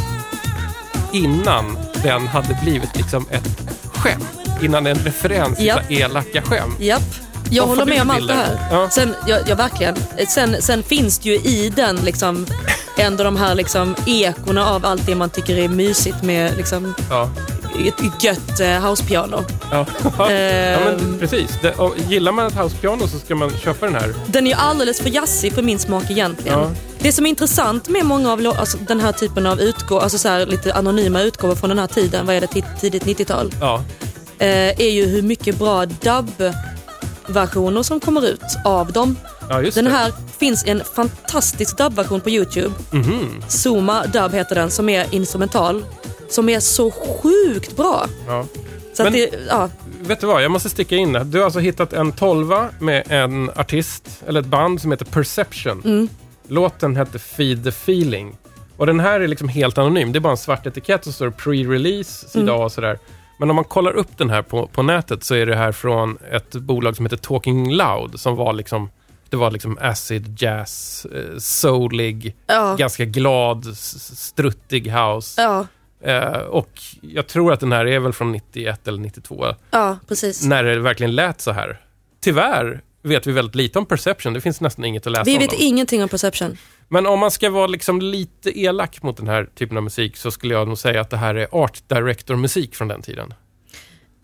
innan 1.13 1.77
den 2.03 2.27
hade 2.27 2.59
blivit 2.63 2.97
liksom 2.97 3.25
ett 3.31 3.61
skämt. 3.93 4.25
Innan 4.61 4.87
en 4.87 4.97
referens 4.97 5.57
till 5.57 5.71
här 5.71 5.91
elaka 5.91 6.41
skämt. 6.41 6.79
japp. 6.79 7.15
Jag 7.51 7.65
håller 7.67 7.85
med 7.85 8.01
om 8.01 8.09
allt 8.09 8.27
det 8.27 8.33
här. 8.33 8.57
Ja. 8.71 8.89
Sen, 8.89 9.15
ja, 9.27 9.37
ja, 9.47 9.55
verkligen. 9.55 9.95
Sen, 10.27 10.61
sen 10.61 10.83
finns 10.83 11.19
det 11.19 11.29
ju 11.29 11.35
i 11.35 11.69
den 11.75 11.95
liksom 11.95 12.45
ändå 12.97 13.23
de 13.23 13.35
här 13.35 13.55
liksom 13.55 13.95
ekorna 14.05 14.69
av 14.69 14.85
allt 14.85 15.05
det 15.05 15.15
man 15.15 15.29
tycker 15.29 15.57
är 15.57 15.67
mysigt 15.67 16.23
med 16.23 16.57
liksom 16.57 16.95
Ja. 17.09 17.29
ett 17.87 18.23
gött 18.23 18.59
eh, 18.59 18.79
housepiano. 18.87 19.43
Ja. 19.71 19.85
ja, 20.17 20.29
Ehm. 20.31 20.83
men 20.83 21.19
precis. 21.19 21.51
Det, 21.61 21.71
och 21.73 21.95
gillar 22.09 22.31
man 22.31 22.47
ett 22.47 22.55
housepiano 22.57 23.07
så 23.07 23.19
ska 23.19 23.35
man 23.35 23.49
köpa 23.63 23.85
den 23.85 23.95
här. 23.95 24.13
Den 24.27 24.47
är 24.47 24.51
ju 24.51 24.57
alldeles 24.57 25.01
för 25.01 25.09
jazzig 25.09 25.53
för 25.53 25.61
min 25.61 25.79
smak 25.79 26.03
egentligen. 26.09 26.59
Ja. 26.59 26.71
Det 26.99 27.11
som 27.11 27.25
är 27.25 27.29
intressant 27.29 27.89
med 27.89 28.05
många 28.05 28.31
av 28.31 28.53
alltså, 28.59 28.77
den 28.77 28.99
här 28.99 29.11
typen 29.11 29.45
av 29.47 29.59
utgåvor, 29.61 30.03
alltså 30.03 30.17
så 30.17 30.27
här, 30.29 30.45
lite 30.45 30.73
anonyma 30.73 31.21
utgåvor 31.21 31.55
från 31.55 31.69
den 31.69 31.79
här 31.79 31.87
tiden, 31.87 32.25
vad 32.25 32.35
är 32.35 32.41
det, 32.41 32.47
tid- 32.47 32.63
tidigt 32.81 33.03
90-tal, 33.05 33.53
Ja. 33.61 33.83
eh, 34.39 34.79
är 34.79 34.89
ju 34.89 35.05
hur 35.05 35.21
mycket 35.21 35.55
bra 35.59 35.85
dubb-versioner 35.85 37.83
som 37.83 37.99
kommer 37.99 38.25
ut 38.27 38.41
av 38.65 38.91
dem. 38.91 39.17
Ja, 39.49 39.61
Den 39.61 39.87
här 39.87 40.11
finns 40.39 40.65
en 40.67 40.83
fantastisk 40.95 41.77
dubb-version 41.77 42.21
på 42.21 42.29
Youtube. 42.29 42.75
Mhm. 42.91 43.41
Zuma 43.47 44.05
Dub 44.05 44.33
heter 44.33 44.55
den, 44.55 44.71
som 44.71 44.89
är 44.89 45.15
instrumental. 45.15 45.85
Som 46.29 46.49
är 46.49 46.59
så 46.59 46.91
sjukt 46.91 47.75
bra. 47.77 48.05
Ja. 48.27 48.45
Så 48.93 49.03
Men- 49.03 49.07
att 49.07 49.13
det, 49.13 49.29
ja, 49.49 49.69
Vet 50.01 50.19
du 50.21 50.27
vad, 50.27 50.43
jag 50.43 50.51
måste 50.51 50.69
sticka 50.69 50.95
in. 50.95 51.13
Du 51.25 51.37
har 51.37 51.45
alltså 51.45 51.59
hittat 51.59 51.93
en 51.93 52.11
tolva 52.11 52.69
med 52.79 53.03
en 53.11 53.49
artist, 53.55 54.23
eller 54.27 54.39
ett 54.39 54.45
band 54.45 54.81
som 54.81 54.91
heter 54.91 55.05
Perception. 55.05 55.81
Mm. 55.85 56.09
Låten 56.47 56.95
hette 56.95 57.19
Feed 57.19 57.63
the 57.63 57.69
Feeling. 57.69 58.37
Och 58.77 58.85
den 58.85 58.99
här 58.99 59.19
är 59.19 59.27
liksom 59.27 59.47
helt 59.49 59.77
anonym. 59.77 60.11
Det 60.11 60.17
är 60.17 60.21
bara 60.21 60.31
en 60.31 60.37
svart 60.37 60.65
etikett 60.65 60.99
och 60.99 61.05
så 61.05 61.11
står 61.11 61.29
pre-release, 61.29 62.27
sida 62.27 62.41
Mm. 62.51 62.61
A 62.61 62.63
och 62.65 62.71
sådär. 62.71 62.99
Men 63.39 63.49
om 63.49 63.55
man 63.55 63.65
kollar 63.65 63.91
upp 63.91 64.17
den 64.17 64.29
här 64.29 64.41
på, 64.41 64.67
på 64.67 64.83
nätet 64.83 65.23
så 65.23 65.35
är 65.35 65.45
det 65.45 65.55
här 65.55 65.71
från 65.71 66.17
ett 66.31 66.51
bolag 66.55 66.95
som 66.95 67.05
heter 67.05 67.17
Talking 67.17 67.71
Loud 67.73 68.19
som 68.19 68.35
var 68.35 68.53
liksom 68.53 68.89
Det 69.29 69.37
var 69.37 69.51
liksom 69.51 69.77
acid, 69.81 70.35
jazz, 70.41 71.05
eh, 71.13 71.37
soulig, 71.37 72.35
Ja, 72.47 72.75
ganska 72.75 73.05
glad, 73.05 73.65
struttig 73.77 74.91
house. 74.91 75.41
ja, 75.41 75.67
Eh, 76.01 76.27
och 76.37 76.69
jag 77.01 77.27
tror 77.27 77.53
att 77.53 77.59
den 77.59 77.71
här 77.71 77.85
är 77.85 77.99
väl 77.99 78.13
från 78.13 78.31
91 78.31 78.87
eller 78.87 78.99
92, 78.99 79.45
ja, 79.71 79.97
precis. 80.07 80.43
när 80.45 80.63
det 80.63 80.79
verkligen 80.79 81.15
lät 81.15 81.41
så 81.41 81.51
här. 81.51 81.81
Tyvärr 82.23 82.81
vet 83.01 83.27
vi 83.27 83.31
väldigt 83.31 83.55
lite 83.55 83.79
om 83.79 83.85
Perception, 83.85 84.33
det 84.33 84.41
finns 84.41 84.61
nästan 84.61 84.85
inget 84.85 85.07
att 85.07 85.11
läsa 85.11 85.23
Vi 85.23 85.33
om 85.35 85.39
vet 85.39 85.49
dem. 85.49 85.59
ingenting 85.61 86.03
om 86.03 86.09
Perception. 86.09 86.57
Men 86.87 87.05
om 87.07 87.19
man 87.19 87.31
ska 87.31 87.49
vara 87.49 87.67
liksom 87.67 88.01
lite 88.01 88.59
elak 88.59 89.03
mot 89.03 89.17
den 89.17 89.27
här 89.27 89.49
typen 89.55 89.77
av 89.77 89.83
musik 89.83 90.17
så 90.17 90.31
skulle 90.31 90.53
jag 90.53 90.67
nog 90.67 90.77
säga 90.77 91.01
att 91.01 91.09
det 91.09 91.17
här 91.17 91.35
är 91.35 91.47
art 91.51 91.79
director-musik 91.87 92.75
från 92.75 92.87
den 92.87 93.01
tiden. 93.01 93.33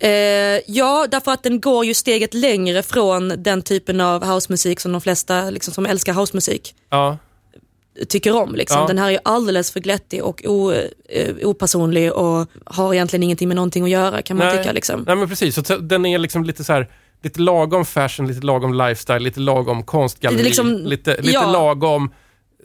Eh, 0.03 0.59
ja, 0.67 1.07
därför 1.11 1.31
att 1.31 1.43
den 1.43 1.61
går 1.61 1.85
ju 1.85 1.93
steget 1.93 2.33
längre 2.33 2.83
från 2.83 3.33
den 3.43 3.61
typen 3.61 4.01
av 4.01 4.25
housemusik 4.25 4.79
som 4.79 4.91
de 4.91 5.01
flesta 5.01 5.49
liksom, 5.49 5.73
som 5.73 5.85
älskar 5.85 6.13
housemusik 6.13 6.75
Ja, 6.89 7.17
tycker 8.09 8.35
om. 8.35 8.55
Liksom. 8.55 8.79
Ja. 8.79 8.87
Den 8.87 8.97
här 8.97 9.07
är 9.07 9.11
ju 9.11 9.19
alldeles 9.23 9.71
för 9.71 9.79
glättig 9.79 10.23
och 10.23 10.41
o, 10.45 10.71
eh, 11.09 11.35
opersonlig 11.43 12.13
och 12.13 12.47
har 12.65 12.93
egentligen 12.93 13.23
ingenting 13.23 13.47
med 13.47 13.55
någonting 13.55 13.83
att 13.83 13.89
göra 13.89 14.21
kan 14.21 14.37
man 14.37 14.47
Nej. 14.47 14.57
tycka. 14.57 14.71
Liksom. 14.71 15.03
Nej 15.07 15.15
men 15.15 15.29
precis, 15.29 15.55
så 15.67 15.77
den 15.77 16.05
är 16.05 16.17
liksom 16.19 16.43
lite 16.43 16.63
så 16.63 16.73
här 16.73 16.87
lite 17.23 17.39
lagom 17.41 17.85
fashion, 17.85 18.27
lite 18.27 18.45
lagom 18.45 18.73
lifestyle, 18.73 19.19
lite 19.19 19.39
lagom 19.39 19.83
konstgalleri, 19.83 20.43
liksom- 20.43 20.77
lite, 20.85 21.17
lite 21.17 21.29
ja. 21.31 21.51
lagom 21.51 22.13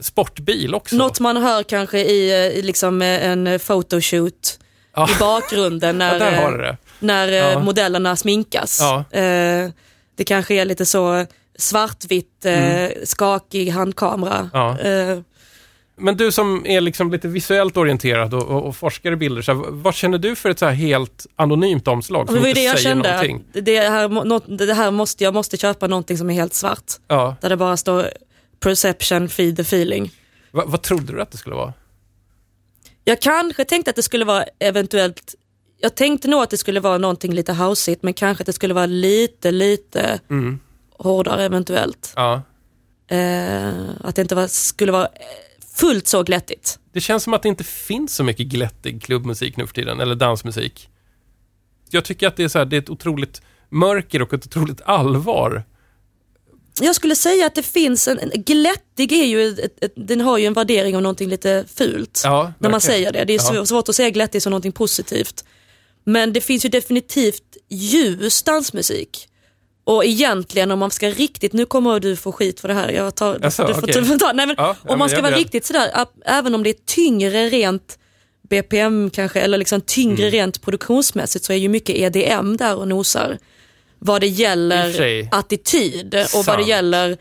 sportbil 0.01 0.75
också. 0.75 0.97
Något 0.97 1.21
man 1.21 1.37
hör 1.37 1.63
kanske 1.63 1.99
i, 1.99 2.31
eh, 2.31 2.59
i 2.59 2.63
liksom, 2.63 3.03
eh, 3.03 3.27
en 3.27 3.59
photoshoot 3.59 4.59
Ja. 4.97 5.09
i 5.11 5.15
bakgrunden 5.21 5.99
när, 5.99 6.13
ja, 6.13 6.19
där 6.19 6.37
har 6.37 6.53
eh, 6.53 6.59
du 6.59 6.63
det. 6.65 6.77
När 6.99 7.29
eh, 7.29 7.35
Ja. 7.35 7.59
modellerna 7.59 8.17
sminkas. 8.17 8.79
Ja. 8.81 9.19
Eh, 9.19 9.71
det 10.17 10.25
kanske 10.27 10.55
är 10.55 10.65
lite 10.65 10.87
så 10.87 11.27
svartvitt, 11.59 12.45
eh, 12.45 12.89
skakig 13.05 13.69
handkamera. 13.71 14.51
Mm. 14.55 14.79
Ja. 15.17 15.23
Men 15.99 16.17
du 16.17 16.33
som 16.33 16.67
är 16.67 16.81
liksom 16.81 17.11
lite 17.13 17.29
visuellt 17.29 17.77
orienterad 17.77 18.35
och, 18.35 18.43
och, 18.43 18.65
och 18.67 18.77
forskar 18.77 19.13
i 19.13 19.17
bilder, 19.17 19.43
så 19.43 19.55
här, 19.55 19.65
vad 19.71 19.95
känner 19.95 20.19
du 20.19 20.37
för 20.37 20.51
ett 20.51 20.59
så 20.59 20.67
här 20.67 20.73
helt 20.73 21.27
anonymt 21.37 21.89
omslag 21.89 22.27
som 22.27 22.43
det 22.43 22.49
inte 22.49 22.61
det 22.61 22.65
jag 22.65 22.79
säger 22.79 22.89
kände, 22.91 23.09
någonting? 23.11 23.45
det 23.53 23.79
här, 23.81 24.09
något, 24.09 24.45
det 24.59 24.75
här 24.75 24.91
måste, 24.91 25.25
jag 25.25 25.35
måste 25.35 25.57
köpa 25.57 25.87
någonting 25.87 26.19
som 26.19 26.31
är 26.31 26.35
helt 26.35 26.55
svart. 26.55 26.93
Ja. 27.09 27.37
Där 27.41 27.49
det 27.49 27.57
bara 27.57 27.77
står 27.77 28.11
perception, 28.61 29.29
feed 29.29 29.57
the 29.57 29.63
feeling. 29.63 30.11
Va, 30.51 30.63
vad 30.67 30.83
trodde 30.83 31.13
du 31.13 31.23
att 31.23 31.31
det 31.31 31.39
skulle 31.39 31.57
vara? 31.57 31.73
Jag 33.05 33.21
kanske 33.21 33.65
tänkte 33.65 33.91
att 33.91 33.97
det 33.97 34.03
skulle 34.03 34.25
vara 34.25 34.45
eventuellt, 34.59 35.35
jag 35.79 35.95
tänkte 35.95 36.29
nog 36.29 36.43
att 36.43 36.51
det 36.51 36.57
skulle 36.57 36.81
vara 36.81 36.99
någonting 36.99 37.35
lite 37.35 37.53
houseigt 37.53 38.03
men 38.03 38.15
kanske 38.15 38.43
att 38.43 38.47
det 38.47 38.53
skulle 38.53 38.75
vara 38.75 38.87
lite, 38.87 39.51
lite 39.51 40.21
Mm. 40.31 40.59
hårdare 40.99 41.45
eventuellt. 41.45 42.13
Ja. 42.17 42.43
Eh, 43.09 43.69
att 44.01 44.15
det 44.17 44.23
inte 44.23 44.35
var, 44.35 44.47
skulle 44.47 44.93
vara 44.93 45.05
eh, 45.05 45.11
fullt 45.77 46.07
så 46.07 46.23
glättigt. 46.23 46.79
Det 46.93 47.01
känns 47.01 47.23
som 47.23 47.35
att 47.35 47.43
det 47.43 47.49
inte 47.49 47.65
finns 47.65 48.15
så 48.15 48.25
mycket 48.25 48.47
glättig 48.47 49.03
klubbmusik 49.03 49.57
nu 49.57 49.67
för 49.67 49.75
tiden, 49.75 50.01
eller 50.01 50.15
dansmusik. 50.15 50.89
Jag 51.91 52.05
tycker 52.05 52.29
att 52.29 52.37
det 52.37 52.45
är, 52.45 52.49
så 52.49 52.59
här, 52.59 52.65
det 52.67 52.77
är 52.77 52.81
ett 52.81 52.91
otroligt 52.91 53.43
mörker 53.69 54.23
och 54.23 54.33
ett 54.35 54.47
otroligt 54.47 54.81
allvar. 54.85 55.65
Jag 56.81 56.95
skulle 56.95 57.17
säga 57.17 57.47
att 57.47 57.55
det 57.55 57.63
finns 57.63 58.09
en, 58.09 58.19
en 58.19 58.31
glättig 58.43 59.13
är 59.13 59.25
ju, 59.25 59.49
ett, 59.49 59.85
ett, 59.85 59.93
den 59.97 60.21
har 60.21 60.39
ju 60.39 60.47
en 60.47 60.53
värdering 60.53 60.97
av 60.97 61.03
någonting 61.03 61.29
lite 61.29 61.65
fult. 61.75 62.21
Ja, 62.25 62.53
när 62.59 62.71
man 62.71 62.81
säger 62.81 63.13
det. 63.13 63.25
Det 63.25 63.33
är 63.35 63.55
Ja. 63.55 63.61
svå- 63.61 63.65
svårt 63.67 63.89
att 63.89 63.97
säga 63.97 64.11
glättig 64.11 64.43
som 64.43 64.51
någonting 64.51 64.73
positivt. 64.73 65.45
Men 66.07 66.33
det 66.33 66.41
finns 66.41 66.65
ju 66.65 66.69
definitivt 66.69 67.57
ljus 67.69 68.43
dansmusik. 68.43 69.29
Och 69.85 70.05
egentligen 70.05 70.71
om 70.71 70.79
man 70.79 70.91
ska 70.91 71.09
riktigt, 71.11 71.53
nu 71.53 71.67
kommer 71.67 72.01
du 72.01 72.17
få 72.17 72.33
skit 72.33 72.61
för 72.61 72.69
det 72.69 72.75
här, 72.75 72.89
jag 72.91 73.15
tar, 73.15 73.39
Jaså, 73.43 73.67
du 73.67 73.75
får, 73.75 73.87
du 73.87 74.05
får 74.05 74.19
ta, 74.19 74.33
nej 74.33 74.47
men 74.47 74.55
Ja, 74.59 74.77
om 74.83 74.99
man 74.99 75.09
ska 75.09 75.23
vara 75.23 75.37
riktigt 75.37 75.65
sådär, 75.65 75.91
även 76.25 76.55
om 76.55 76.63
det 76.63 76.71
är 76.71 76.77
tyngre 76.87 77.49
rent 77.49 77.99
BPM 78.49 79.11
kanske, 79.11 79.41
eller 79.41 79.59
liksom 79.59 79.81
tyngre 79.81 80.23
Mm. 80.23 80.31
rent 80.33 80.63
produktionsmässigt 80.63 81.45
så 81.45 81.53
är 81.53 81.57
ju 81.57 81.69
mycket 81.69 81.97
EDM 81.97 82.57
där 82.57 82.77
och 82.77 82.89
nosar. 82.89 83.39
Vad 83.99 84.21
det 84.21 84.27
gäller 84.27 84.93
sig. 84.93 85.29
attityd 85.33 86.15
och 86.15 86.45
vad 86.47 86.59
det 86.59 86.63
Sant. 86.63 86.69
gäller 86.69 87.17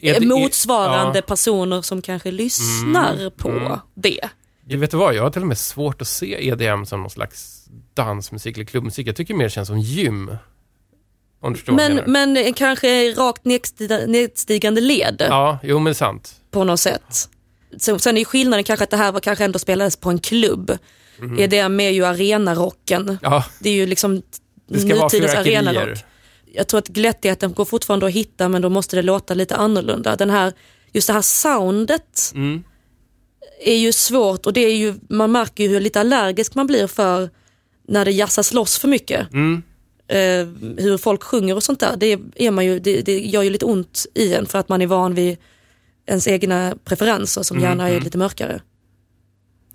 är 0.00 0.20
det- 0.20 0.26
motsvarande 0.26 1.18
ja. 1.18 1.22
personer 1.22 1.82
som 1.82 2.02
kanske 2.02 2.30
lyssnar 2.30 3.30
på 3.30 3.80
det. 3.94 4.20
Jag 4.68 4.78
vet 4.78 4.90
du 4.90 4.96
vad, 4.96 5.14
jag 5.14 5.22
har 5.22 5.30
till 5.30 5.42
och 5.42 5.48
med 5.48 5.58
svårt 5.58 6.02
att 6.02 6.08
se 6.08 6.48
EDM 6.48 6.84
som 6.86 7.00
någon 7.00 7.10
slags 7.10 7.55
dansmusik 7.94 8.56
eller 8.56 8.64
klubbmusik. 8.66 9.06
Jag 9.08 9.16
tycker 9.16 9.34
mer 9.34 9.44
det 9.44 9.50
känns 9.50 9.68
som 9.68 9.78
gym. 9.78 10.36
Men, 11.66 12.00
men 12.06 12.54
kanske 12.54 13.12
rakt 13.12 13.44
nedstiga- 13.44 14.06
nedstigande 14.06 14.80
led 14.80 15.26
Ja, 15.28 15.58
jo 15.62 15.78
men 15.78 15.90
det 15.90 15.94
sant. 15.94 16.34
på 16.50 16.64
något 16.64 16.80
sätt. 16.80 17.28
Så, 17.78 17.98
sen 17.98 18.16
är 18.16 18.24
skillnaden 18.24 18.64
kanske 18.64 18.84
att 18.84 18.90
det 18.90 18.96
här 18.96 19.12
var 19.12 19.20
kanske 19.20 19.44
ändå 19.44 19.58
spelades 19.58 19.96
på 19.96 20.10
en 20.10 20.18
klubb. 20.18 20.78
EDM 21.38 21.80
är 21.80 21.90
ju 21.90 22.04
arenarocken. 22.06 23.18
Ja, 23.22 23.44
Det 23.60 23.70
är 23.70 23.74
ju 23.74 23.86
liksom 23.86 24.22
det 24.68 24.78
ska 24.78 24.88
nutidens 24.88 25.34
arenarock. 25.34 25.98
Jag 26.52 26.68
tror 26.68 26.78
att 26.78 26.88
glättigheten 26.88 27.52
går 27.52 27.64
fortfarande 27.64 28.06
att 28.06 28.12
hitta 28.12 28.48
men 28.48 28.62
då 28.62 28.68
måste 28.68 28.96
det 28.96 29.02
låta 29.02 29.34
lite 29.34 29.56
annorlunda. 29.56 30.16
Den 30.16 30.30
här, 30.30 30.52
just 30.92 31.06
det 31.06 31.12
här 31.12 31.22
soundet 31.22 32.32
Mm. 32.34 32.62
är 33.64 33.76
ju 33.76 33.92
svårt 33.92 34.46
och 34.46 34.52
det 34.52 34.60
är 34.60 34.76
ju, 34.76 34.94
man 35.08 35.32
märker 35.32 35.64
ju 35.64 35.70
hur 35.70 35.80
lite 35.80 36.00
allergisk 36.00 36.54
man 36.54 36.66
blir 36.66 36.86
för 36.86 37.30
när 37.88 38.04
det 38.04 38.10
jassas 38.10 38.52
loss 38.52 38.78
för 38.78 38.88
mycket. 38.88 39.32
Mm. 39.32 39.62
Eh, 40.08 40.46
hur 40.84 40.98
folk 40.98 41.22
sjunger 41.22 41.54
och 41.54 41.62
sånt 41.62 41.80
där, 41.80 41.96
det, 41.96 42.18
är 42.34 42.50
man 42.50 42.64
ju, 42.64 42.78
det, 42.78 43.00
det 43.00 43.18
gör 43.20 43.42
ju 43.42 43.50
lite 43.50 43.64
ont 43.64 44.06
i 44.14 44.34
en 44.34 44.46
för 44.46 44.58
att 44.58 44.68
man 44.68 44.82
är 44.82 44.86
van 44.86 45.14
vid 45.14 45.36
ens 46.06 46.28
egna 46.28 46.76
preferenser 46.84 47.42
som 47.42 47.56
Mm, 47.56 47.68
gärna 47.68 47.88
är 47.88 48.00
lite 48.00 48.18
mörkare. 48.18 48.60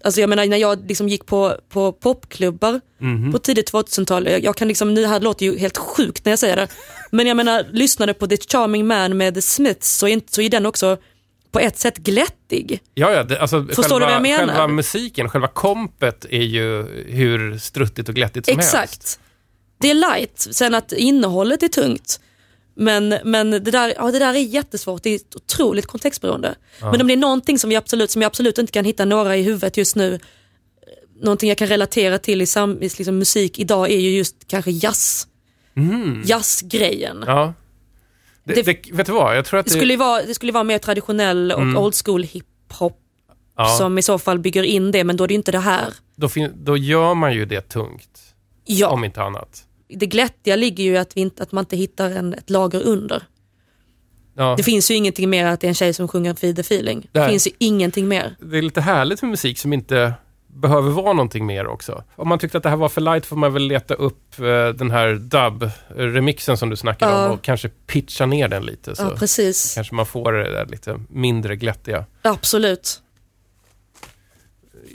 Alltså 0.03 0.21
jag 0.21 0.29
menar 0.29 0.45
när 0.45 0.57
jag 0.57 0.87
liksom 0.87 1.09
gick 1.09 1.25
på, 1.25 1.55
på 1.69 1.91
popklubbar 1.91 2.81
Mhm. 2.99 3.31
på 3.31 3.39
tidigt 3.39 3.71
2000-tal, 3.73 4.27
jag, 4.27 4.43
jag 4.43 4.55
kan 4.55 4.67
liksom, 4.67 4.95
det 4.95 5.07
här 5.07 5.19
låter 5.19 5.45
ju 5.45 5.57
helt 5.57 5.77
sjukt 5.77 6.25
när 6.25 6.31
jag 6.31 6.39
säger 6.39 6.55
det, 6.55 6.67
men 7.11 7.27
jag 7.27 7.37
menar 7.37 7.65
lyssnade 7.71 8.13
på 8.13 8.27
The 8.27 8.37
Charming 8.37 8.87
Man 8.87 9.17
med 9.17 9.33
The 9.33 9.41
Smiths 9.41 9.97
så 9.97 10.07
är, 10.07 10.11
inte, 10.11 10.33
så 10.33 10.41
är 10.41 10.49
den 10.49 10.65
också 10.65 10.97
på 11.51 11.59
ett 11.59 11.77
sätt 11.77 11.97
glättig. 11.97 12.81
Ja, 12.93 13.11
ja, 13.11 13.23
det, 13.23 13.39
alltså 13.39 13.65
Förstår 13.65 13.83
själva, 13.83 13.99
du 13.99 14.05
vad 14.05 14.13
jag 14.13 14.21
menar? 14.21 14.47
själva 14.47 14.67
musiken, 14.67 15.29
själva 15.29 15.47
kompet 15.47 16.25
är 16.29 16.41
ju 16.41 16.85
hur 17.07 17.57
struttigt 17.57 18.09
och 18.09 18.15
glättigt 18.15 18.45
som 18.45 18.55
helst. 18.55 18.73
Exakt. 18.73 19.19
Det 19.77 19.89
är 19.89 19.93
light, 19.93 20.47
sen 20.51 20.75
att 20.75 20.91
innehållet 20.91 21.63
är 21.63 21.67
tungt. 21.67 22.19
Men, 22.75 23.15
men 23.23 23.51
det, 23.51 23.59
där, 23.59 23.93
ja, 23.97 24.11
det 24.11 24.19
där 24.19 24.33
är 24.33 24.39
jättesvårt, 24.39 25.03
det 25.03 25.09
är 25.09 25.19
otroligt 25.35 25.85
kontextberoende. 25.85 26.55
Men 26.81 27.01
om 27.01 27.07
det 27.07 27.13
är 27.13 27.17
någonting 27.17 27.59
som, 27.59 27.69
vi 27.69 27.75
absolut, 27.75 28.11
som 28.11 28.21
jag 28.21 28.27
absolut 28.27 28.57
inte 28.57 28.71
kan 28.71 28.85
hitta 28.85 29.05
några 29.05 29.37
i 29.37 29.43
huvudet 29.43 29.77
just 29.77 29.95
nu, 29.95 30.19
någonting 31.21 31.49
jag 31.49 31.57
kan 31.57 31.67
relatera 31.67 32.17
till 32.17 32.41
i, 32.41 32.45
sam, 32.45 32.77
i 32.77 32.89
liksom 32.97 33.17
musik 33.17 33.59
idag 33.59 33.91
är 33.91 33.99
ju 33.99 34.09
just 34.09 34.35
kanske 34.47 34.71
jazz. 34.71 35.27
Jazzgrejen. 36.25 37.17
Mm. 37.17 37.29
Ja. 37.29 37.53
Det, 38.43 38.53
Det- 38.53 38.61
det, 38.63 38.91
vet 38.93 39.05
du 39.07 39.11
vad, 39.13 39.37
jag 39.37 39.45
tror 39.45 39.59
att 39.59 39.65
Det 39.65 39.71
skulle 39.71 39.97
vara, 39.97 40.21
det 40.21 40.33
skulle 40.33 40.51
vara 40.51 40.63
mer 40.63 40.77
traditionell 40.77 41.51
och 41.51 41.83
old 41.83 41.93
school 42.05 42.23
hiphop 42.23 42.97
ja, 43.57 43.65
som 43.67 43.97
i 43.97 44.01
så 44.01 44.19
fall 44.19 44.39
bygger 44.39 44.63
in 44.63 44.91
det, 44.91 45.03
men 45.03 45.17
då 45.17 45.23
är 45.23 45.27
det 45.27 45.33
inte 45.33 45.51
det 45.51 45.59
här. 45.59 45.93
då, 46.15 46.29
då 46.55 46.77
gör 46.77 47.13
man 47.13 47.33
ju 47.33 47.45
det 47.45 47.61
tungt, 47.61 48.19
Ja, 48.65 48.87
om 48.89 49.03
inte 49.03 49.21
annat. 49.23 49.63
det 49.89 50.05
glättiga 50.05 50.55
ligger 50.55 50.83
ju 50.83 50.97
att, 50.97 51.17
vi 51.17 51.21
inte, 51.21 51.43
att 51.43 51.51
man 51.51 51.61
inte 51.61 51.77
hittar 51.77 52.11
en, 52.11 52.33
ett 52.33 52.49
lager 52.49 52.81
under. 52.81 53.23
Ja, 54.35 54.53
Det 54.57 54.63
finns 54.63 54.91
ju 54.91 54.95
ingenting 54.95 55.29
mer 55.29 55.45
att 55.45 55.59
det 55.61 55.67
är 55.67 55.69
en 55.69 55.75
tjej 55.75 55.93
som 55.93 56.07
sjunger 56.07 56.33
Feed 56.33 56.55
the 56.55 56.61
feeling. 56.61 57.07
Det 57.11 57.19
Nej. 57.19 57.29
finns 57.29 57.47
ju 57.47 57.51
ingenting 57.57 58.07
mer. 58.07 58.35
det 58.39 58.57
är 58.57 58.61
lite 58.61 58.81
härligt 58.81 59.21
med 59.21 59.31
musik 59.31 59.59
som 59.59 59.73
inte 59.73 60.13
behöver 60.53 60.91
vara 60.91 61.13
någonting 61.13 61.45
mer 61.45 61.67
också. 61.67 62.03
Om 62.15 62.27
man 62.29 62.39
tyckte 62.39 62.57
att 62.57 62.63
det 62.63 62.69
här 62.69 62.77
var 62.77 62.89
för 62.89 63.01
light 63.01 63.25
får 63.25 63.35
man 63.35 63.53
väl 63.53 63.63
leta 63.67 63.93
upp 63.93 64.39
eh, 64.39 64.67
den 64.69 64.91
här 64.91 65.13
dub-remixen 65.13 66.55
som 66.57 66.69
du 66.69 66.75
snackade 66.75 67.11
Ja. 67.11 67.25
om 67.25 67.31
och 67.31 67.41
kanske 67.41 67.69
pitcha 67.69 68.25
ner 68.25 68.47
den 68.47 68.65
lite. 68.65 68.95
Så 68.95 69.03
Ja, 69.03 69.09
precis. 69.17 69.75
kanske 69.75 69.95
man 69.95 70.05
får 70.05 70.31
det 70.33 70.51
där 70.51 70.65
lite 70.65 70.99
mindre 71.09 71.55
glättiga. 71.55 72.05
Absolut. 72.21 73.01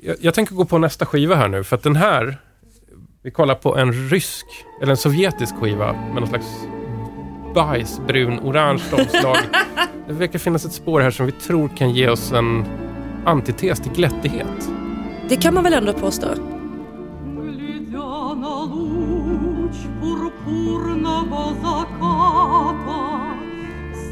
Jag, 0.03 0.17
jag 0.21 0.35
tänker 0.35 0.55
gå 0.55 0.65
på 0.65 0.79
nästa 0.79 1.07
skiva 1.07 1.35
här 1.35 1.49
nu, 1.49 1.65
för 1.65 1.77
att 1.77 1.83
den 1.83 1.97
här... 1.97 2.39
Vi 3.23 3.31
kollar 3.31 3.55
på 3.55 3.77
en 3.77 4.09
rysk, 4.11 4.47
eller 4.83 4.91
en 4.91 4.97
sovjetisk 4.97 5.55
skiva 5.57 5.93
med 5.93 6.15
någon 6.15 6.29
slags 6.29 6.47
bajsbrun, 7.55 8.41
orange 8.41 8.83
omslag. 8.93 9.37
det 10.07 10.13
verkar 10.13 10.39
finnas 10.39 10.65
ett 10.65 10.73
spår 10.73 11.01
här 11.01 11.11
som 11.11 11.27
vi 11.27 11.33
tror 11.33 11.69
kan 11.77 11.91
ge 11.95 12.09
oss 12.09 12.33
en 12.33 12.65
antites 13.25 13.81
till 13.81 13.93
glättighet. 13.93 14.69
Det 15.29 15.37
kan 15.37 15.55
man 15.55 15.64
väl 15.64 15.72
ändå 15.72 15.93
påstå. 15.93 16.27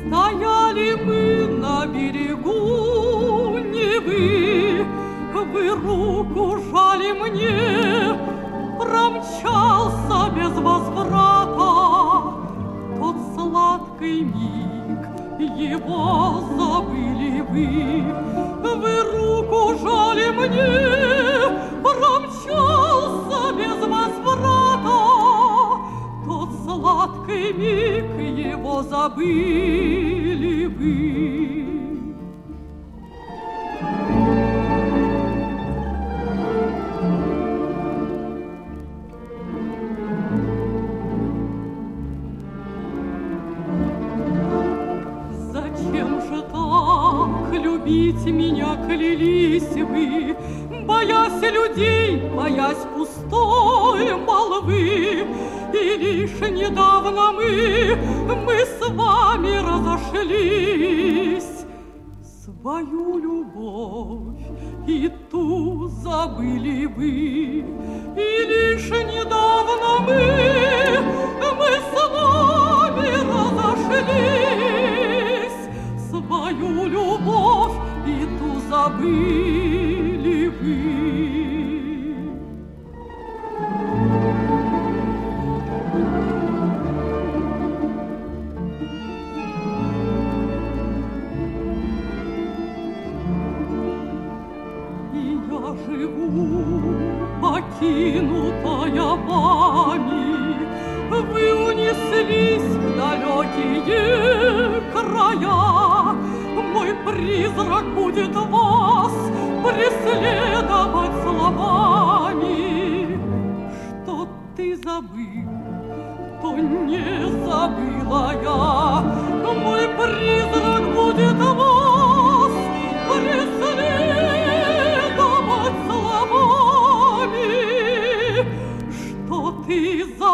Стояли 0.07 0.95
мы 1.07 1.47
на 1.61 1.87
берегу 1.87 3.59
Невы. 3.59 4.85
Вы 5.53 5.69
руку 5.69 6.59
жали 6.73 7.13
мне, 7.13 8.19
Промчался 8.79 10.31
без 10.35 10.51
возврата 10.51 11.73
Тот 12.99 13.17
сладкий 13.35 14.23
миг, 14.25 15.01
его 15.57 16.41
забыли 16.57 17.41
вы. 17.51 18.03
Вы 18.63 18.95
руку 19.13 19.79
жали 19.83 20.31
мне, 20.31 20.94
забыли 28.95 30.67
бы. 30.69 31.34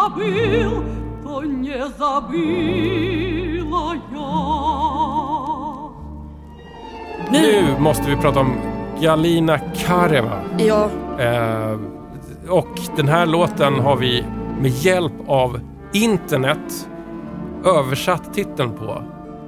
забыл, 0.10 0.72
то 1.24 1.41
не 1.43 1.88
забыла 1.99 3.93
я. 4.14 4.26
Nu 7.32 7.76
måste 7.80 8.10
vi 8.10 8.16
prata 8.16 8.39
om 8.39 8.56
Galina 9.01 9.60
Kareva. 9.60 10.41
Ja, 10.58 10.89
Eh, 11.20 11.80
och 12.49 12.80
den 12.95 13.08
här 13.08 13.26
låten 13.26 13.74
har 13.80 13.95
vi 13.95 14.24
med 14.62 14.72
hjälp 14.72 15.14
av 15.28 15.60
internet 15.93 16.88
översatt 17.66 18.34
titeln 18.34 18.72
på. 18.78 19.03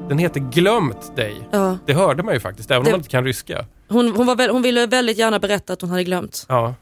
Den 0.10 0.18
heter 0.18 0.39
Glömt 0.39 1.16
dig. 1.16 1.47
ja. 1.51 1.78
Det 1.86 1.93
hörde 1.93 2.24
man 2.24 2.34
ju 2.34 2.39
faktiskt, 2.39 2.72
även 2.72 2.80
om 2.80 2.86
Det- 2.86 2.91
man 2.91 2.99
inte 2.99 3.10
kan 3.10 3.24
ryska. 3.24 3.66
Hon, 3.89 4.12
hon, 4.16 4.26
var 4.26 4.36
väl, 4.36 4.49
hon 4.49 4.62
ville 4.62 4.86
väldigt 4.88 5.18
gärna 5.18 5.39
berätta 5.39 5.74
att 5.74 5.82
hon 5.82 5.89
hade 5.89 6.03
glömt. 6.03 6.45
Ja. 6.49 6.74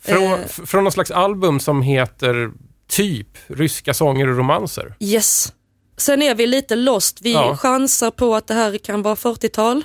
Från, 0.00 0.22
Eh. 0.22 0.32
f- 0.44 0.60
från 0.64 0.84
någon 0.84 0.92
slags 0.92 1.10
album 1.10 1.60
som 1.60 1.82
heter 1.82 2.50
typ 2.89 3.27
Ryska 3.47 3.93
sånger 3.93 4.27
och 4.27 4.37
romanser. 4.37 4.93
Yes. 4.99 5.53
Sen 5.97 6.21
är 6.21 6.35
vi 6.35 6.47
lite 6.47 6.75
lost. 6.75 7.19
Vi 7.21 7.33
Ja. 7.33 7.57
chansar 7.57 8.11
på 8.11 8.35
att 8.35 8.47
det 8.47 8.53
här 8.53 8.77
kan 8.77 9.01
vara 9.01 9.15
40-tal. 9.15 9.83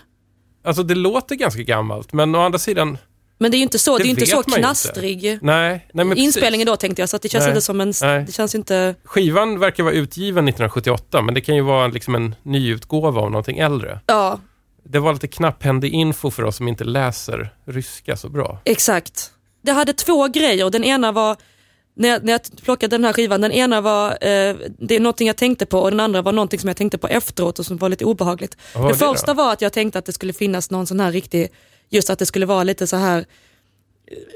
Alltså 0.64 0.82
det 0.82 0.94
låter 0.94 1.34
ganska 1.34 1.62
gammalt, 1.62 2.12
men 2.12 2.34
å 2.34 2.40
andra 2.40 2.58
sidan, 2.58 2.98
Men 3.38 3.50
det 3.50 3.56
är 3.56 3.58
ju 3.58 3.62
inte 3.62 3.78
så, 3.78 3.98
det 3.98 4.02
är 4.02 4.04
ju 4.04 4.10
inte 4.10 4.26
så 4.26 4.42
knastrig 4.42 5.38
nej. 5.42 5.86
nej 5.92 6.04
men 6.06 6.16
inspelningen 6.18 6.66
då 6.66 6.76
tänkte 6.76 7.02
jag, 7.02 7.08
så 7.08 7.16
att 7.16 7.22
det 7.22 7.28
känns 7.28 7.42
Nej. 7.44 7.50
inte 7.50 7.60
som 7.60 7.80
en... 7.80 7.92
Nej. 8.02 8.24
Det 8.26 8.32
känns 8.32 8.54
inte... 8.54 8.94
Skivan 9.04 9.58
verkar 9.58 9.82
vara 9.82 9.94
utgiven 9.94 10.48
1978, 10.48 11.22
men 11.22 11.34
det 11.34 11.40
kan 11.40 11.54
ju 11.56 11.60
vara 11.62 11.86
liksom 11.88 12.14
en 12.14 12.34
nyutgåva 12.42 13.20
av 13.20 13.30
någonting 13.30 13.58
äldre. 13.58 14.00
Ja, 14.06 14.40
Det 14.84 14.98
var 14.98 15.12
lite 15.12 15.28
knapphändig 15.28 15.92
info 15.92 16.30
för 16.30 16.42
oss 16.42 16.56
som 16.56 16.68
inte 16.68 16.84
läser 16.84 17.54
ryska 17.66 18.16
så 18.16 18.28
bra. 18.28 18.58
exakt. 18.64 19.30
Det 19.62 19.72
hade 19.72 19.92
två 19.92 20.28
grejer. 20.28 20.70
Den 20.70 20.84
ena 20.84 21.12
var, 21.12 21.36
när 21.96 22.08
jag, 22.08 22.24
när 22.24 22.32
jag 22.32 22.40
plockade 22.62 22.96
den 22.96 23.04
här 23.04 23.12
skivan, 23.12 23.40
den 23.40 23.52
ena 23.52 23.80
var, 23.80 24.10
eh, 24.10 24.56
det 24.78 24.96
är 24.96 25.00
någonting 25.00 25.26
jag 25.26 25.36
tänkte 25.36 25.66
på 25.66 25.78
och 25.78 25.90
den 25.90 26.00
andra 26.00 26.22
var 26.22 26.32
någonting 26.32 26.60
som 26.60 26.68
jag 26.68 26.76
tänkte 26.76 26.98
på 26.98 27.08
efteråt 27.08 27.58
och 27.58 27.66
som 27.66 27.76
var 27.76 27.88
lite 27.88 28.04
obehagligt. 28.04 28.56
Var 28.74 28.82
det 28.82 28.88
det 28.88 28.98
första 28.98 29.34
då? 29.34 29.42
var 29.42 29.52
att 29.52 29.62
jag 29.62 29.72
tänkte 29.72 29.98
att 29.98 30.06
det 30.06 30.12
skulle 30.12 30.32
finnas 30.32 30.70
någon 30.70 30.86
sån 30.86 31.00
här 31.00 31.12
riktig, 31.12 31.48
just 31.90 32.10
att 32.10 32.18
det 32.18 32.26
skulle 32.26 32.46
vara 32.46 32.64
lite 32.64 32.86
så 32.86 32.96
här 32.96 33.24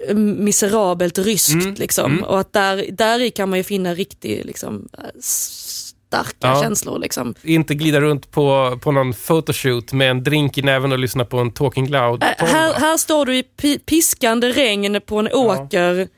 eh, 0.08 0.14
miserabelt 0.16 1.18
ryskt 1.18 1.52
Mm, 1.52 1.74
liksom. 1.74 2.12
mm. 2.12 2.24
Och 2.24 2.40
att 2.40 2.52
där, 2.52 2.86
där 2.92 3.20
i 3.20 3.30
kan 3.30 3.48
man 3.50 3.58
ju 3.58 3.62
finna 3.62 3.94
riktigt 3.94 4.44
liksom, 4.44 4.88
eh, 4.98 5.04
starka 5.20 6.36
Ja. 6.48 6.62
känslor. 6.62 6.98
Liksom. 6.98 7.34
Inte 7.42 7.74
glida 7.74 8.00
runt 8.00 8.30
på, 8.30 8.78
på 8.82 8.92
någon 8.92 9.12
photoshoot 9.12 9.92
med 9.92 10.10
en 10.10 10.22
drink 10.24 10.58
i 10.58 10.62
näven 10.62 10.92
och 10.92 10.98
lyssna 10.98 11.24
på 11.24 11.38
en 11.38 11.52
Talking 11.52 11.88
Loud. 11.88 12.22
Äh, 12.22 12.28
här, 12.46 12.74
här 12.74 12.96
står 12.96 13.26
du 13.26 13.36
i 13.36 13.42
pi- 13.56 13.78
piskande 13.86 14.48
regn 14.52 15.00
på 15.06 15.18
en 15.18 15.28
åker 15.32 16.08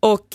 och 0.00 0.26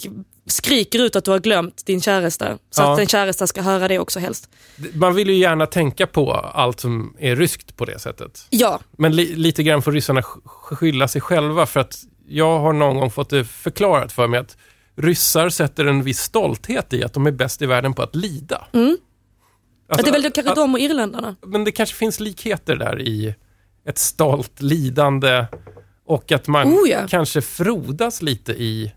skriker 0.47 0.99
ut 0.99 1.15
att 1.15 1.25
du 1.25 1.31
har 1.31 1.39
glömt 1.39 1.85
din 1.85 2.01
käresta. 2.01 2.57
Så 2.69 2.81
Ja. 2.81 2.91
att 2.91 2.97
din 2.97 3.07
käresta 3.07 3.47
ska 3.47 3.61
höra 3.61 3.87
det 3.87 3.99
också 3.99 4.19
helst. 4.19 4.49
Man 4.93 5.15
vill 5.15 5.29
ju 5.29 5.35
gärna 5.37 5.65
tänka 5.65 6.07
på 6.07 6.31
allt 6.33 6.79
som 6.79 7.15
är 7.19 7.35
ryskt 7.35 7.77
på 7.77 7.85
det 7.85 7.99
sättet. 7.99 8.47
Ja, 8.49 8.79
Men 8.97 9.15
li, 9.15 9.35
lite 9.35 9.63
grann 9.63 9.81
får 9.81 9.91
ryssarna 9.91 10.21
sk- 10.21 10.41
skylla 10.47 11.07
sig 11.07 11.21
själva 11.21 11.65
för 11.65 11.79
att 11.79 11.97
jag 12.27 12.59
har 12.59 12.73
någon 12.73 12.95
gång 12.99 13.11
fått 13.11 13.29
det 13.29 13.45
förklarat 13.45 14.11
för 14.11 14.27
mig 14.27 14.39
att 14.39 14.57
ryssar 14.95 15.49
sätter 15.49 15.85
en 15.85 16.03
viss 16.03 16.19
stolthet 16.19 16.93
i 16.93 17.03
att 17.03 17.13
de 17.13 17.27
är 17.27 17.31
bäst 17.31 17.61
i 17.61 17.65
världen 17.65 17.93
på 17.93 18.01
att 18.01 18.15
lida. 18.15 18.67
Mm. 18.73 18.97
Alltså, 19.89 20.03
det 20.05 20.09
är 20.17 20.21
väl 20.21 20.31
kanske 20.31 20.49
att- 20.49 20.55
de 20.55 20.73
och 20.73 20.79
irländarna. 20.79 21.35
Men 21.45 21.63
det 21.63 21.71
kanske 21.71 21.95
finns 21.95 22.19
likheter 22.19 22.75
där 22.75 23.01
i 23.01 23.35
ett 23.87 23.97
stolt 23.97 24.61
lidande 24.61 25.45
och 26.05 26.31
att 26.31 26.47
man 26.47 26.67
Oh 26.67 26.89
ja. 26.89 26.99
kanske 27.09 27.41
frodas 27.41 28.21
lite 28.21 28.51
i 28.51 28.91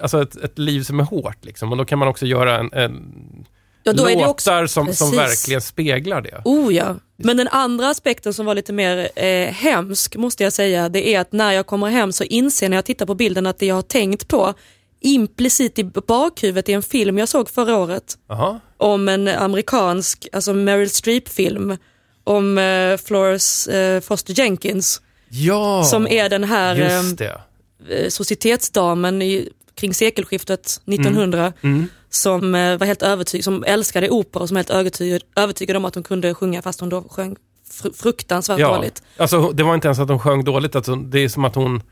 alltså 0.00 0.22
ett, 0.22 0.36
ett 0.36 0.58
liv 0.58 0.82
som 0.82 1.00
är 1.00 1.04
hårt. 1.04 1.44
Liksom. 1.44 1.72
Och 1.72 1.78
då 1.78 1.84
kan 1.84 1.98
man 1.98 2.08
också 2.08 2.26
göra 2.26 2.58
en, 2.58 2.72
en 2.72 3.46
Ja, 3.82 3.92
då 3.92 4.08
låtar 4.08 4.28
också, 4.28 4.68
som, 4.68 4.94
som 4.94 5.10
verkligen 5.10 5.60
speglar 5.60 6.20
det. 6.20 6.42
Oh 6.44 6.74
ja. 6.74 6.96
Men 7.16 7.36
den 7.36 7.48
andra 7.48 7.88
aspekten 7.88 8.34
som 8.34 8.46
var 8.46 8.54
lite 8.54 8.72
mer 8.72 9.08
eh, 9.16 9.52
hemsk 9.52 10.16
måste 10.16 10.44
jag 10.44 10.52
säga, 10.52 10.88
det 10.88 11.14
är 11.14 11.20
att 11.20 11.32
när 11.32 11.52
jag 11.52 11.66
kommer 11.66 11.88
hem 11.88 12.12
så 12.12 12.24
inser 12.24 12.68
när 12.68 12.76
jag 12.76 12.84
tittar 12.84 13.06
på 13.06 13.14
bilden 13.14 13.46
att 13.46 13.58
det 13.58 13.66
jag 13.66 13.74
har 13.74 13.82
tänkt 13.82 14.28
på 14.28 14.54
implicit 15.00 15.78
i 15.78 15.84
bakhuvudet 15.84 16.68
i 16.68 16.72
en 16.72 16.82
film 16.82 17.18
jag 17.18 17.28
såg 17.28 17.48
förra 17.48 17.76
året 17.76 18.18
Aha. 18.30 18.60
om 18.76 19.08
en 19.08 19.28
amerikansk, 19.28 20.28
alltså 20.32 20.54
Meryl 20.54 20.90
Streep-film 20.90 21.76
om 22.24 22.58
eh, 22.58 22.96
Florence 22.96 23.80
eh, 23.80 24.00
Foster 24.00 24.38
Jenkins 24.38 25.02
Ja, 25.28 25.84
som 25.84 26.06
är 26.06 26.28
den 26.28 26.44
här 26.44 26.80
eh, 26.80 27.98
eh, 27.98 28.08
societetsdamen 28.08 29.22
i, 29.22 29.48
kring 29.78 29.94
sekelskiftet 29.94 30.80
1900 30.86 31.52
Mm. 31.62 31.86
som 32.10 32.54
eh, 32.54 32.78
var 32.78 32.86
helt 32.86 33.02
övertygad, 33.02 33.44
som 33.44 33.64
älskade 33.64 34.10
opera 34.10 34.42
och 34.42 34.48
som 34.48 34.56
helt 34.56 34.70
övertygad, 34.70 35.22
övertygad 35.36 35.76
om 35.76 35.84
att 35.84 35.94
hon 35.94 36.04
kunde 36.04 36.34
sjunga 36.34 36.62
fast 36.62 36.80
hon 36.80 36.88
då 36.88 37.02
sjöng 37.10 37.36
fr- 37.70 37.92
fruktansvärt 37.96 38.58
Ja, 38.60 38.76
dåligt. 38.76 39.02
alltså, 39.16 39.50
det 39.52 39.62
var 39.62 39.74
inte 39.74 39.88
ens 39.88 39.98
att 39.98 40.08
hon 40.08 40.18
sjöng 40.18 40.44
dåligt, 40.44 40.76
alltså, 40.76 40.96
det 40.96 41.20
är 41.20 41.28
som 41.28 41.44
att 41.44 41.54
hon 41.54 41.82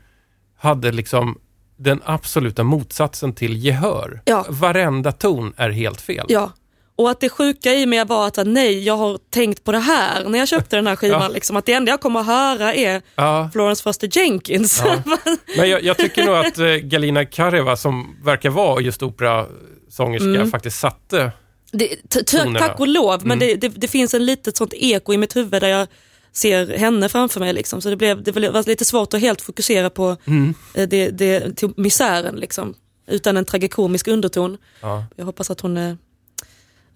hade 0.57 0.91
liksom 0.91 1.37
den 1.77 2.01
absoluta 2.05 2.63
motsatsen 2.63 3.33
till 3.33 3.57
gehör. 3.65 4.21
Ja. 4.25 4.45
Varenda 4.49 5.11
ton 5.11 5.53
är 5.57 5.69
helt 5.69 6.01
fel. 6.01 6.25
Ja. 6.29 6.51
Och 6.97 7.09
att 7.09 7.19
det 7.19 7.29
sjuka 7.29 7.73
i 7.73 7.85
mig 7.85 8.05
var 8.05 8.27
att 8.27 8.39
nej, 8.45 8.83
jag 8.83 8.97
har 8.97 9.19
tänkt 9.29 9.63
på 9.63 9.71
det 9.71 9.79
här 9.79 10.23
när 10.29 10.39
jag 10.39 10.47
köpte 10.47 10.75
den 10.75 10.87
här 10.87 10.95
skivan. 10.95 11.21
Ja. 11.21 11.27
Liksom, 11.27 11.55
att 11.57 11.65
det 11.65 11.73
enda 11.73 11.91
jag 11.91 12.01
kommer 12.01 12.19
att 12.19 12.25
höra 12.25 12.73
är 12.73 13.01
Ja. 13.15 13.49
Florence 13.53 13.83
Foster 13.83 14.09
Jenkins. 14.17 14.81
Ja. 14.85 14.95
Men 15.57 15.69
jag, 15.69 15.83
jag 15.83 15.97
tycker 15.97 16.25
nog 16.25 16.35
att 16.35 16.57
eh, 16.57 16.65
Galina 16.65 17.25
Kareva, 17.25 17.75
som 17.77 18.15
verkar 18.23 18.49
vara 18.49 18.81
just 18.81 19.03
operasångerska, 19.03 20.27
Mm. 20.29 20.51
faktiskt 20.51 20.79
satte 20.79 21.31
Det, 21.71 21.95
Tonerna. 22.25 22.59
tack 22.59 22.79
och 22.79 22.87
lov, 22.87 23.25
men 23.25 23.37
Mm. 23.37 23.39
det, 23.59 23.67
det, 23.69 23.75
det 23.81 23.87
finns 23.87 24.13
en 24.13 24.25
litet 24.25 24.57
sånt 24.57 24.73
eko 24.75 25.13
i 25.13 25.17
mitt 25.17 25.35
huvud 25.35 25.61
där 25.61 25.67
jag 25.69 25.87
ser 26.33 26.77
henne 26.77 27.09
framför 27.09 27.39
mig. 27.39 27.53
Liksom. 27.53 27.81
Så 27.81 27.89
det, 27.89 27.95
blev, 27.95 28.23
det 28.23 28.31
var 28.31 28.67
lite 28.69 28.85
svårt 28.85 29.13
att 29.13 29.21
helt 29.21 29.41
fokusera 29.41 29.89
på 29.89 30.17
Mm. 30.27 30.53
eh, 30.73 30.87
det, 30.87 31.09
det, 31.09 31.55
till 31.57 31.69
misären, 31.77 32.35
liksom, 32.35 32.73
utan 33.07 33.37
en 33.37 33.45
tragikomisk 33.45 34.07
underton. 34.07 34.57
Ja, 34.81 35.05
Jag 35.15 35.25
hoppas 35.25 35.49
att 35.51 35.61
hon 35.61 35.97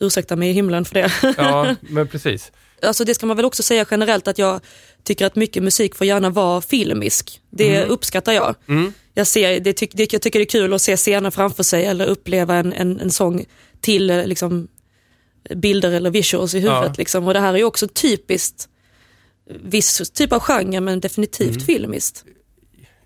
eh, 0.02 0.08
ursäktar 0.08 0.36
mig 0.36 0.50
i 0.50 0.54
himlen 0.54 0.86
för 0.86 0.94
det. 0.94 1.12
ja 1.38 1.76
men 1.82 2.08
precis. 2.08 2.52
alltså 2.82 3.04
det 3.04 3.16
ska 3.16 3.26
man 3.26 3.36
väl 3.36 3.46
också 3.46 3.64
säga 3.64 3.86
generellt 3.92 4.28
att 4.28 4.38
jag 4.38 4.62
tycker 5.04 5.26
att 5.26 5.36
mycket 5.36 5.64
musik 5.64 5.96
får 5.96 6.08
gärna 6.08 6.30
vara 6.30 6.62
filmisk. 6.62 7.42
Det 7.50 7.86
uppskattar 7.86 8.34
jag. 8.34 8.56
Mm. 8.68 8.94
Jag, 9.14 9.28
ser, 9.28 9.60
det 9.60 9.74
tyck, 9.74 9.92
det, 9.94 10.14
jag 10.14 10.22
tycker 10.22 10.40
det 10.40 10.44
är 10.44 10.62
kul 10.62 10.74
att 10.74 10.82
se 10.82 10.98
scener 10.98 11.32
framför 11.32 11.64
sig 11.64 11.86
eller 11.86 12.06
uppleva 12.06 12.56
en, 12.56 12.74
en, 12.74 13.00
en 13.00 13.12
sång 13.12 13.46
till 13.82 14.10
eh, 14.10 14.26
liksom, 14.26 14.68
bilder 15.56 15.92
eller 15.92 16.10
visuals 16.10 16.54
i 16.54 16.60
huvudet. 16.60 16.84
Ja. 16.86 16.94
Liksom. 16.98 17.28
Och 17.28 17.34
det 17.34 17.40
här 17.40 17.54
är 17.54 17.64
också 17.64 17.88
typiskt 17.88 18.68
viss 19.64 20.12
typ 20.12 20.32
av 20.32 20.40
genre 20.40 20.82
men 20.82 21.00
definitivt 21.00 21.66
filmiskt. 21.66 22.26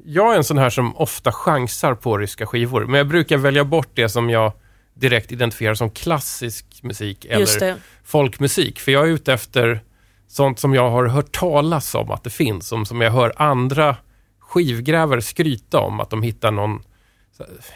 Jag 0.05 0.33
är 0.33 0.37
en 0.37 0.43
sån 0.43 0.57
här 0.57 0.69
som 0.69 0.95
ofta 0.95 1.31
chansar 1.31 1.95
på 1.95 2.17
ryska 2.17 2.45
skivor, 2.45 2.85
men 2.85 2.97
jag 2.97 3.07
brukar 3.07 3.37
välja 3.37 3.65
bort 3.65 3.89
det 3.93 4.09
som 4.09 4.29
jag 4.29 4.53
direkt 4.93 5.31
identifierar 5.31 5.75
som 5.75 5.91
klassisk 5.91 6.65
musik 6.85 7.25
eller 7.25 7.75
folkmusik. 8.03 8.79
För 8.79 8.91
jag 8.91 9.03
är 9.07 9.11
ute 9.11 9.33
efter 9.33 9.79
sånt 10.27 10.59
som 10.59 10.73
jag 10.73 10.89
har 10.89 11.05
hört 11.05 11.31
talas 11.31 11.95
om 11.95 12.11
att 12.11 12.23
det 12.23 12.29
finns, 12.29 12.67
som, 12.67 12.85
som 12.85 13.01
jag 13.01 13.11
hör 13.11 13.33
andra 13.37 13.95
skivgrävare 14.39 15.21
skryta 15.21 15.79
om, 15.79 15.99
att 15.99 16.09
de 16.09 16.23
hittar 16.23 16.51
någon, 16.51 16.83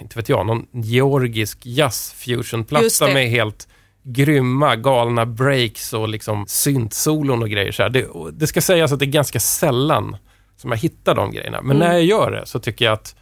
inte 0.01 0.16
vet 0.20 0.30
jag, 0.30 0.45
någon 0.45 0.66
georgisk 0.72 1.66
jazz 1.66 2.16
Just 2.26 2.49
fusion-platta 2.49 3.07
det. 3.07 3.14
med 3.14 3.30
helt 3.30 3.68
grymma, 4.03 4.76
galna 4.76 5.26
breaks 5.26 5.93
och 5.93 6.10
liksom 6.10 6.45
syntsolon 6.47 7.41
och 7.43 7.49
grejer. 7.49 7.72
Så. 7.72 7.89
Det, 7.89 8.07
det 8.34 8.47
ska 8.47 8.62
sägas 8.62 8.91
att 8.91 8.99
det 8.99 9.05
är 9.05 9.07
ganska 9.07 9.39
sällan 9.39 10.18
som 10.57 10.72
jag 10.72 10.78
hittar 10.78 11.16
de 11.16 11.32
grejerna. 11.32 11.62
Men 11.62 11.78
Mm. 11.78 11.88
när 11.88 11.93
jag 11.95 12.05
gör 12.05 12.32
det 12.32 12.45
så 12.45 12.60
tycker 12.60 12.86
jag 12.86 12.93
att 12.93 13.16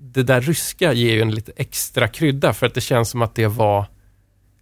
det 0.00 0.22
där 0.22 0.40
ryska 0.40 0.92
ger 0.92 1.12
ju 1.12 1.22
en 1.22 1.30
lite 1.34 1.52
extra 1.56 2.08
krydda 2.08 2.52
för 2.52 2.66
att 2.66 2.74
det 2.74 2.80
känns 2.80 3.10
som 3.10 3.22
att 3.22 3.34
det 3.34 3.46
var 3.46 3.86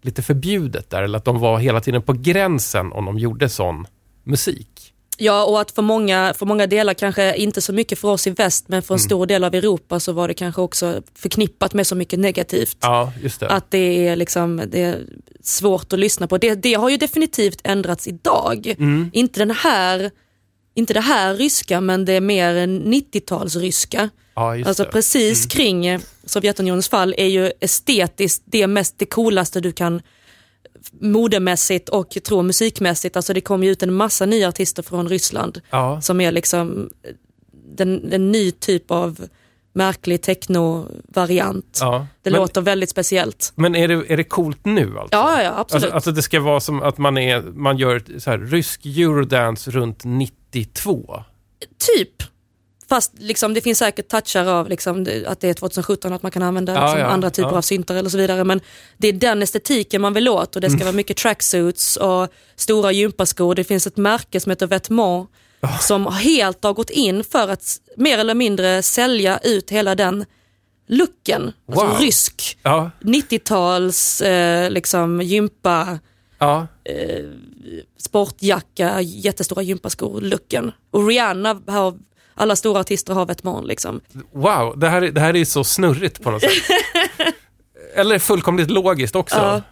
lite 0.09 0.23
förbjudet 0.23 0.91
där, 0.91 1.03
eller 1.03 1.19
att 1.19 1.25
de 1.25 1.39
var 1.39 1.59
hela 1.59 1.81
tiden 1.81 2.03
på 2.03 2.13
gränsen 2.13 2.93
om 2.93 3.05
de 3.05 3.19
gjorde 3.19 3.49
sån 3.49 3.87
musik. 4.25 4.95
Ja 5.21 5.45
och 5.45 5.61
att 5.61 5.71
för 5.71 5.83
många, 5.83 6.35
för 6.37 6.47
många 6.47 6.67
delar, 6.67 6.95
kanske 6.95 7.37
inte 7.37 7.61
så 7.61 7.73
mycket 7.73 7.99
för 7.99 8.09
oss 8.09 8.27
i 8.27 8.31
väst 8.31 8.69
men 8.69 8.83
för 8.83 8.95
en 8.95 9.01
stor 9.01 9.27
del 9.27 9.45
av 9.45 9.55
Europa 9.55 10.01
så 10.01 10.13
var 10.13 10.29
det 10.29 10.35
kanske 10.35 10.61
också 10.61 11.03
förknippat 11.15 11.75
med 11.75 11.87
så 11.87 11.95
mycket 11.95 12.19
negativt. 12.19 12.77
Ja, 12.81 13.13
just 13.23 13.41
det. 13.41 13.49
Att 13.49 13.71
det 13.71 14.09
är, 14.09 14.17
liksom, 14.17 14.63
det 14.67 14.83
är 14.83 15.07
svårt 15.43 15.93
att 15.93 15.99
lyssna 15.99 16.27
på. 16.27 16.39
Det, 16.39 16.55
det 16.55 16.75
har 16.75 16.89
ju 16.89 16.97
definitivt 16.97 17.61
ändrats 17.65 18.09
idag. 18.09 18.75
Mm. 18.79 19.11
Inte, 19.13 19.41
den 19.41 19.51
här, 19.51 20.11
inte 20.75 20.95
det 20.95 21.01
här 21.01 21.35
ryska 21.35 21.81
men 21.81 22.05
det 22.05 22.13
är 22.13 22.21
mer 22.21 22.55
en 22.55 22.85
90-talsryska. 22.85 24.09
Ja, 24.57 24.69
Alltså 24.69 24.85
det. 24.85 24.91
precis 24.91 25.47
kring 25.47 25.87
eh, 25.87 26.01
Sovjetunionens 26.25 26.89
fall 26.89 27.15
är 27.19 27.27
ju 27.27 27.53
estetiskt 27.61 28.43
det 28.47 28.67
mest 28.67 28.95
det 28.99 29.07
coolaste 29.07 29.61
du 29.61 29.73
kan 29.73 30.03
modemässigt 31.01 31.89
och 31.89 32.11
tror 32.25 32.43
musikmässigt. 32.43 33.17
Alltså 33.17 33.33
det 33.33 33.41
kom 33.41 33.65
ju 33.65 33.71
ut 33.71 33.83
en 33.83 33.95
massa 33.95 34.27
nya 34.27 34.49
artister 34.49 34.83
från 34.83 35.09
Ryssland 35.09 35.61
Ja, 35.71 36.01
som 36.01 36.21
är 36.21 36.33
liksom 36.33 36.91
den, 37.77 38.13
en 38.13 38.33
ny 38.33 38.51
typ 38.51 38.91
av 38.91 39.29
märklig 39.73 40.23
techno-variant. 40.23 41.79
ja. 41.81 42.07
Det 42.23 42.31
men, 42.31 42.41
låter 42.41 42.61
väldigt 42.61 42.91
speciellt. 42.91 43.53
men 43.55 43.75
är 43.77 43.89
det, 43.89 44.05
är 44.13 44.17
det 44.17 44.25
coolt 44.25 44.65
nu 44.65 44.99
alltså? 44.99 45.17
Ja, 45.17 45.43
ja, 45.43 45.53
absolut. 45.57 45.85
Alltså, 45.85 45.95
alltså 45.95 46.13
det 46.13 46.23
ska 46.23 46.41
vara 46.41 46.61
som 46.61 46.83
att 46.83 46.99
man, 46.99 47.19
är, 47.19 47.43
man 47.43 47.79
gör 47.79 48.03
så 48.19 48.31
här, 48.31 48.39
rysk 48.39 48.87
eurodance 48.87 49.71
runt 49.71 50.05
92. 50.05 51.23
Typ. 51.97 52.23
Fast 52.89 53.13
liksom, 53.19 53.55
det 53.55 53.61
finns 53.61 53.79
säkert 53.79 54.09
touchar 54.09 54.47
av 54.47 54.69
liksom, 54.69 55.07
att 55.27 55.41
det 55.41 55.49
är 55.49 55.55
2017 55.55 56.13
att 56.13 56.23
man 56.23 56.33
kan 56.33 56.43
använda 56.43 56.75
Ja, 56.75 56.81
liksom, 56.81 57.01
ja, 57.01 57.07
andra 57.07 57.31
typer 57.31 57.51
ja. 57.51 57.57
av 57.59 57.63
syntar 57.63 57.95
eller 57.95 58.11
så 58.11 58.19
vidare. 58.19 58.45
Men 58.45 58.61
det 58.97 59.09
är 59.09 59.13
den 59.13 59.43
estetiken 59.43 60.01
man 60.03 60.15
vill 60.15 60.29
åt 60.29 60.55
och 60.57 60.61
det 60.63 60.71
ska 60.71 60.85
vara 60.85 60.93
mycket 60.93 61.17
tracksuits 61.17 61.97
och 61.97 62.29
stora 62.57 62.93
gympaskor. 62.93 63.55
Det 63.55 63.65
finns 63.65 63.87
ett 63.87 63.97
märke 63.97 64.41
som 64.41 64.51
heter 64.51 64.67
Vetements 64.67 65.31
som 65.81 66.07
helt 66.07 66.65
har 66.65 66.73
gått 66.75 66.91
in 66.91 67.25
för 67.25 67.49
att 67.49 67.81
mer 67.97 68.19
eller 68.19 68.35
mindre 68.35 68.83
sälja 68.83 69.39
ut 69.39 69.71
hela 69.71 69.95
den 69.95 70.25
looken. 70.87 71.53
Alltså 71.69 71.87
Wow. 71.87 71.97
rysk, 71.97 72.59
Ja, 72.63 72.91
90-tals 73.01 74.21
eh, 74.21 74.71
liksom, 74.71 75.23
gympa, 75.23 75.99
ja. 76.39 76.67
sportjacka, 77.99 79.01
jättestora 79.01 79.63
gympaskor-looken. 79.63 80.73
Och 80.91 81.07
Rihanna 81.09 81.61
har, 81.67 81.99
alla 82.39 82.57
stora 82.57 82.81
artister 82.81 83.15
har 83.15 83.27
Vetements 83.27 83.69
liksom. 83.69 84.01
Wow, 84.33 84.79
det 84.79 84.89
här, 84.89 85.03
är- 85.03 85.11
det 85.13 85.21
här 85.21 85.37
är 85.37 85.45
så 85.45 85.65
snurrigt 85.65 86.23
på 86.23 86.31
något 86.31 86.43
sätt. 86.43 86.53
Eller 87.95 88.19
fullkomligt 88.19 88.71
logiskt 88.71 89.17
också. 89.17 89.37
Ja. 89.37 89.63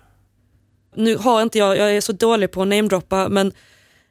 Nu 0.97 1.17
har 1.17 1.43
inte 1.43 1.59
jag, 1.59 1.77
jag 1.77 1.97
är 1.97 2.01
så 2.01 2.13
dålig 2.13 2.51
på 2.51 2.63
att 2.63 2.69
namedroppa 2.69 3.29
men 3.29 3.47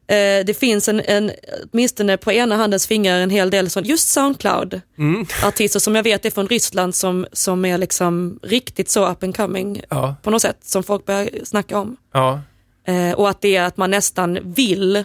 eh, 0.07 0.45
det 0.45 0.59
finns 0.59 0.87
en, 0.89 0.99
en, 1.05 1.31
åtminstone 1.71 2.17
på 2.17 2.31
ena 2.31 2.55
handens 2.55 2.87
fingrar 2.87 3.19
en 3.19 3.29
hel 3.29 3.49
del 3.49 3.69
sån, 3.69 3.83
just 3.83 4.09
Soundcloud 4.09 4.81
Mm. 4.97 5.25
som 5.69 5.95
jag 5.95 6.03
vet 6.03 6.25
är 6.25 6.31
från 6.31 6.47
Ryssland 6.47 6.95
som, 6.95 7.27
som 7.31 7.65
är 7.65 7.77
liksom 7.77 8.39
riktigt 8.43 8.89
så 8.89 9.07
up 9.11 9.23
and 9.23 9.35
coming 9.37 9.81
Ja, 9.89 10.15
på 10.23 10.29
något 10.31 10.41
sätt 10.41 10.57
som 10.61 10.83
folk 10.83 11.05
börjar 11.05 11.29
snacka 11.43 11.77
om. 11.77 11.97
ja. 12.13 12.41
Eh, 12.87 13.11
och 13.11 13.29
att 13.29 13.41
det 13.41 13.55
är 13.55 13.63
att 13.63 13.77
man 13.77 13.91
nästan 13.91 14.39
vill 14.43 15.03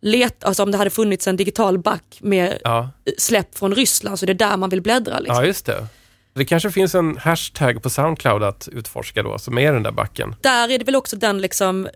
leta, 0.00 0.46
alltså 0.46 0.62
om 0.62 0.70
det 0.70 0.78
hade 0.78 0.90
funnits 0.90 1.26
en 1.26 1.36
digital 1.36 1.78
back 1.78 2.18
med 2.20 2.58
ja. 2.64 2.90
släpp 3.18 3.58
från 3.58 3.74
Ryssland 3.74 4.18
så 4.18 4.26
det 4.26 4.32
är 4.32 4.34
där 4.34 4.56
man 4.56 4.70
vill 4.70 4.82
bläddra. 4.82 5.18
Liksom. 5.18 5.36
ja, 5.36 5.44
just 5.44 5.66
det. 5.66 5.86
Det 6.32 6.44
kanske 6.44 6.70
finns 6.70 6.94
en 6.94 7.16
hashtag 7.16 7.82
på 7.82 7.90
Soundcloud 7.90 8.42
att 8.42 8.68
utforska 8.72 9.22
då, 9.22 9.38
som 9.38 9.58
är 9.58 9.72
den 9.72 9.82
där 9.82 9.92
backen. 9.92 10.34
Där 10.40 10.70
är 10.70 10.78
det 10.78 10.84
väl 10.84 10.96
också 10.96 11.16
den 11.16 11.40
liksom, 11.40 11.88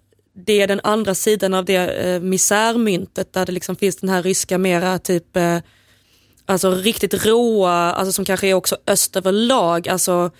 det 0.47 0.63
är 0.63 0.67
den 0.67 0.81
andra 0.85 1.15
sidan 1.15 1.55
av 1.55 1.65
det 1.65 1.77
eh, 1.77 2.21
misärmyntet 2.21 3.33
där 3.33 3.47
det 3.47 3.53
liksom 3.53 3.77
finns 3.77 3.97
den 3.97 4.11
här 4.11 4.23
ryska 4.23 4.59
mera 4.59 4.99
typ, 4.99 5.37
eh, 5.37 5.59
alltså 6.47 6.71
riktigt 6.71 7.27
råa, 7.27 7.73
alltså 7.73 8.13
som 8.13 8.25
kanske 8.25 8.47
är 8.47 8.55
också 8.55 8.77
öst 8.87 9.17
överlag, 9.17 9.89
alltså 9.89 10.31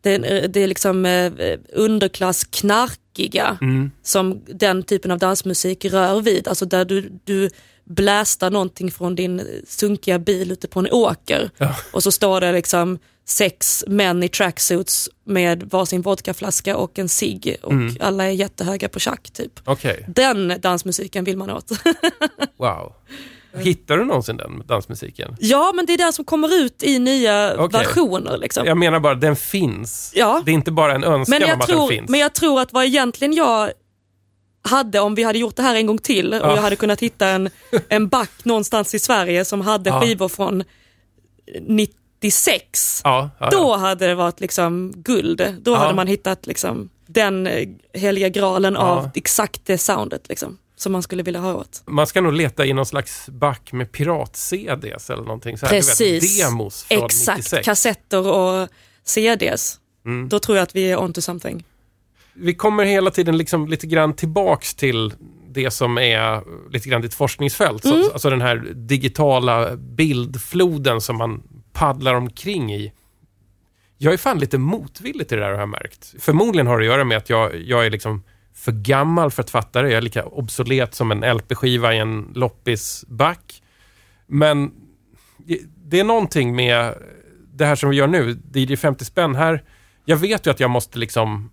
det, 0.00 0.18
det 0.46 0.60
är 0.60 0.66
liksom 0.66 1.06
eh, 1.06 1.32
underklass 1.72 2.44
knarkiga 3.14 3.58
som 4.02 4.42
den 4.46 4.82
typen 4.82 5.10
av 5.10 5.18
dansmusik 5.18 5.84
rör 5.84 6.20
vid, 6.20 6.48
alltså 6.48 6.66
där 6.66 6.84
du, 6.84 7.10
du 7.24 7.50
blästar 7.84 8.50
någonting 8.50 8.90
från 8.90 9.14
din 9.14 9.62
sunkiga 9.66 10.18
bil 10.18 10.52
ute 10.52 10.68
på 10.68 10.80
en 10.80 10.90
åker 10.90 11.50
och 11.92 12.02
så 12.02 12.12
står 12.12 12.40
det 12.40 12.52
liksom 12.52 12.98
sex 13.26 13.84
män 13.86 14.22
i 14.22 14.28
tracksuits 14.28 15.08
med 15.24 15.62
varsin 15.62 16.02
vodkaflaska 16.02 16.76
och 16.76 16.98
en 16.98 17.08
cigg 17.08 17.56
och 17.62 17.72
alla 18.00 18.24
är 18.24 18.30
jättehöga 18.30 18.88
på 18.88 18.98
tjack 19.00 19.30
typ. 19.30 19.60
Okej, 19.64 20.04
Den 20.08 20.60
dansmusiken 20.60 21.24
vill 21.24 21.36
man 21.36 21.50
åt. 21.50 21.70
wow. 22.56 22.92
Hittar 23.56 23.96
du 23.96 24.04
någonsin 24.04 24.36
den 24.36 24.62
dansmusiken? 24.66 25.36
ja 25.40 25.72
men 25.74 25.86
det 25.86 25.92
är 25.94 25.98
den 25.98 26.12
som 26.12 26.24
kommer 26.24 26.54
ut 26.54 26.82
i 26.82 26.98
nya 26.98 27.54
Okej. 27.58 27.78
versioner 27.80 28.38
liksom. 28.38 28.66
Jag 28.66 28.76
menar 28.78 29.00
bara, 29.00 29.14
den 29.14 29.36
finns. 29.36 30.12
Ja. 30.14 30.42
Det 30.44 30.50
är 30.50 30.54
inte 30.54 30.72
bara 30.72 30.94
en 30.94 31.04
önskan 31.04 31.38
Men 31.38 31.42
om 31.42 31.48
jag, 31.48 31.60
att 31.62 31.68
den 31.68 31.88
finns. 31.88 32.10
men 32.10 32.20
jag 32.20 32.32
tror 32.32 32.60
att 32.60 32.72
vad 32.72 32.84
egentligen 32.84 33.32
jag 33.32 33.70
hade 34.68 35.00
om 35.00 35.14
vi 35.14 35.22
hade 35.22 35.38
gjort 35.38 35.56
det 35.56 35.62
här 35.62 35.74
en 35.74 35.86
gång 35.86 35.98
till 35.98 36.34
och 36.34 36.40
Ja. 36.40 36.54
jag 36.54 36.62
hade 36.62 36.76
kunnat 36.76 37.00
hitta 37.00 37.28
en, 37.28 37.50
en 37.88 38.08
back 38.08 38.30
någonstans 38.44 38.94
i 38.94 38.98
Sverige 38.98 39.44
som 39.44 39.60
hade 39.60 39.90
Ja. 39.90 40.00
skivor 40.00 40.28
från 40.28 40.64
96. 41.60 43.00
Ja, 43.04 43.30
ja, 43.40 43.50
Då 43.50 43.76
hade 43.76 44.06
det 44.06 44.14
varit 44.14 44.40
liksom 44.40 44.92
guld. 44.96 45.54
Då 45.62 45.74
hade 45.74 45.94
man 45.94 46.06
hittat 46.06 46.46
liksom 46.46 46.88
den 47.06 47.46
eh, 47.46 47.68
heliga 47.92 48.28
graalen 48.28 48.76
av 48.76 49.10
exakt 49.14 49.60
det 49.66 49.78
soundet 49.78 50.28
liksom, 50.28 50.58
som 50.84 50.92
man 50.92 51.02
skulle 51.02 51.22
vilja 51.22 51.40
ha 51.40 51.54
åt. 51.54 51.82
Man 51.86 52.06
ska 52.06 52.20
nog 52.20 52.32
leta 52.32 52.66
i 52.66 52.72
någon 52.72 52.86
slags 52.86 53.28
back 53.28 53.72
med 53.72 53.92
pirat-CDs 53.92 55.10
eller 55.10 55.22
någonting. 55.22 55.58
Så 55.58 55.66
här, 55.66 55.72
Precis. 55.72 56.38
Vet, 56.38 56.46
demos 56.46 56.84
från 56.84 57.04
Exakt, 57.04 57.38
96. 57.38 57.64
kassetter 57.64 58.26
och 58.26 58.68
CDs. 59.04 59.80
Mm. 60.06 60.28
Då 60.28 60.38
tror 60.38 60.56
jag 60.56 60.62
att 60.62 60.76
vi 60.76 60.90
är 60.90 61.02
onto 61.02 61.20
something. 61.20 61.64
Vi 62.34 62.54
kommer 62.54 62.84
hela 62.84 63.10
tiden 63.10 63.38
liksom 63.38 63.68
lite 63.68 63.86
grann 63.86 64.14
tillbaks 64.16 64.74
till 64.74 65.14
det 65.48 65.70
som 65.70 65.98
är 65.98 66.42
lite 66.72 66.88
grann 66.88 67.02
ditt 67.02 67.14
forskningsfält. 67.14 67.84
Mm. 67.84 68.02
Så, 68.02 68.12
alltså 68.12 68.30
den 68.30 68.40
här 68.40 68.56
digitala 68.74 69.76
bildfloden 69.76 71.00
som 71.00 71.16
man 71.16 71.42
paddlar 71.72 72.14
omkring 72.14 72.74
i. 72.74 72.92
Jag 73.98 74.12
är 74.12 74.16
fan 74.16 74.38
lite 74.38 74.58
motvillig 74.58 75.28
till 75.28 75.38
det 75.38 75.44
där 75.44 75.52
har 75.52 75.60
jag 75.60 75.68
märkt. 75.68 76.14
Förmodligen 76.18 76.66
har 76.66 76.78
det 76.78 76.84
att 76.84 76.92
göra 76.92 77.04
med 77.04 77.18
att 77.18 77.30
jag, 77.30 77.60
jag 77.60 77.86
är 77.86 77.90
liksom 77.90 78.22
för 78.54 78.72
gammal 78.72 79.30
för 79.30 79.42
att 79.42 79.50
fatta 79.50 79.82
det. 79.82 79.88
Jag 79.88 79.96
är 79.96 80.02
lika 80.02 80.24
obsolet 80.24 80.94
som 80.94 81.12
en 81.12 81.36
LP-skiva 81.36 81.94
i 81.94 81.98
en 81.98 82.32
loppisback. 82.34 83.62
Men 84.26 84.70
det 85.84 86.00
är 86.00 86.04
någonting 86.04 86.56
med 86.56 86.94
det 87.52 87.66
här 87.66 87.74
som 87.74 87.90
vi 87.90 87.96
gör 87.96 88.06
nu, 88.06 88.38
DJ 88.54 88.76
50 88.76 89.04
spänn 89.04 89.34
här. 89.34 89.62
Jag 90.04 90.16
vet 90.16 90.46
ju 90.46 90.50
att 90.50 90.60
jag 90.60 90.70
måste 90.70 90.98
liksom 90.98 91.50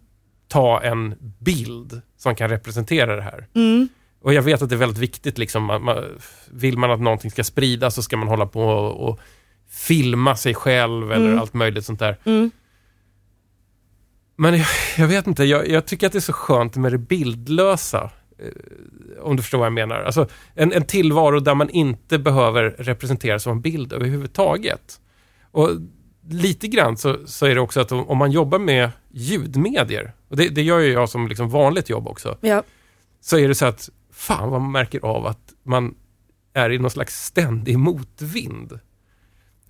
ta 0.48 0.82
en 0.82 1.16
bild 1.40 2.02
som 2.18 2.36
kan 2.36 2.50
representera 2.50 3.16
det 3.16 3.22
här. 3.22 3.48
Mm. 3.56 3.90
Och 4.22 4.34
jag 4.34 4.42
vet 4.42 4.62
att 4.62 4.70
det 4.70 4.76
är 4.76 4.78
väldigt 4.78 4.98
viktigt, 4.98 5.38
liksom, 5.38 5.64
man, 5.64 5.84
man, 5.84 6.04
vill 6.52 6.78
man 6.78 6.92
att 6.92 7.02
någonting 7.02 7.32
ska 7.32 7.44
spridas 7.44 7.96
så 7.96 8.02
ska 8.02 8.18
man 8.18 8.28
hålla 8.28 8.46
på 8.46 8.62
och, 8.62 9.10
och 9.10 9.20
filma 9.70 10.36
sig 10.36 10.54
själv 10.54 11.12
eller 11.12 11.38
allt 11.38 11.54
möjligt 11.54 11.86
sånt 11.86 12.00
där. 12.00 12.18
Mm. 12.24 12.52
Men 14.42 14.58
jag, 14.58 14.68
jag 14.98 15.08
vet 15.08 15.28
inte, 15.28 15.44
jag, 15.44 15.68
jag 15.70 15.86
tycker 15.86 16.08
att 16.08 16.14
det 16.14 16.20
är 16.20 16.22
så 16.22 16.34
skönt 16.34 16.76
med 16.76 16.92
det 16.92 16.98
bildlösa. 16.98 18.12
eh, 18.40 19.24
Om 19.24 19.36
du 19.36 19.42
förstår 19.42 19.58
vad 19.58 19.66
jag 19.66 19.74
menar. 19.74 19.96
Alltså, 20.02 20.28
en, 20.56 20.74
en 20.74 20.84
tillvaro 20.86 21.40
där 21.40 21.56
man 21.56 21.70
inte 21.70 22.20
behöver 22.20 22.64
representeras 22.64 23.44
som 23.44 23.52
en 23.52 23.62
bild 23.62 23.94
överhuvudtaget. 23.94 25.00
Och 25.52 25.70
lite 26.30 26.68
grann 26.68 26.98
så, 26.98 27.18
så 27.26 27.46
är 27.46 27.56
det 27.56 27.62
också 27.62 27.80
att 27.82 27.92
om, 27.92 28.08
om 28.10 28.18
man 28.18 28.32
jobbar 28.32 28.60
med 28.60 28.90
ljudmedier, 29.12 30.14
och 30.30 30.38
det, 30.38 30.50
det 30.50 30.62
gör 30.62 30.80
ju 30.80 30.92
jag 30.92 31.10
som 31.10 31.28
liksom 31.28 31.50
vanligt 31.50 31.90
jobb 31.90 32.08
också, 32.08 32.38
Ja. 32.42 32.64
så 33.22 33.38
är 33.38 33.48
det 33.48 33.56
så 33.56 33.66
att 33.66 33.90
fan 34.14 34.50
vad 34.52 34.62
man 34.62 34.72
märker 34.72 35.06
av 35.06 35.26
att 35.26 35.54
man 35.64 35.96
är 36.54 36.70
i 36.72 36.78
någon 36.80 36.92
slags 36.92 37.26
ständig 37.26 37.78
motvind. 37.80 38.80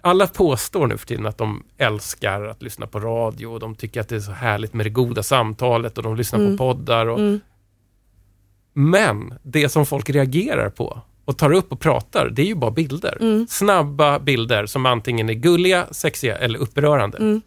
Alla 0.01 0.27
påstår 0.27 0.87
nu 0.87 0.97
för 0.97 1.05
tiden 1.07 1.25
att 1.25 1.37
de 1.37 1.63
älskar 1.77 2.41
att 2.41 2.61
lyssna 2.63 2.87
på 2.87 2.99
radio 2.99 3.47
och 3.47 3.59
de 3.59 3.75
tycker 3.75 4.01
att 4.01 4.09
det 4.09 4.15
är 4.15 4.19
så 4.19 4.31
härligt 4.31 4.73
med 4.73 4.85
det 4.85 4.89
goda 4.89 5.23
samtalet 5.23 5.97
och 5.97 6.03
de 6.03 6.15
lyssnar 6.15 6.39
Mm. 6.39 6.57
på 6.57 6.73
poddar. 6.73 7.05
Och... 7.05 7.19
Mm. 7.19 7.39
Men 8.73 9.33
det 9.43 9.69
som 9.69 9.85
folk 9.85 10.09
reagerar 10.09 10.69
på 10.69 11.01
och 11.25 11.37
tar 11.37 11.51
upp 11.53 11.71
och 11.71 11.79
pratar, 11.79 12.29
det 12.29 12.41
är 12.41 12.45
ju 12.45 12.55
bara 12.55 12.71
bilder. 12.71 13.17
Mm. 13.21 13.47
Snabba 13.49 14.19
bilder 14.19 14.65
som 14.65 14.85
antingen 14.85 15.29
är 15.29 15.33
gulliga, 15.33 15.87
sexiga 15.91 16.37
eller 16.37 16.59
upprörande. 16.59 17.17
Mm. 17.17 17.41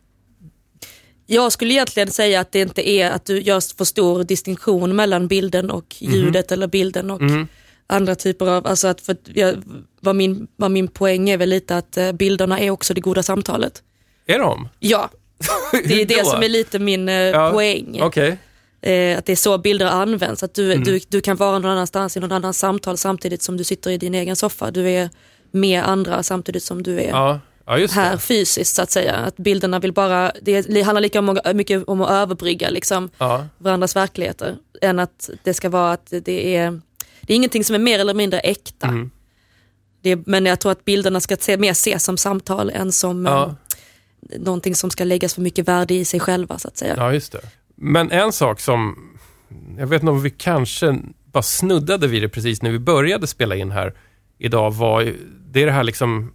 Jag 1.26 1.52
skulle 1.52 1.74
egentligen 1.74 2.10
säga 2.10 2.40
att 2.40 2.52
det 2.52 2.60
inte 2.60 2.88
är 2.90 3.10
att 3.10 3.24
du 3.24 3.40
gör 3.40 3.76
för 3.76 3.84
stor 3.84 4.24
distinktion 4.24 4.96
mellan 4.96 5.28
bilden 5.28 5.70
och 5.70 5.96
ljudet 5.98 6.52
eller 6.52 6.66
bilden 6.66 7.10
och 7.10 7.20
Mhm. 7.20 7.48
Andra 7.86 8.14
typer 8.14 8.46
av, 8.46 8.66
alltså 8.66 8.88
att 8.88 9.00
för 9.00 9.16
jag, 9.34 9.62
vad, 10.00 10.16
min, 10.16 10.46
vad 10.56 10.70
min 10.70 10.88
poäng 10.88 11.30
är 11.30 11.36
väl 11.36 11.48
lite 11.48 11.76
att 11.76 11.96
eh, 11.96 12.12
bilderna 12.12 12.60
är 12.60 12.70
också 12.70 12.94
det 12.94 13.00
goda 13.00 13.22
samtalet. 13.22 13.82
Är 14.26 14.38
de? 14.38 14.68
Ja, 14.78 15.10
det 15.72 16.02
är 16.02 16.06
det 16.06 16.26
som 16.26 16.42
är 16.42 16.48
lite 16.48 16.78
min 16.78 17.08
eh, 17.08 17.14
Ja, 17.14 17.50
poäng. 17.52 17.98
Okej. 18.02 18.38
Eh, 18.80 19.18
att 19.18 19.26
det 19.26 19.32
är 19.32 19.36
så 19.36 19.58
bilder 19.58 19.86
används, 19.86 20.42
att 20.42 20.54
du, 20.54 20.72
Mm. 20.72 20.84
du, 20.84 21.00
du 21.08 21.20
kan 21.20 21.36
vara 21.36 21.58
någon 21.58 21.70
annanstans 21.70 22.16
i 22.16 22.20
någon 22.20 22.32
annans 22.32 22.58
samtal 22.58 22.96
samtidigt 22.98 23.42
som 23.42 23.56
du 23.56 23.64
sitter 23.64 23.90
i 23.90 23.98
din 23.98 24.14
egen 24.14 24.36
soffa. 24.36 24.70
Du 24.70 24.90
är 24.90 25.10
med 25.50 25.82
andra 25.88 26.22
samtidigt 26.22 26.62
som 26.62 26.82
du 26.82 27.00
är 27.00 27.08
Ja. 27.08 27.40
ja, 27.66 27.86
här 27.90 28.16
fysiskt 28.16 28.74
så 28.76 28.82
att 28.82 28.90
säga. 28.90 29.12
Att 29.14 29.36
bilderna 29.36 29.78
vill 29.78 29.92
bara, 29.92 30.32
det 30.42 30.82
handlar 30.82 31.00
lika 31.00 31.22
mycket 31.54 31.84
om 31.88 32.00
att 32.00 32.10
överbrygga 32.10 32.70
liksom, 32.70 33.10
Ja. 33.18 33.46
varandras 33.58 33.96
verkligheter 33.96 34.56
än 34.82 34.98
att 34.98 35.30
det 35.42 35.54
ska 35.54 35.68
vara 35.68 35.92
att 35.92 36.12
det 36.24 36.56
är, 36.56 36.80
det 37.26 37.32
är 37.32 37.36
ingenting 37.36 37.64
som 37.64 37.74
är 37.74 37.78
mer 37.78 37.98
eller 37.98 38.14
mindre 38.14 38.40
äkta. 38.40 38.86
Mm. 38.86 39.10
Det, 40.02 40.26
men 40.26 40.46
jag 40.46 40.60
tror 40.60 40.72
att 40.72 40.84
bilderna 40.84 41.20
ska 41.20 41.36
se, 41.36 41.56
mer 41.56 41.70
ses 41.70 42.04
som 42.04 42.16
samtal 42.16 42.70
än 42.70 42.92
som 42.92 43.24
Ja. 43.26 43.44
eh, 43.44 44.38
någonting 44.40 44.74
som 44.74 44.90
ska 44.90 45.04
läggas 45.04 45.34
för 45.34 45.42
mycket 45.42 45.68
värde 45.68 45.94
i 45.94 46.04
sig 46.04 46.20
själva 46.20 46.58
så 46.58 46.68
att 46.68 46.76
säga. 46.76 46.94
Ja, 46.96 47.12
just 47.12 47.32
det. 47.32 47.40
Men 47.76 48.10
en 48.10 48.32
sak 48.32 48.60
som, 48.60 48.96
jag 49.78 49.86
vet 49.86 50.02
inte 50.02 50.10
om 50.10 50.22
vi 50.22 50.30
kanske 50.30 50.98
bara 51.32 51.42
snuddade 51.42 52.06
vid 52.06 52.22
det 52.22 52.28
precis 52.28 52.62
när 52.62 52.70
vi 52.70 52.78
började 52.78 53.26
spela 53.26 53.56
in 53.56 53.70
här 53.70 53.94
idag, 54.38 54.74
var 54.74 55.14
det 55.52 55.62
är 55.62 55.66
det 55.66 55.72
här 55.72 55.84
liksom 55.84 56.32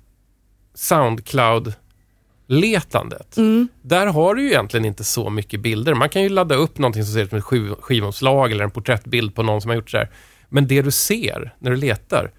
Soundcloud-letandet. 2.48 3.38
Mm. 3.38 3.68
Där 3.82 4.08
har 4.08 4.36
du 4.36 4.42
ju 4.42 4.48
egentligen 4.48 4.86
inte 4.86 5.04
så 5.04 5.30
mycket 5.30 5.60
bilder. 5.60 5.94
Man 5.94 6.10
kan 6.10 6.22
ju 6.24 6.30
ladda 6.30 6.56
upp 6.56 6.78
någonting 6.78 7.04
som 7.04 7.14
ser 7.14 7.24
ut 7.24 7.30
som 7.30 7.38
ett 7.38 7.44
skiv- 7.44 7.76
skivomslag 7.82 8.52
eller 8.52 8.64
en 8.64 8.72
porträttbild 8.72 9.36
på 9.36 9.44
någon 9.44 9.62
som 9.62 9.70
har 9.70 9.76
gjort 9.76 9.90
så 9.90 9.98
här. 9.98 10.10
Men 10.50 10.68
det 10.68 10.82
du 10.82 10.92
ser 10.92 11.56
när 11.60 11.72
du 11.72 11.78
letar, 11.78 12.32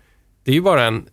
det 0.44 0.50
är 0.50 0.54
ju 0.54 0.60
bara 0.62 0.84
en, 0.86 1.08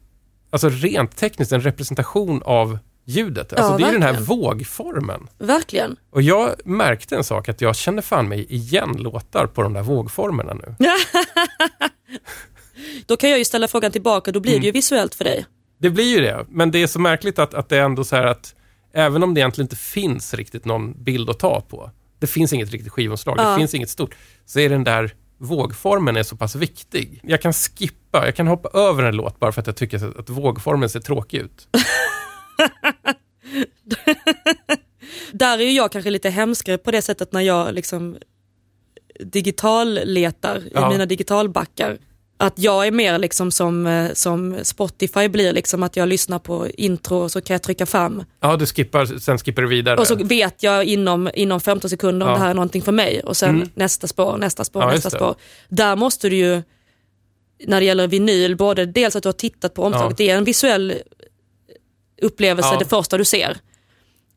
alltså 0.50 0.70
rent 0.70 1.16
tekniskt, 1.18 1.52
en 1.52 1.62
representation 1.62 2.42
av 2.46 2.80
ljudet. 3.06 3.54
Alltså 3.54 3.72
Ja, 3.72 3.78
det 3.78 3.84
är 3.84 3.88
ju 3.88 3.94
den 4.00 4.16
här 4.16 4.22
vågformen. 4.22 5.28
Verkligen. 5.38 5.96
Och 6.10 6.22
jag 6.22 6.50
märkte 6.66 7.16
en 7.16 7.24
sak, 7.24 7.50
att 7.50 7.62
jag 7.62 7.76
känner 7.76 8.02
fan 8.02 8.28
mig 8.30 8.46
igen 8.54 8.96
låtar 8.98 9.48
på 9.48 9.64
de 9.64 9.74
där 9.74 9.82
vågformerna 9.84 10.54
nu. 10.54 10.76
Då 13.06 13.18
kan 13.18 13.30
jag 13.30 13.40
ju 13.40 13.46
ställa 13.46 13.68
frågan 13.68 13.92
tillbaka, 13.92 14.32
då 14.32 14.40
blir 14.40 14.52
Mm. 14.52 14.62
det 14.62 14.66
ju 14.66 14.72
visuellt 14.72 15.16
för 15.16 15.24
dig. 15.24 15.46
Det 15.80 15.90
blir 15.90 16.16
ju 16.16 16.22
det, 16.22 16.46
men 16.50 16.72
det 16.72 16.84
är 16.84 16.88
så 16.88 17.00
märkligt 17.00 17.40
att, 17.40 17.54
att 17.54 17.70
det 17.70 17.78
är 17.78 17.82
ändå 17.82 18.04
så 18.04 18.16
här 18.16 18.26
att 18.26 18.56
även 18.94 19.24
om 19.24 19.34
det 19.34 19.40
egentligen 19.40 19.66
inte 19.66 19.76
finns 19.76 20.34
riktigt 20.34 20.66
någon 20.66 21.04
bild 21.04 21.30
att 21.30 21.40
ta 21.40 21.62
på, 21.62 21.92
det 22.20 22.28
finns 22.28 22.54
inget 22.54 22.72
riktigt 22.72 22.92
skivomslag, 22.92 23.36
Ja. 23.40 23.50
det 23.50 23.58
finns 23.58 23.74
inget 23.74 23.90
stort, 23.90 24.16
så 24.46 24.60
är 24.60 24.70
den 24.70 24.84
där 24.84 25.14
vågformen 25.38 26.18
är 26.18 26.24
så 26.24 26.36
pass 26.38 26.56
viktig. 26.56 27.20
Jag 27.24 27.42
kan 27.42 27.54
skippa, 27.54 28.26
jag 28.26 28.36
kan 28.36 28.48
hoppa 28.48 28.80
över 28.80 29.04
en 29.04 29.16
låt 29.16 29.40
bara 29.40 29.52
för 29.52 29.62
att 29.62 29.68
jag 29.68 29.76
tycker 29.76 30.08
att, 30.10 30.18
att 30.18 30.30
vågformen 30.30 30.90
ser 30.90 31.00
tråkig 31.00 31.38
ut. 31.38 31.68
Där 35.32 35.58
är 35.60 35.64
ju 35.64 35.72
jag 35.72 35.92
kanske 35.92 36.10
lite 36.10 36.30
hemskare 36.30 36.78
på 36.78 36.92
det 36.92 37.02
sättet 37.02 37.32
när 37.32 37.42
jag 37.42 37.74
liksom 37.74 38.18
digitalletar 39.20 40.64
Ja. 40.74 40.88
i 40.88 40.90
mina 40.94 41.06
digitalbackar. 41.06 41.98
Att 42.40 42.60
jag 42.60 42.88
är 42.88 42.92
mer 42.92 43.18
liksom 43.18 43.52
som, 43.52 43.88
eh, 43.88 44.14
som 44.14 44.58
Spotify 44.64 45.28
blir, 45.30 45.54
liksom 45.54 45.84
att 45.84 45.96
jag 45.96 46.10
lyssnar 46.10 46.40
på 46.40 46.68
intro 46.70 47.18
och 47.18 47.32
så 47.32 47.42
kan 47.42 47.54
jag 47.54 47.62
trycka 47.64 47.86
fram. 47.86 48.24
Ja, 48.40 48.56
du 48.56 48.66
skippar, 48.66 49.06
sen 49.20 49.38
skippar 49.38 49.62
du 49.62 49.68
vidare. 49.68 49.98
Och 49.98 50.08
så 50.08 50.16
vet 50.16 50.64
jag 50.64 50.84
inom, 50.86 51.30
inom 51.34 51.60
15 51.62 51.90
sekunder 51.90 52.26
om 52.26 52.32
Ja. 52.32 52.38
det 52.38 52.44
här 52.44 52.50
är 52.50 52.54
någonting 52.54 52.82
för 52.82 52.92
mig. 52.92 53.20
Och 53.24 53.38
sen 53.38 53.50
Mm. 53.56 53.70
nästa 53.74 54.08
spår, 54.08 54.38
nästa 54.38 54.64
spår, 54.64 54.82
Ja, 54.84 54.90
nästa 54.92 55.10
spår. 55.10 55.36
Där 55.70 55.96
måste 55.96 56.30
du 56.30 56.36
ju, 56.36 56.62
när 57.66 57.80
det 57.80 57.86
gäller 57.86 58.08
vinyl, 58.08 58.56
både 58.56 58.86
dels 58.86 59.16
att 59.16 59.24
du 59.24 59.28
har 59.30 59.34
tittat 59.34 59.74
på 59.74 59.84
omslaget, 59.84 60.20
Ja. 60.20 60.26
det 60.26 60.32
är 60.32 60.38
en 60.38 60.44
visuell 60.44 60.94
upplevelse 62.22 62.76
det 62.80 62.86
första 62.86 63.18
du 63.18 63.26
ser. 63.26 63.58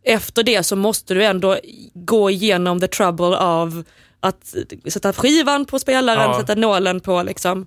Efter 0.05 0.43
det 0.43 0.63
så 0.63 0.77
måste 0.77 1.15
du 1.15 1.25
ändå 1.25 1.59
gå 1.95 2.31
igenom 2.31 2.81
the 2.81 2.87
trouble 2.89 3.37
av 3.37 3.85
att 4.21 4.55
sätta 4.89 5.13
skivan 5.13 5.65
på 5.65 5.79
spelaren, 5.79 6.41
sätta 6.41 6.55
nålen 6.55 7.01
på 7.01 7.23
liksom. 7.23 7.67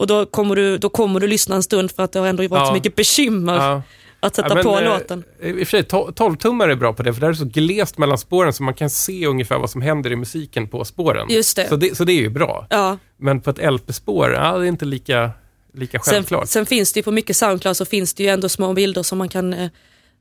Och 0.00 0.06
då 0.06 0.26
kommer, 0.26 0.56
du, 0.56 0.78
då 0.78 0.88
kommer 0.88 1.20
du 1.20 1.26
lyssna 1.26 1.56
en 1.56 1.62
stund 1.62 1.90
för 1.90 2.02
att 2.02 2.12
det 2.12 2.18
har 2.18 2.26
ändå 2.26 2.42
varit 2.48 2.60
Ja. 2.60 2.66
så 2.66 2.72
mycket 2.72 2.94
bekymmer 2.96 3.54
Ja. 3.56 3.82
att 4.20 4.34
sätta 4.36 4.48
Ja, 4.48 4.54
men, 4.54 4.64
på 4.64 4.78
eh, 4.78 4.84
låten. 4.84 5.24
I 5.42 5.52
och 5.52 5.56
för 5.56 5.64
sig, 5.64 5.82
12-tummar 5.82 6.68
är 6.68 6.74
bra 6.74 6.92
på 6.92 7.02
det, 7.02 7.14
för 7.14 7.20
där 7.20 7.28
är 7.28 7.32
det 7.32 7.38
så 7.38 7.44
glest 7.44 7.98
mellan 7.98 8.18
spåren 8.18 8.52
så 8.52 8.62
man 8.62 8.74
kan 8.74 8.90
se 8.90 9.26
ungefär 9.26 9.58
vad 9.58 9.70
som 9.70 9.82
händer 9.82 10.12
i 10.12 10.16
musiken 10.16 10.68
på 10.68 10.84
spåren. 10.84 11.26
Just 11.30 11.56
det. 11.56 11.68
Så 11.68 11.76
det, 11.76 11.96
så 11.96 12.04
det 12.04 12.12
är 12.12 12.20
ju 12.20 12.28
bra. 12.30 12.66
Ja. 12.70 12.98
Men 13.16 13.40
på 13.40 13.50
ett 13.50 13.72
LP-spår, 13.72 14.32
ja, 14.32 14.58
det 14.58 14.64
är 14.64 14.68
inte 14.68 14.84
lika, 14.84 15.30
lika 15.74 15.98
Sen, 16.00 16.14
självklart. 16.14 16.48
sen 16.48 16.66
finns 16.66 16.92
det 16.92 16.98
ju 17.00 17.04
på 17.04 17.10
mycket 17.12 17.36
Soundcloud 17.36 17.76
så 17.76 17.84
finns 17.84 18.14
det 18.14 18.22
ju 18.22 18.28
ändå 18.28 18.48
små 18.48 18.72
bilder 18.72 19.02
som 19.02 19.18
man 19.18 19.28
kan 19.28 19.54
eh, 19.54 19.70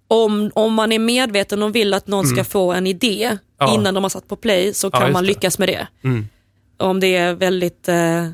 om, 0.08 0.52
om 0.54 0.74
man 0.74 0.92
är 0.92 1.00
medveten 1.00 1.64
och 1.64 1.76
vill 1.76 1.94
att 1.94 2.08
någon 2.08 2.26
ska 2.28 2.44
få 2.44 2.74
en 2.74 2.88
idé 2.88 3.26
Mm. 3.62 3.72
Ja. 3.74 3.80
innan 3.80 3.94
de 3.94 4.04
har 4.04 4.10
satt 4.10 4.28
på 4.28 4.36
play 4.36 4.74
så 4.74 4.88
Ja, 4.88 4.92
kan 4.92 5.02
just 5.08 5.14
man 5.14 5.26
lyckas 5.26 5.60
med 5.60 5.68
det. 5.70 5.88
Mm. 6.04 6.28
Om 6.78 7.00
det 7.00 7.16
är 7.16 7.34
väldigt, 7.34 7.88
eh, 7.88 8.26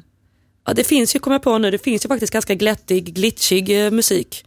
ja 0.66 0.74
det 0.74 0.84
finns 0.84 1.16
ju, 1.16 1.20
kommer 1.20 1.36
jag 1.36 1.42
på 1.44 1.58
nu, 1.58 1.72
det 1.72 1.78
finns 1.78 2.06
ju 2.06 2.10
faktiskt 2.10 2.34
ganska 2.34 2.56
glättig, 2.56 3.14
glitchig 3.14 3.86
eh, 3.86 3.92
musik 3.92 4.46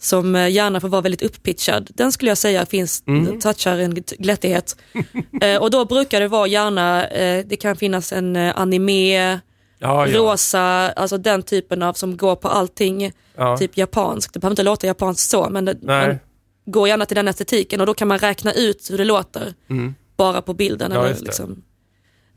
som 0.00 0.34
eh, 0.36 0.48
gärna 0.50 0.80
får 0.80 0.88
vara 0.88 1.00
väldigt 1.02 1.22
upppitchad. 1.22 1.90
Den 1.94 2.12
skulle 2.12 2.30
jag 2.30 2.38
säga 2.38 2.66
finns, 2.66 3.02
Mm. 3.06 3.40
touchar 3.40 3.78
en 3.78 3.94
gl- 3.94 4.14
glättighet. 4.18 4.76
eh, 5.42 5.56
och 5.62 5.70
då 5.70 5.84
brukar 5.84 6.20
det 6.20 6.28
vara 6.28 6.46
gärna, 6.46 7.06
eh, 7.08 7.44
det 7.46 7.56
kan 7.56 7.76
finnas 7.76 8.12
en 8.12 8.36
eh, 8.36 8.58
anime, 8.58 9.40
Ja, 9.80 10.06
ja. 10.06 10.18
rosa, 10.18 10.60
alltså 10.92 11.18
den 11.18 11.42
typen 11.42 11.82
av 11.82 11.92
som 11.92 12.16
går 12.16 12.36
på 12.36 12.48
allting, 12.48 13.12
Ja. 13.36 13.58
typ 13.58 13.76
japanskt. 13.76 14.32
Det 14.34 14.40
behöver 14.40 14.52
inte 14.52 14.62
låta 14.62 14.86
japanskt 14.86 15.30
så, 15.30 15.48
men 15.50 15.64
det, 15.64 15.76
man 15.82 16.18
går 16.66 16.88
gärna 16.88 17.06
till 17.06 17.14
den 17.14 17.28
estetiken 17.28 17.80
och 17.80 17.86
då 17.86 17.94
kan 17.94 18.08
man 18.08 18.18
räkna 18.18 18.52
ut 18.52 18.88
hur 18.90 18.98
det 18.98 19.04
låter 19.04 19.54
Mm. 19.70 19.94
bara 20.16 20.42
på 20.42 20.54
bilden. 20.54 20.92
Ja, 20.92 21.06
eller 21.06 21.20
liksom. 21.20 21.62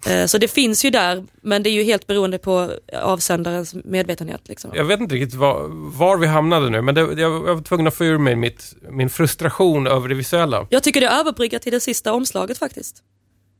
Eh, 0.08 0.26
Så 0.26 0.38
det 0.38 0.48
finns 0.48 0.86
ju 0.86 0.90
där, 0.90 1.26
men 1.42 1.64
det 1.64 1.70
är 1.70 1.72
ju 1.72 1.84
helt 1.84 2.08
beroende 2.08 2.38
på 2.38 2.74
avsändarens 2.94 3.76
medvetenhet. 3.86 4.42
Liksom. 4.48 4.72
Jag 4.74 4.86
vet 4.86 5.00
inte 5.00 5.16
riktigt 5.16 5.34
var, 5.40 5.68
var 5.98 6.18
vi 6.18 6.28
hamnade 6.28 6.70
nu, 6.70 6.82
men 6.82 6.96
det, 6.96 7.02
jag, 7.02 7.18
jag 7.20 7.56
var 7.56 7.62
tvungen 7.62 7.88
att 7.88 7.96
få 7.96 8.06
ur 8.06 8.18
mig 8.18 8.36
mitt, 8.36 8.74
min 8.90 9.10
frustration 9.10 9.88
över 9.88 10.10
det 10.10 10.16
visuella. 10.16 10.68
Jag 10.70 10.84
tycker 10.84 11.02
det 11.02 11.08
överbryggar 11.10 11.60
till 11.60 11.72
det 11.72 11.80
sista 11.80 12.14
omslaget 12.14 12.58
faktiskt. 12.58 13.04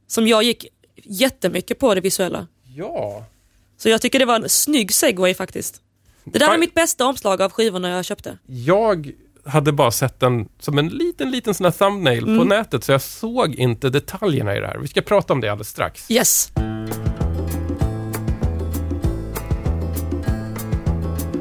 Som 0.08 0.28
jag 0.28 0.44
gick 0.44 0.66
jättemycket 1.04 1.80
på 1.80 1.96
det 1.96 2.02
visuella. 2.02 2.48
Ja. 2.76 3.26
Så 3.78 3.90
jag 3.90 4.02
tycker 4.02 4.20
det 4.20 4.26
var 4.26 4.36
en 4.36 4.50
snygg 4.50 4.94
segway 4.94 5.34
faktiskt. 5.34 5.82
Det 6.24 6.40
där 6.40 6.48
var 6.48 6.58
mitt 6.58 6.74
bästa 6.74 7.06
omslag 7.06 7.42
av 7.42 7.52
skivorna 7.52 7.90
jag 7.90 8.06
köpte. 8.06 8.38
Jag 8.46 9.12
hade 9.46 9.72
bara 9.72 9.92
sett 9.92 10.20
den 10.20 10.48
som 10.60 10.78
en 10.78 10.88
liten, 10.88 11.32
liten 11.32 11.54
sån 11.54 11.66
här 11.66 11.72
thumbnail 11.72 12.24
Mm. 12.24 12.38
på 12.38 12.44
nätet, 12.44 12.84
så 12.84 12.92
jag 12.92 13.02
såg 13.02 13.56
inte 13.56 13.90
detaljerna 13.90 14.56
i 14.56 14.60
det 14.60 14.68
här. 14.68 14.78
Vi 14.78 14.88
ska 14.88 15.02
prata 15.02 15.34
om 15.34 15.42
det 15.42 15.50
alldeles 15.50 15.70
strax. 15.70 16.12
Yes. 16.12 16.52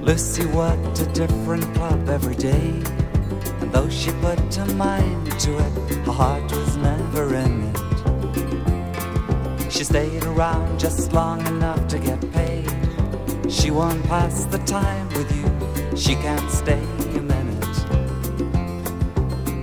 Lucy 0.03 0.45
worked 0.47 0.99
a 1.01 1.07
different 1.13 1.65
club 1.75 2.09
every 2.09 2.35
day. 2.35 2.83
And 3.61 3.73
though 3.73 3.89
she 3.89 4.11
put 4.23 4.55
her 4.57 4.67
mind 4.75 5.39
to 5.41 5.51
it, 5.59 5.73
her 6.07 6.13
heart 6.13 6.51
was 6.51 6.77
never 6.77 7.35
in 7.35 7.63
it. 7.71 7.77
She 9.73 9.85
stayed 9.85 10.25
around 10.25 10.81
just 10.81 11.13
long 11.13 11.47
enough 11.47 11.87
to 11.89 11.99
get 11.99 12.21
paid. 12.33 12.67
She 13.49 13.71
won't 13.71 14.03
pass 14.09 14.45
the 14.47 14.59
time 14.59 15.09
with 15.09 15.31
you. 15.37 15.97
She 15.97 16.15
can't 16.15 16.51
stay. 16.51 16.81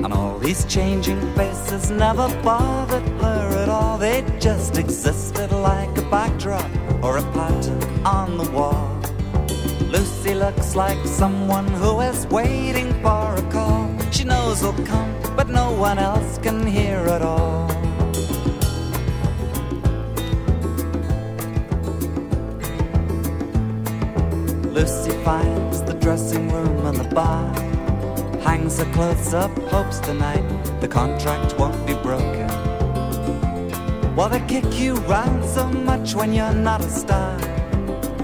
And 0.03 0.13
all 0.13 0.37
these 0.39 0.63
changing 0.65 1.21
faces 1.35 1.89
never 1.89 2.27
bothered 2.43 3.07
her 3.21 3.63
at 3.63 3.69
all. 3.69 3.97
They 3.97 4.23
just 4.39 4.77
existed 4.77 5.51
like 5.51 5.97
a 5.97 6.03
backdrop 6.09 6.69
or 7.03 7.17
a 7.17 7.23
pattern 7.33 7.81
on 8.05 8.37
the 8.37 8.49
wall. 8.51 9.01
Lucy 9.91 10.33
looks 10.33 10.75
like 10.75 10.97
someone 11.05 11.67
who 11.67 12.01
is 12.01 12.27
waiting 12.27 12.93
for 13.01 13.35
a 13.35 13.41
call. 13.51 13.89
She 14.11 14.23
knows 14.23 14.61
will 14.61 14.73
come, 14.85 15.13
but 15.35 15.49
no 15.49 15.71
one 15.71 15.97
else 15.97 16.37
can 16.37 16.65
hear 16.65 16.99
it 17.07 17.21
all. 17.21 17.67
Lucy 24.71 25.11
finds 25.23 25.81
the 25.83 25.97
dressing 25.99 26.51
room 26.51 26.85
and 26.85 26.97
the 26.97 27.15
bar. 27.15 27.66
Hangs 28.43 28.77
her 28.79 28.91
clothes 28.93 29.33
up, 29.33 29.51
hopes 29.69 29.99
tonight 29.99 30.45
the 30.81 30.87
contract 30.87 31.57
won't 31.59 31.85
be 31.85 31.93
broken. 31.95 32.47
Well, 34.15 34.29
they 34.29 34.39
kick 34.47 34.79
you 34.79 34.95
round 35.05 35.45
so 35.45 35.67
much 35.67 36.15
when 36.15 36.33
you're 36.33 36.53
not 36.53 36.81
a 36.81 36.89
star. 36.89 37.37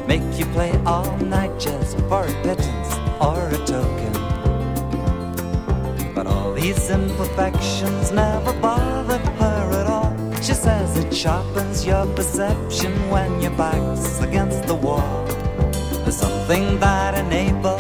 Make 0.07 0.39
you 0.39 0.45
play 0.47 0.71
all 0.85 1.17
night 1.17 1.59
just 1.59 1.97
for 2.09 2.25
a 2.25 2.33
pittance 2.43 2.95
or 3.21 3.47
a 3.49 3.57
token. 3.65 4.13
But 6.15 6.27
all 6.27 6.53
these 6.53 6.89
imperfections 6.89 8.11
never 8.11 8.53
bothered 8.59 9.21
her 9.21 9.81
at 9.81 9.87
all. 9.87 10.13
She 10.41 10.53
says 10.53 10.97
it 10.97 11.13
sharpens 11.13 11.85
your 11.85 12.05
perception 12.15 12.91
when 13.09 13.41
your 13.41 13.51
back's 13.51 14.19
against 14.19 14.63
the 14.63 14.75
wall. 14.75 15.25
There's 16.03 16.17
something 16.17 16.79
that 16.79 17.15
enables 17.15 17.72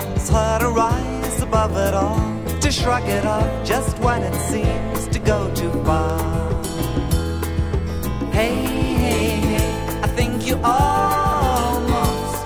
above 1.53 1.77
it 1.77 1.93
all, 1.93 2.59
to 2.61 2.71
shrug 2.71 3.07
it 3.07 3.23
off 3.27 3.47
just 3.63 3.95
when 3.99 4.23
it 4.23 4.33
seems 4.49 5.07
to 5.09 5.19
go 5.19 5.53
too 5.53 5.71
far. 5.83 6.17
Hey, 8.31 8.55
hey, 9.03 9.29
hey, 9.51 9.99
I 10.01 10.07
think 10.07 10.47
you 10.47 10.55
almost 10.63 12.37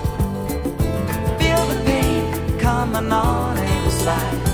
feel 1.40 1.62
the 1.72 1.82
pain 1.86 2.58
coming 2.58 3.10
on 3.10 3.56
inside. 3.56 4.47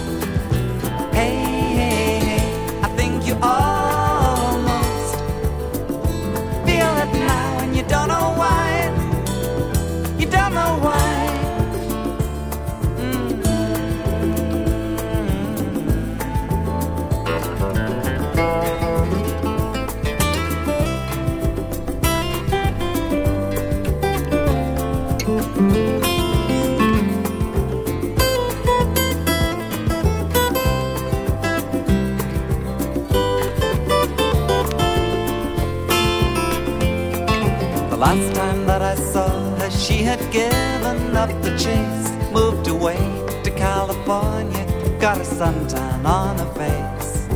Given 40.34 41.16
up 41.16 41.30
the 41.42 41.56
chase, 41.56 42.10
moved 42.32 42.66
away 42.66 42.98
to 43.44 43.50
California, 43.52 44.64
got 44.98 45.16
a 45.18 45.20
suntan 45.20 46.04
on 46.04 46.36
her 46.36 46.52
face. 46.58 47.28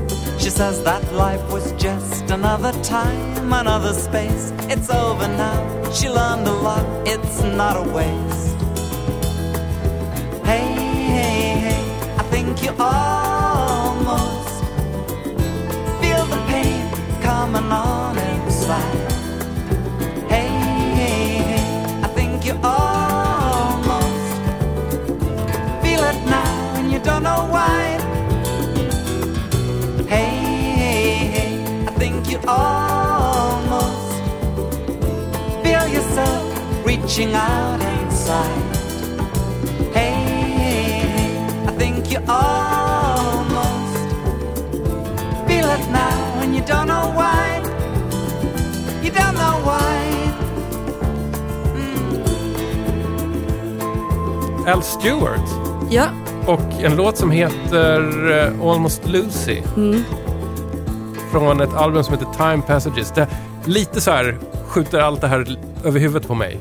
She 0.43 0.51
says 0.51 0.83
that 0.83 1.05
life 1.13 1.45
was 1.53 1.71
just 1.75 2.29
another 2.29 2.73
time, 2.83 3.53
another 3.53 3.95
space. 3.95 4.53
It's 4.73 4.91
over 4.91 5.29
now. 5.29 5.93
She 5.93 6.09
learned 6.09 6.49
a 6.49 6.57
lot, 6.69 6.85
it's 7.07 7.41
not 7.45 7.77
a 7.77 7.89
waste. 7.89 8.38
And 27.39 27.39
you 27.39 27.39
don't 27.39 27.39
know 27.39 27.47
why. 27.53 27.99
Hey, 30.09 30.37
hey, 30.77 31.15
hey, 31.35 31.53
I 31.87 31.91
think 31.99 32.31
you 32.31 32.39
almost 32.47 34.13
feel 35.63 35.87
yourself 35.89 36.45
reaching 36.87 37.35
out 37.35 37.81
inside. 37.81 38.63
Hey, 39.93 40.15
hey, 40.63 40.83
hey, 41.17 41.33
I 41.67 41.69
think 41.73 42.11
you 42.11 42.19
almost 42.29 43.99
feel 45.47 45.69
it 45.77 45.85
now 45.91 46.41
and 46.43 46.55
you 46.55 46.63
don't 46.63 46.87
know 46.87 47.11
why. 47.15 47.61
You 49.03 49.11
don't 49.11 49.35
know 49.35 49.61
why. 49.69 49.97
Mm. 51.77 52.25
Al 54.67 54.83
Stewart 54.83 55.49
Ja, 55.91 56.11
och 56.11 56.28
en 56.85 56.97
låt 56.97 57.17
som 57.17 57.31
heter 57.31 58.31
eh, 58.31 58.69
Almost 58.69 59.07
Lucy. 59.07 59.63
Mm. 59.77 60.05
Från 61.33 61.61
ett 61.61 61.75
album 61.75 62.05
som 62.05 62.15
heter 62.15 62.27
Time 62.37 62.63
Passages. 62.67 63.13
Det 63.15 63.29
lite 63.65 64.01
så 64.01 64.11
här 64.11 64.39
skjuter 64.67 64.99
allt 64.99 65.21
det 65.21 65.27
här 65.27 65.59
över 65.85 66.01
huvudet 66.01 66.29
på 66.29 66.35
mig. 66.35 66.61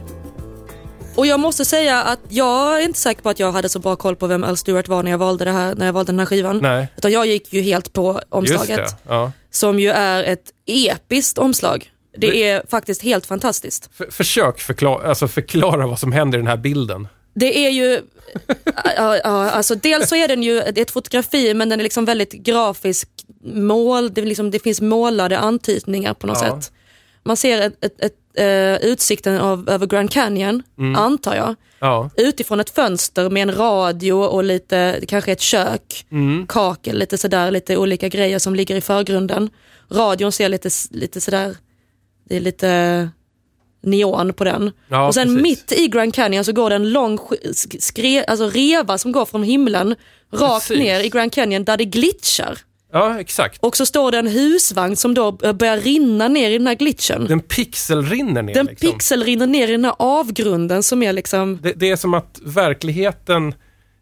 och 1.16 1.28
jag 1.28 1.40
måste 1.40 1.66
säga 1.66 2.04
att 2.04 2.20
jag 2.30 2.82
är 2.82 2.86
inte 2.86 3.00
säker 3.00 3.22
på 3.22 3.30
att 3.30 3.40
jag 3.40 3.52
hade 3.52 3.70
så 3.70 3.80
bra 3.80 3.96
koll 3.96 4.16
på 4.16 4.28
vem 4.28 4.44
Al 4.44 4.58
Stewart 4.58 4.88
var 4.88 5.04
när 5.04 5.12
jag 5.12 5.18
valde, 5.18 5.46
det 5.46 5.52
här, 5.52 5.76
när 5.76 5.86
jag 5.86 5.94
valde 5.94 6.12
den 6.12 6.20
här 6.20 6.26
skivan. 6.26 6.60
Nej, 6.60 6.88
Utan 6.98 7.12
jag 7.12 7.28
gick 7.28 7.54
ju 7.54 7.62
helt 7.62 7.94
på 7.94 8.22
omslaget. 8.30 8.96
Ja. 9.08 9.32
Som 9.52 9.80
ju 9.80 9.90
är 9.90 10.24
ett 10.24 10.52
episkt 10.66 11.38
omslag. 11.38 11.92
Det 12.18 12.44
är 12.44 12.64
faktiskt 12.70 13.02
helt 13.02 13.26
fantastiskt. 13.26 13.90
För, 13.94 14.12
försök 14.12 14.60
förklara, 14.60 15.10
alltså 15.10 15.28
förklara 15.28 15.88
vad 15.88 16.00
som 16.00 16.12
händer 16.12 16.38
i 16.38 16.42
den 16.42 16.48
här 16.48 16.58
bilden. 16.58 17.08
Det 17.40 17.66
är 17.66 17.70
ju, 17.70 18.02
ja, 18.98 19.18
ja, 19.24 19.50
alltså 19.50 19.76
dels 19.76 20.10
så 20.10 20.16
är 20.16 20.28
den 20.28 20.44
ju, 20.44 20.54
det 20.56 20.78
är 20.78 20.82
ett 20.82 20.92
fotografi 20.92 21.54
men 21.54 21.70
den 21.70 21.80
är 21.80 21.84
liksom 21.84 22.06
väldigt 22.06 22.32
grafisk 22.34 23.10
mål, 23.44 24.14
det, 24.14 24.22
liksom, 24.22 24.52
det 24.52 24.60
finns 24.60 24.82
målade 24.82 25.40
antydningar 25.40 26.14
på 26.14 26.28
något 26.28 26.38
Ja. 26.42 26.62
sätt. 26.62 26.72
Man 27.24 27.38
ser 27.38 27.62
ett, 27.62 27.86
ett, 27.86 28.02
ett, 28.02 28.14
eh, 28.34 28.90
utsikten 28.90 29.38
av, 29.38 29.70
över 29.70 29.88
Grand 29.88 30.12
Canyon, 30.12 30.64
antar 30.98 31.36
jag, 31.36 31.56
Ja, 31.80 32.10
utifrån 32.18 32.60
ett 32.60 32.70
fönster 32.70 33.30
med 33.30 33.42
en 33.50 33.56
radio 33.56 34.14
och 34.14 34.44
lite, 34.44 35.00
kanske 35.08 35.32
ett 35.32 35.42
kök, 35.42 36.06
kakel, 36.48 36.98
lite 37.00 37.18
sådär, 37.18 37.52
lite 37.52 37.78
olika 37.78 38.08
grejer 38.08 38.40
som 38.40 38.56
ligger 38.56 38.76
i 38.76 38.82
förgrunden. 38.82 39.50
Radion 39.92 40.32
ser 40.32 40.50
lite, 40.50 40.70
lite 40.92 41.22
sådär, 41.22 41.56
det 42.30 42.36
är 42.36 42.40
lite 42.40 43.10
neon 43.84 44.34
på 44.34 44.44
den. 44.44 44.72
Ja, 44.90 45.08
och 45.08 45.14
sen 45.14 45.28
precis. 45.28 45.42
mitt 45.42 45.72
i 45.80 45.88
Grand 45.88 46.14
Canyon 46.14 46.46
så 46.46 46.52
går 46.52 46.70
det 46.70 46.76
en 46.76 46.90
lång 46.92 47.18
sk- 47.18 47.44
sk- 47.52 47.80
skre, 47.80 48.24
alltså 48.24 48.50
reva 48.50 48.98
som 48.98 49.12
går 49.12 49.26
från 49.26 49.44
himlen 49.44 49.96
rakt 50.34 50.68
Precis. 50.68 50.80
ner 50.84 51.00
i 51.00 51.10
Grand 51.10 51.34
Canyon 51.34 51.64
där 51.64 51.78
det 51.78 51.86
glitchar. 51.86 52.58
ja 52.94 53.20
exakt. 53.20 53.64
Och 53.64 53.78
så 53.78 53.86
står 53.86 54.12
det 54.12 54.18
en 54.20 54.28
husvagn 54.28 54.96
som 54.96 55.14
då 55.14 55.32
börjar 55.32 55.78
rinna 55.78 56.28
ner 56.28 56.50
i 56.50 56.58
den 56.58 56.68
här 56.68 56.76
glitchen. 56.76 57.26
Den 57.26 57.40
pixelrinner 57.40 58.42
ner. 58.42 58.54
Den 58.54 58.66
liksom. 58.66 58.92
pixelrinner 58.92 59.48
ner 59.48 59.68
i 59.68 59.72
den 59.72 59.86
här 59.86 59.96
avgrunden 60.00 60.84
som 60.84 61.04
är 61.04 61.14
liksom, 61.14 61.60
det, 61.64 61.74
det 61.76 61.90
är 61.90 61.96
som 61.96 62.14
att 62.14 62.40
verkligheten 62.44 63.54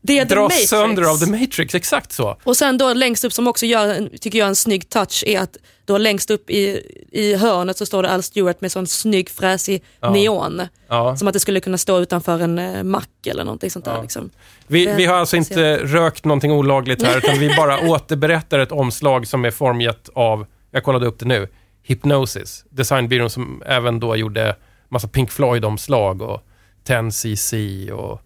det 0.06 0.20
är 0.20 0.26
The 0.26 0.36
dras 0.36 0.43
Matrix. 0.43 0.70
sönder 0.70 1.03
av 1.03 1.18
The 1.18 1.32
Matrix. 1.32 1.76
Exakt 1.76 2.12
så. 2.12 2.38
Och 2.43 2.58
sen 2.58 2.78
då 2.78 2.93
längst 2.93 3.24
upp 3.26 3.34
som 3.34 3.47
också 3.47 3.66
gör, 3.66 4.18
tycker 4.18 4.39
jag, 4.39 4.47
en 4.47 4.56
snygg 4.56 4.89
touch 4.89 5.24
är 5.28 5.39
att 5.39 5.58
då 5.86 5.97
längst 5.97 6.30
upp 6.30 6.49
i, 6.49 6.82
i 7.12 7.36
hörnet 7.36 7.78
så 7.78 7.86
står 7.86 8.03
det 8.03 8.10
Al 8.10 8.24
Stewart 8.24 8.62
med 8.62 8.72
sån 8.72 8.88
snygg 8.88 9.30
fräsig 9.30 9.84
neon. 10.14 10.62
Ja. 10.88 11.18
Som 11.18 11.28
att 11.28 11.34
det 11.34 11.39
skulle 11.39 11.60
kunna 11.60 11.78
stå 11.78 11.99
utanför 11.99 12.39
en 12.39 12.60
eh, 12.60 12.84
mack 12.84 13.28
eller 13.28 13.43
någonting 13.43 13.72
sånt 13.72 13.86
där. 13.86 14.01
Liksom. 14.01 14.30
Vi, 14.68 14.86
vi 14.86 15.06
har 15.06 15.16
alltså 15.16 15.38
inte 15.38 15.78
rökt 15.78 16.26
någonting 16.26 16.51
olagligt 16.51 17.03
här, 17.03 17.18
utan 17.18 17.39
vi 17.39 17.56
bara 17.56 17.80
återberättar 17.89 18.60
ett 18.60 18.72
omslag 18.72 19.28
som 19.28 19.45
är 19.45 19.51
formgett 19.51 20.10
av, 20.14 20.45
jag 20.72 20.84
kollade 20.84 21.06
upp 21.06 21.20
det 21.20 21.26
nu, 21.26 21.47
Hypnosis. 21.84 22.66
Designbyrån 22.70 23.30
som 23.30 23.64
även 23.66 23.99
då 23.99 24.16
gjorde 24.16 24.56
massa 24.89 25.08
Pink 25.08 25.32
Floyd-omslag 25.32 26.22
och 26.22 26.41
10cc 26.88 27.91
och 27.91 28.22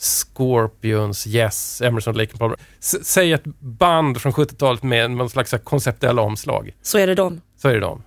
Scorpions, 0.00 1.26
Yes, 1.26 1.80
Emerson, 1.80 2.16
Lake 2.16 2.30
and 2.32 2.38
Palmer. 2.38 2.56
S- 2.80 2.96
säg 3.08 3.32
ett 3.32 3.44
band 3.60 4.20
från 4.20 4.32
70-talet 4.32 4.82
med 4.82 5.10
någon 5.10 5.30
slags 5.30 5.54
konceptuella 5.64 6.22
omslag. 6.22 6.74
Så 6.82 6.98
är 6.98 7.06
det 7.06 7.14
de. 7.14 7.40
Så 7.62 7.68
är 7.68 7.74
det 7.74 7.80
de. 7.80 8.02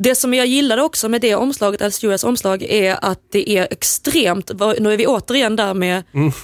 Det 0.00 0.14
som 0.14 0.34
jag 0.34 0.46
gillade 0.46 0.82
också 0.82 1.08
med 1.08 1.20
det 1.20 1.34
omslaget, 1.34 1.82
Al 1.82 1.92
Stewarts 1.92 2.24
omslag, 2.24 2.62
är 2.62 3.04
att 3.04 3.20
det 3.32 3.50
är 3.50 3.68
extremt, 3.70 4.50
nu 4.78 4.92
är 4.92 4.96
vi 4.96 5.06
återigen 5.06 5.56
där 5.56 5.74
med 5.74 6.02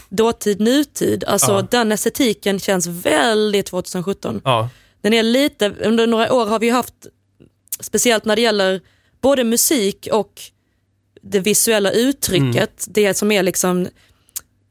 dåtid, 0.09 0.61
nutid. 0.61 1.25
Alltså 1.25 1.53
Mm. 1.53 1.67
Ja. 1.71 1.79
den 1.79 1.93
estetiken 1.93 2.61
känns 2.61 2.87
väldigt 2.87 3.67
2017. 3.67 4.41
Ja, 4.45 4.69
Den 5.01 5.13
är 5.15 5.23
lite, 5.23 5.71
under 5.81 6.07
några 6.07 6.33
år 6.33 6.47
har 6.47 6.59
vi 6.59 6.71
haft, 6.71 6.95
speciellt 7.81 8.25
när 8.25 8.37
det 8.37 8.43
gäller 8.43 8.81
både 9.21 9.45
musik 9.45 10.09
och 10.13 10.33
det 11.23 11.41
visuella 11.41 11.91
uttrycket, 11.91 12.87
det 12.89 13.15
som 13.15 13.33
är 13.33 13.43
liksom 13.43 13.89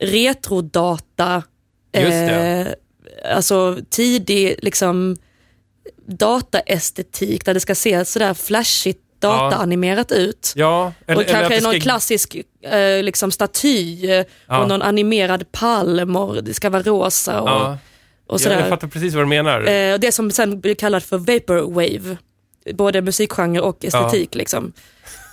retrodata, 0.06 1.44
eh, 1.92 2.68
alltså 3.36 3.78
tidig 3.90 4.56
liksom 4.62 5.16
dataestetik 6.08 7.46
där 7.46 7.54
det 7.54 7.60
ska 7.60 7.76
se 7.76 8.06
sådär 8.06 8.34
flashigt 8.34 9.00
dataanimerat 9.20 10.12
ut. 10.12 10.54
ja 10.56 10.94
eller, 11.08 11.22
och 11.22 11.28
kanske 11.30 11.62
någon 11.62 11.72
ska- 11.74 11.80
klassisk 11.82 12.36
eh, 12.62 13.04
liksom 13.04 13.32
staty 13.32 14.06
Ja. 14.48 14.62
och 14.62 14.68
någon 14.68 14.82
animerad 14.82 15.52
palm 15.52 16.16
och 16.16 16.44
det 16.44 16.54
ska 16.54 16.70
vara 16.70 16.82
rosa 16.84 17.42
och, 17.42 17.50
Ja, 17.50 17.78
och 18.28 18.34
jag, 18.34 18.40
sådär. 18.42 18.60
jag 18.60 18.70
fattar 18.70 18.88
precis 18.88 19.14
vad 19.14 19.24
du 19.24 19.28
menar. 19.28 19.62
Eh, 19.68 19.98
det 20.00 20.12
som 20.12 20.32
sen 20.32 20.60
blir 20.60 20.76
kallat 20.76 21.04
för 21.04 21.18
vaporwave, 21.18 22.18
både 22.74 23.02
musikgenre 23.02 23.62
och 23.62 23.86
estetik. 23.86 24.36
Liksom. 24.36 24.74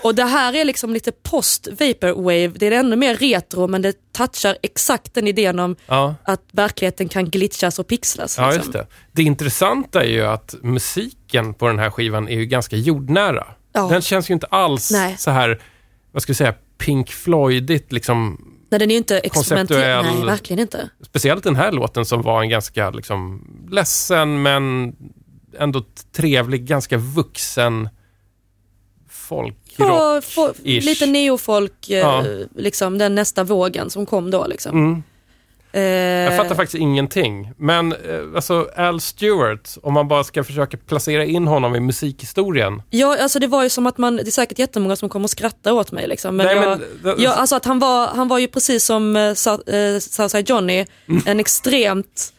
Och 0.02 0.14
det 0.14 0.24
här 0.24 0.54
är 0.54 0.64
liksom 0.64 0.92
lite 0.92 1.12
post 1.12 1.68
vaporwave, 1.70 2.48
det 2.48 2.66
är 2.66 2.72
ännu 2.72 2.96
mer 2.96 3.16
retro 3.16 3.66
men 3.66 3.82
det 3.82 4.12
touchar 4.12 4.56
exakt 4.62 5.14
den 5.14 5.26
idén 5.26 5.58
om 5.58 5.76
ja. 5.86 6.14
att 6.24 6.42
verkligheten 6.52 7.08
kan 7.08 7.30
glitchas 7.30 7.78
och 7.78 7.86
pixlas. 7.86 8.38
Ja, 8.38 8.46
liksom. 8.46 8.60
just 8.60 8.72
det. 8.72 8.86
Det 9.12 9.22
intressanta 9.22 10.04
är 10.04 10.08
ju 10.08 10.26
att 10.26 10.54
musiken 10.62 11.54
på 11.54 11.66
den 11.66 11.78
här 11.78 11.90
skivan 11.90 12.28
är 12.28 12.36
ju 12.36 12.46
ganska 12.46 12.76
jordnära. 12.76 13.46
Ja. 13.72 13.88
Den 13.88 14.02
känns 14.02 14.30
ju 14.30 14.34
inte 14.34 14.46
alls 14.46 14.90
Nej. 14.90 15.16
så 15.18 15.30
här, 15.30 15.62
vad 16.12 16.22
ska 16.22 16.30
jag 16.30 16.36
säga, 16.36 16.54
Pink 16.78 17.10
Floydigt 17.10 17.92
liksom. 17.92 18.46
Nej, 18.70 18.78
den 18.78 18.90
är 18.90 18.94
ju 18.94 18.98
inte 18.98 19.18
experimentell. 19.18 20.04
Nej, 20.04 20.24
verkligen 20.24 20.60
inte. 20.60 20.90
Speciellt 21.02 21.44
den 21.44 21.56
här 21.56 21.72
låten 21.72 22.04
som 22.04 22.22
var 22.22 22.42
en 22.42 22.48
ganska 22.48 22.90
liksom 22.90 23.46
ledsen 23.70 24.42
men 24.42 24.92
ändå 25.58 25.84
trevlig, 26.12 26.66
ganska 26.66 26.96
vuxen 26.96 27.88
folkrock. 29.08 29.69
Ja, 29.88 30.20
ish. 30.64 30.84
lite 30.84 31.06
neofolk, 31.06 31.90
eh, 31.90 31.98
Ja. 31.98 32.24
liksom, 32.56 32.98
den 32.98 33.14
nästa 33.14 33.44
vågen 33.44 33.90
som 33.90 34.06
kom 34.06 34.30
då. 34.30 34.46
Liksom. 34.46 34.72
Mm. 34.78 35.02
Eh, 35.72 35.80
Jag 35.82 36.36
fattar 36.36 36.54
faktiskt 36.54 36.80
ingenting. 36.80 37.52
Men 37.56 37.92
eh, 37.92 37.98
alltså 38.34 38.68
Al 38.76 39.00
Stewart, 39.00 39.68
om 39.82 39.94
man 39.94 40.08
bara 40.08 40.24
ska 40.24 40.44
försöka 40.44 40.76
placera 40.76 41.24
in 41.24 41.46
honom 41.46 41.74
i 41.76 41.80
musikhistorien. 41.80 42.82
Ja, 42.90 43.16
alltså 43.22 43.38
det 43.38 43.46
var 43.46 43.62
ju 43.62 43.68
som 43.68 43.86
att 43.86 43.98
man, 43.98 44.16
det 44.16 44.22
är 44.26 44.30
säkert 44.30 44.58
jättemånga 44.58 44.96
som 44.96 45.08
kommer 45.08 45.24
att 45.24 45.30
skratta 45.30 45.72
åt 45.72 45.92
mig. 45.92 46.08
Liksom. 46.08 46.36
Men, 46.36 46.46
Nej, 46.46 46.56
jag, 46.56 46.80
men- 47.02 47.14
ja, 47.18 47.32
alltså 47.32 47.56
att 47.56 47.64
han 47.64 47.78
var, 47.78 48.06
han 48.06 48.28
var 48.28 48.38
ju 48.38 48.48
precis 48.48 48.84
som 48.84 49.16
uh, 49.16 49.34
Southside 49.34 50.48
Johnny, 50.50 50.86
Mm. 51.08 51.22
en 51.26 51.40
extremt 51.40 52.32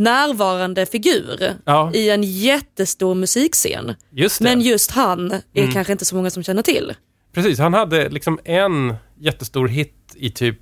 närvarande 0.00 0.86
figur 0.86 1.54
Ja. 1.64 1.90
i 1.94 2.10
en 2.10 2.22
jättestor 2.22 3.14
musikscen. 3.14 3.94
Just. 4.10 4.40
Mm. 4.40 4.52
Men 4.58 4.66
just 4.66 4.90
han 4.90 5.32
är 5.54 5.70
kanske 5.72 5.92
inte 5.92 6.04
så 6.04 6.16
många 6.16 6.30
som 6.30 6.42
känner 6.42 6.62
till. 6.62 6.92
Precis, 7.34 7.58
han 7.58 7.74
hade 7.74 8.08
liksom 8.08 8.38
en 8.44 8.94
jättestor 9.18 9.68
hit 9.68 9.94
i 10.16 10.30
typ 10.30 10.58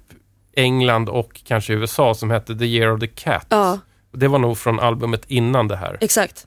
England 0.56 1.08
och 1.08 1.40
kanske 1.44 1.72
USA 1.72 2.14
som 2.14 2.30
hette 2.30 2.54
The 2.58 2.64
Year 2.64 2.92
of 2.92 3.00
the 3.00 3.06
Cat. 3.06 3.46
Ja, 3.48 3.78
Det 4.12 4.28
var 4.28 4.38
nog 4.38 4.58
från 4.58 4.80
albumet 4.80 5.22
innan 5.28 5.68
det 5.68 5.76
här. 5.76 5.98
exakt. 6.00 6.46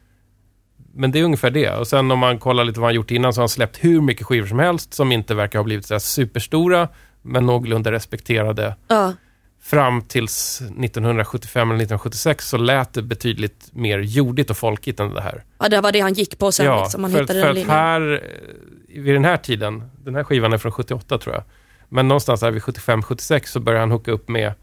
Men 0.93 1.11
det 1.11 1.19
är 1.19 1.23
ungefär 1.23 1.51
det. 1.51 1.69
Och 1.75 1.87
sen 1.87 2.11
om 2.11 2.19
man 2.19 2.39
kollar 2.39 2.63
lite 2.65 2.79
vad 2.79 2.87
han 2.87 2.95
gjort 2.95 3.11
innan 3.11 3.33
så 3.33 3.39
har 3.39 3.43
han 3.43 3.49
släppt 3.49 3.77
hur 3.83 4.01
mycket 4.01 4.25
skivor 4.27 4.47
som 4.47 4.59
helst 4.59 4.93
som 4.93 5.11
inte 5.11 5.35
verkar 5.35 5.59
ha 5.59 5.63
blivit 5.63 5.85
så 5.85 5.99
superstora 5.99 6.87
men 7.21 7.45
någorlunda 7.45 7.91
respekterade. 7.91 8.75
Ja, 8.87 9.13
Fram 9.61 10.01
tills 10.01 10.61
1975 10.61 11.69
eller 11.71 11.75
1976 11.75 12.49
så 12.49 12.57
lät 12.57 12.93
det 12.93 13.01
betydligt 13.01 13.69
mer 13.71 13.99
jordigt 13.99 14.49
och 14.49 14.57
folkigt 14.57 14.99
än 14.99 15.13
det 15.13 15.21
här. 15.21 15.43
ja 15.59 15.69
det 15.69 15.81
var 15.81 15.91
det 15.91 15.99
han 15.99 16.13
gick 16.13 16.39
på 16.39 16.51
sen. 16.51 16.79
liksom. 16.79 17.03
Han 17.03 17.11
för, 17.11 17.19
hittade 17.19 17.41
för 17.41 17.53
den 17.53 17.63
att 17.63 17.69
här, 17.69 18.11
eh, 18.11 19.01
vid 19.01 19.13
den 19.13 19.25
här 19.25 19.37
tiden, 19.37 19.83
den 20.03 20.15
här 20.15 20.23
skivan 20.23 20.53
är 20.53 20.57
från 20.57 20.71
78 20.71 21.17
tror 21.17 21.35
jag, 21.35 21.43
men 21.89 22.07
någonstans 22.07 22.41
här 22.41 22.51
vid 22.51 22.61
75-76 22.61 23.45
så 23.45 23.59
började 23.59 23.81
han 23.81 23.91
hooka 23.91 24.11
upp 24.11 24.29
med 24.29 24.53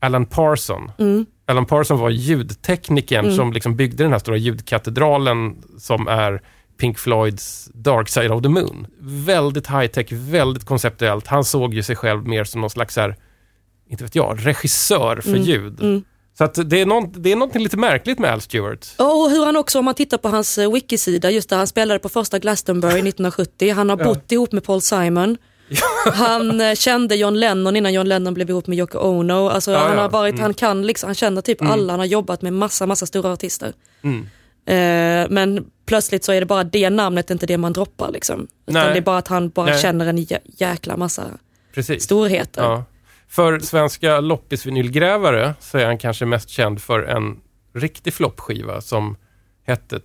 Alan 0.00 0.26
Parson. 0.26 0.90
Mm. 0.98 1.26
Alan 1.46 1.66
Parson 1.66 1.98
var 1.98 2.10
ljudteknikern 2.10 3.36
som 3.36 3.52
liksom 3.52 3.76
byggde 3.76 4.04
den 4.04 4.12
här 4.12 4.18
stora 4.18 4.36
ljudkatedralen 4.36 5.62
som 5.78 6.08
är 6.08 6.42
Pink 6.76 6.98
Floyds 6.98 7.70
Dark 7.74 8.08
Side 8.08 8.30
of 8.30 8.42
the 8.42 8.48
Moon. 8.48 8.86
Väldigt 9.00 9.66
high-tech, 9.66 10.12
väldigt 10.12 10.64
konceptuellt. 10.64 11.26
Han 11.26 11.44
såg 11.44 11.74
ju 11.74 11.82
sig 11.82 11.96
själv 11.96 12.26
mer 12.26 12.44
som 12.44 12.60
någon 12.60 12.70
slags, 12.70 12.96
här, 12.96 13.16
inte 13.92 14.04
vet 14.04 14.14
jag, 14.14 14.38
regissör 14.46 15.20
för 15.20 15.36
ljud. 15.36 15.80
mm. 15.82 16.02
Så 16.38 16.44
att 16.44 16.70
det, 16.70 16.80
är 16.80 16.86
någon, 16.86 17.22
det 17.22 17.32
är 17.32 17.36
någonting 17.36 17.62
lite 17.62 17.76
märkligt 17.76 18.18
med 18.18 18.32
Al 18.32 18.40
Stewart. 18.40 18.86
Och 18.98 19.30
hur 19.30 19.44
han 19.44 19.56
också, 19.56 19.78
om 19.78 19.84
man 19.84 19.94
tittar 19.94 20.18
på 20.18 20.28
hans 20.28 20.58
eh, 20.58 20.72
wikisida, 20.72 21.30
just 21.30 21.48
där 21.48 21.56
han 21.56 21.66
spelade 21.66 21.98
på 22.00 22.08
första 22.08 22.38
Glastonbury 22.38 22.92
1970. 23.08 23.72
Han 23.72 23.88
har 23.88 23.96
bott 23.96 24.32
ihop 24.32 24.52
med 24.52 24.64
Paul 24.64 24.82
Simon. 24.82 25.36
Han 26.12 26.60
eh, 26.60 26.74
kände 26.74 27.16
John 27.16 27.40
Lennon 27.40 27.76
innan 27.76 27.92
John 27.92 28.08
Lennon 28.08 28.34
blev 28.34 28.50
ihop 28.50 28.66
med 28.66 28.78
Yoko 28.78 28.98
Ono. 28.98 29.48
Alltså, 29.48 29.70
Ja, 29.72 29.78
han, 29.78 29.96
ja. 29.96 30.02
har 30.02 30.08
varit, 30.10 30.32
Mm. 30.32 30.42
han, 30.42 30.54
kan 30.54 30.86
liksom, 30.86 31.06
han 31.08 31.14
känner 31.14 31.40
typ 31.40 31.62
alla, 31.62 31.92
han 31.92 32.00
har 32.00 32.06
jobbat 32.06 32.42
med 32.42 32.52
massa, 32.52 32.86
massa 32.86 33.06
stora 33.06 33.32
artister. 33.32 33.72
Mm. 34.02 34.20
Eh, 34.66 35.30
men 35.30 35.64
plötsligt 35.86 36.24
så 36.24 36.32
är 36.32 36.40
det 36.40 36.46
bara 36.46 36.64
det 36.64 36.90
namnet, 36.90 37.30
inte 37.30 37.46
det 37.46 37.58
man 37.58 37.72
droppar. 37.72 38.10
Liksom. 38.12 38.46
Utan 38.66 38.82
Nej. 38.82 38.92
det 38.92 38.98
är 38.98 39.02
bara 39.02 39.18
att 39.18 39.28
han 39.28 39.48
bara 39.48 39.66
Nej. 39.66 39.80
känner 39.82 40.06
en 40.06 40.18
jä- 40.18 40.38
jäkla 40.58 40.96
massa 40.96 41.24
Precis. 41.74 42.02
storheter. 42.04 42.62
Ja. 42.62 42.84
För 43.32 43.58
svenska 43.58 44.20
loppisvinylgrävare 44.20 45.54
så 45.60 45.78
är 45.78 45.86
han 45.86 45.98
kanske 45.98 46.26
mest 46.26 46.48
känd 46.48 46.82
för 46.82 47.02
en 47.02 47.40
riktig 47.74 48.14
floppskiva 48.14 48.80
som 48.80 49.16
hette 49.66 50.00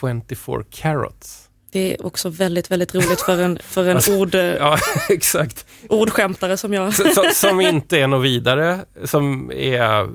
24 0.00 0.64
Carrots. 0.70 1.48
Det 1.72 1.94
är 1.94 2.06
också 2.06 2.28
väldigt, 2.28 2.70
väldigt 2.70 2.94
roligt 2.94 3.20
för 3.20 3.38
en, 3.42 3.58
för 3.62 3.84
en 3.86 4.00
ord, 4.20 4.34
eh, 4.34 4.40
Ja, 4.44 4.78
exakt. 5.08 5.66
ordskämtare 5.88 6.56
som 6.56 6.72
jag. 6.74 6.88
S- 6.88 7.00
s- 7.00 7.40
som 7.40 7.60
inte 7.60 7.98
är 8.00 8.06
något 8.06 8.24
vidare. 8.24 8.84
Som 9.04 9.52
är, 9.52 10.08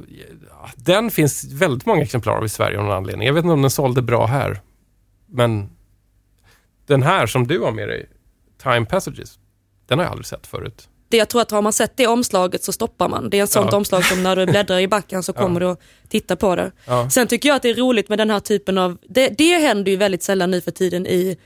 den 0.75 1.11
finns 1.11 1.43
väldigt 1.53 1.85
många 1.85 2.01
exemplar 2.01 2.33
av 2.37 2.45
i 2.45 2.49
Sverige 2.49 2.77
av 2.79 2.83
någon 2.85 2.93
anledning. 2.97 3.27
Jag 3.27 3.33
vet 3.33 3.43
inte 3.43 3.53
om 3.53 3.61
den 3.61 3.71
sålde 3.71 4.01
bra 4.01 4.25
här. 4.25 4.61
Men 5.27 5.69
den 6.85 7.03
här 7.03 7.27
som 7.27 7.47
du 7.47 7.59
har 7.59 7.71
med 7.71 7.87
dig, 7.87 8.09
Time 8.63 8.85
Passages, 8.85 9.39
den 9.87 9.97
har 9.99 10.05
jag 10.05 10.11
aldrig 10.11 10.25
sett 10.25 10.47
förut. 10.47 10.89
Det 11.13 11.17
jag 11.17 11.29
tror 11.29 11.41
att 11.41 11.51
har 11.51 11.61
man 11.61 11.73
sett 11.73 11.97
det 11.97 12.07
omslaget 12.07 12.63
så 12.63 12.71
stoppar 12.71 13.09
man. 13.09 13.29
Det 13.29 13.39
är 13.39 13.43
ett 13.43 13.49
sånt 13.51 13.67
Ja. 13.71 13.77
omslag 13.77 14.05
som 14.05 14.23
när 14.23 14.35
du 14.35 14.45
bläddrar 14.45 14.79
i 14.79 14.87
backen 14.87 15.23
så 15.23 15.33
kommer 15.41 15.59
du 15.59 15.65
att 15.65 15.79
titta 16.09 16.35
på 16.35 16.55
det. 16.55 16.71
Ja. 16.85 17.09
Sen 17.09 17.27
tycker 17.27 17.49
jag 17.49 17.55
att 17.55 17.61
det 17.61 17.69
är 17.69 17.75
roligt 17.75 18.09
med 18.09 18.17
den 18.17 18.29
här 18.29 18.39
typen 18.39 18.77
av, 18.77 18.97
det, 19.09 19.29
det 19.37 19.57
händer 19.57 19.91
ju 19.91 19.97
väldigt 19.97 20.23
sällan 20.23 20.51
nu 20.51 20.61
för 20.61 20.71
tiden 20.71 21.07
i 21.07 21.37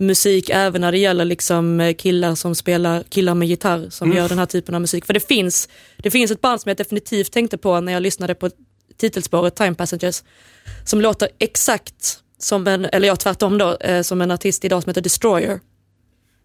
musik, 0.00 0.50
även 0.50 0.80
när 0.80 0.92
det 0.92 0.98
gäller 0.98 1.24
liksom 1.24 1.80
eh, 1.80 1.94
killar 1.94 2.34
som 2.34 2.54
spelar, 2.54 3.02
killar 3.02 3.34
med 3.34 3.48
gitarr 3.48 3.90
som 3.90 4.12
gör 4.12 4.28
den 4.28 4.38
här 4.38 4.46
typen 4.46 4.74
av 4.74 4.80
musik. 4.80 5.04
För 5.04 5.14
det 5.14 5.20
finns, 5.28 5.68
det 5.96 6.10
finns 6.10 6.30
ett 6.30 6.40
band 6.40 6.60
som 6.60 6.68
jag 6.68 6.76
definitivt 6.76 7.32
tänkte 7.32 7.58
på 7.58 7.80
när 7.80 7.92
jag 7.92 8.02
lyssnade 8.02 8.34
på 8.34 8.50
titelspåret 8.96 9.54
Time 9.56 9.74
Passengers, 9.74 10.22
som 10.84 11.00
låter 11.00 11.28
exakt 11.38 12.18
som 12.38 12.66
en, 12.66 12.84
eller 12.84 13.08
ja 13.08 13.16
tvärtom 13.16 13.58
då, 13.58 13.76
eh, 13.76 14.02
som 14.02 14.20
en 14.20 14.30
artist 14.30 14.64
idag 14.64 14.82
som 14.82 14.90
heter 14.90 15.00
Destroyer. 15.00 15.60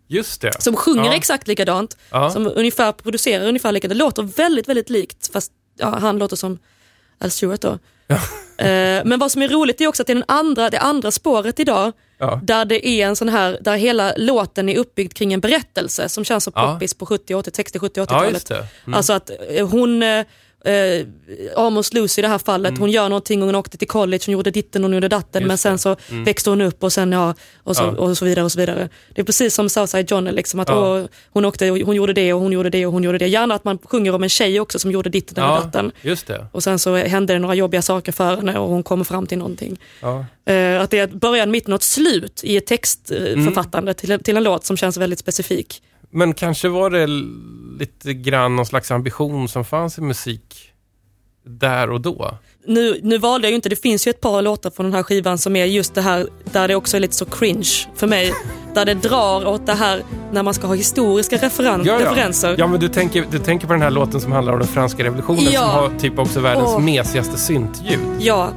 Just 0.08 0.42
det. 0.42 0.62
Som 0.62 0.76
sjunger 0.76 1.06
Ja. 1.06 1.14
exakt 1.14 1.48
likadant, 1.48 1.98
Ja. 2.12 2.30
som 2.30 2.52
ungefär 2.56 2.92
producerar 2.92 3.48
ungefär 3.48 3.72
likadant. 3.72 3.98
Det 4.00 4.04
låter 4.06 4.24
väldigt, 4.24 4.70
väldigt 4.70 4.90
likt, 4.90 5.32
fast 5.34 5.52
ja, 5.80 5.98
han 6.00 6.18
låter 6.20 6.36
som 6.36 6.60
Al 7.20 7.32
Stewart 7.32 7.62
då. 7.62 7.78
Eh, 8.58 9.02
men 9.06 9.20
vad 9.20 9.32
som 9.32 9.42
är 9.42 9.48
roligt 9.48 9.82
är 9.82 9.88
också 9.88 10.04
att 10.04 10.08
det 10.08 10.14
är 10.14 10.16
den 10.16 10.24
andra, 10.28 10.70
det 10.70 10.80
andra 10.80 11.12
spåret 11.12 11.60
idag, 11.60 11.92
Ja. 12.18 12.40
där 12.44 12.66
det 12.66 12.88
är 12.88 13.08
en 13.08 13.16
sån 13.16 13.30
här, 13.30 13.58
där 13.62 13.76
hela 13.78 14.14
låten 14.18 14.70
är 14.70 14.78
uppbyggd 14.78 15.14
kring 15.14 15.34
en 15.34 15.40
berättelse 15.40 16.10
som 16.10 16.26
känns 16.26 16.50
Ja. 16.56 16.74
poppis 16.74 16.94
på 16.94 17.06
70, 17.06 17.36
80, 17.36 17.52
60, 17.56 17.80
70, 17.80 18.00
Ja, 18.00 18.04
80-talet. 18.06 18.34
just 18.34 18.48
det. 18.48 18.68
Mm. 18.86 18.94
Alltså 18.98 19.14
att 19.14 19.32
eh, 19.50 19.68
hon, 19.70 20.04
eh, 20.66 21.06
Amos 21.56 21.94
Lucy 21.94 22.20
i 22.20 22.22
det 22.22 22.28
här 22.28 22.38
fallet, 22.38 22.78
hon 22.78 22.92
gör 22.92 23.10
någonting 23.10 23.42
och 23.42 23.46
hon 23.46 23.56
åkte 23.56 23.78
till 23.78 23.88
college, 23.88 24.24
hon 24.26 24.34
gjorde 24.34 24.52
ditten 24.52 24.84
och 24.84 24.90
hon 24.90 24.94
gjorde 24.94 25.08
datten 25.08 25.44
Mm. 25.44 25.52
Just 25.52 25.66
men 25.66 25.78
sen 25.78 25.80
så 25.80 25.96
växte 26.26 26.50
hon 26.50 26.62
upp 26.62 26.84
och 26.84 26.94
sen 26.94 27.12
ja, 27.12 27.34
och 27.64 27.76
så, 27.76 27.84
Ja. 27.84 27.90
och 27.90 28.18
så 28.18 28.26
vidare 28.26 28.46
och 28.46 28.52
så 28.52 28.60
vidare. 28.60 28.90
Det 29.16 29.22
är 29.22 29.26
precis 29.26 29.54
som 29.56 29.70
Southside 29.70 30.12
Johnny, 30.12 30.32
liksom, 30.32 30.60
att 30.60 30.70
Ja. 30.70 31.00
åh, 31.00 31.06
hon 31.30 31.46
åkte 31.46 31.72
och 31.72 31.78
hon 31.78 31.96
gjorde 31.96 32.14
det 32.14 32.34
och 32.34 32.40
hon 32.42 32.52
gjorde 32.52 32.70
det 32.70 32.86
och 32.86 32.94
hon 32.94 33.04
gjorde 33.04 33.18
det. 33.18 33.28
Gärna 33.28 33.56
att 33.56 33.64
man 33.64 33.78
sjunger 33.84 34.16
om 34.16 34.24
en 34.24 34.30
tjej 34.30 34.60
också 34.60 34.80
som 34.80 34.92
gjorde 34.92 35.10
ditten 35.10 35.44
eller 35.44 35.54
Ja, 35.56 35.62
datten. 35.62 35.92
just 36.02 36.28
det. 36.28 36.46
Och 36.52 36.64
sen 36.64 36.80
så 36.80 36.96
hände 36.96 37.34
det 37.34 37.40
några 37.40 37.56
jobbiga 37.56 37.82
saker 37.82 38.12
för 38.12 38.36
henne 38.36 38.58
och 38.60 38.70
hon 38.70 38.84
kommer 38.84 39.04
fram 39.04 39.28
till 39.28 39.38
någonting. 39.38 39.80
Ja. 40.02 40.26
Eh, 40.46 40.82
att 40.82 40.90
det 40.92 41.00
är 41.00 41.08
början, 41.08 41.52
mitten 41.52 41.74
och 41.74 41.78
ett 41.80 41.84
slut 41.84 42.42
i 42.44 42.58
ett 42.58 42.72
Mm. 42.72 42.78
textförfattande 42.78 43.94
till, 43.94 44.20
till 44.24 44.38
en 44.38 44.44
låt 44.44 44.66
som 44.66 44.78
känns 44.78 44.98
väldigt 44.98 45.20
specifik. 45.20 45.82
Men 46.14 46.34
kanske 46.34 46.70
var 46.70 46.90
det 46.90 47.08
lite 47.80 48.14
grann 48.14 48.56
någon 48.56 48.66
slags 48.66 48.92
ambition 48.92 49.48
som 49.50 49.66
fanns 49.66 49.98
i 49.98 50.02
musik 50.02 50.70
där 51.46 51.90
och 51.90 52.02
då. 52.02 52.38
Nu, 52.68 53.00
nu 53.04 53.18
valde 53.18 53.48
jag 53.48 53.52
ju 53.52 53.56
inte, 53.56 53.70
det 53.70 53.76
finns 53.82 54.08
ju 54.08 54.10
ett 54.10 54.22
par 54.22 54.42
låtar 54.42 54.70
från 54.70 54.86
den 54.86 54.94
här 54.96 55.04
skivan 55.04 55.38
som 55.38 55.56
är 55.56 55.66
just 55.66 55.94
det 55.96 56.02
här 56.02 56.28
där 56.52 56.68
det 56.68 56.76
också 56.76 56.98
är 56.98 57.02
lite 57.02 57.16
så 57.16 57.26
cringe 57.26 57.70
för 57.96 58.08
mig. 58.08 58.34
Där 58.74 58.86
det 58.86 58.94
drar 58.94 59.46
åt 59.48 59.66
det 59.66 59.74
här 59.74 60.04
när 60.32 60.44
man 60.44 60.54
ska 60.54 60.68
ha 60.68 60.76
historiska 60.76 61.36
referen- 61.38 61.82
Ja, 61.86 62.00
ja. 62.02 62.06
referenser. 62.12 62.56
ja 62.58 62.68
men 62.68 62.80
du 62.80 62.88
tänker, 62.90 63.26
du 63.32 63.40
tänker 63.40 63.68
på 63.68 63.74
den 63.74 63.82
här 63.82 63.92
låten 63.92 64.22
som 64.22 64.32
handlar 64.32 64.54
om 64.54 64.60
den 64.60 64.68
franska 64.68 65.04
revolutionen 65.04 65.44
Ja. 65.52 65.60
som 65.62 65.70
har 65.70 66.00
typ 66.00 66.20
också 66.20 66.40
världens 66.40 66.70
Åh. 66.70 66.80
mesigaste 66.82 67.38
syntljud. 67.40 68.00
Ja. 68.20 68.50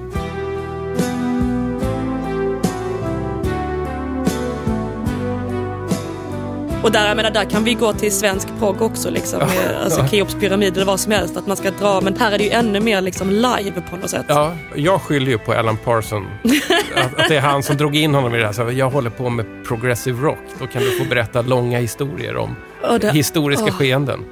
Och 6.83 6.93
där, 6.93 7.09
jag 7.09 7.17
menar, 7.17 7.31
där 7.31 7.45
kan 7.45 7.65
vi 7.65 7.75
gå 7.75 7.93
till 7.93 8.13
svensk 8.13 8.49
progg 8.59 8.83
också, 8.83 9.11
liksom, 9.11 9.39
med, 9.39 9.77
alltså 9.85 10.07
Keops 10.07 10.35
pyramid 10.35 10.77
eller 10.77 10.87
vad 10.87 11.01
som 11.01 11.13
helst. 11.13 11.37
Att 11.37 11.47
man 11.47 11.57
ska 11.57 11.71
dra, 11.71 12.01
men 12.01 12.17
här 12.17 12.33
är 12.33 12.39
det 12.39 12.45
ju 12.45 12.51
ännu 12.51 12.81
mer 12.81 13.01
liksom 13.01 13.31
live 13.31 13.83
på 13.91 13.97
något 13.97 14.11
sätt. 14.11 14.25
Ja, 14.29 14.53
jag 14.75 15.01
skyller 15.01 15.31
ju 15.31 15.39
på 15.39 15.53
Alan 15.53 15.77
Parson. 15.77 16.27
att, 16.95 17.21
att 17.21 17.29
det 17.29 17.37
är 17.37 17.41
han 17.41 17.63
som 17.63 17.77
drog 17.77 17.97
in 17.97 18.15
honom 18.15 18.35
i 18.35 18.39
det 18.39 18.47
här. 18.47 18.53
Så 18.53 18.71
jag 18.73 18.91
håller 18.91 19.11
på 19.11 19.31
med 19.31 19.47
progressive 19.67 20.23
rock. 20.23 20.39
Då 20.61 20.67
kan 20.67 20.83
du 20.83 20.91
få 20.91 21.05
berätta 21.05 21.43
långa 21.43 21.79
historier 21.79 22.37
om 22.37 22.57
Och 22.83 23.01
det- 23.01 23.13
historiska 23.13 23.65
åh. 23.65 23.71
skeenden. 23.73 24.25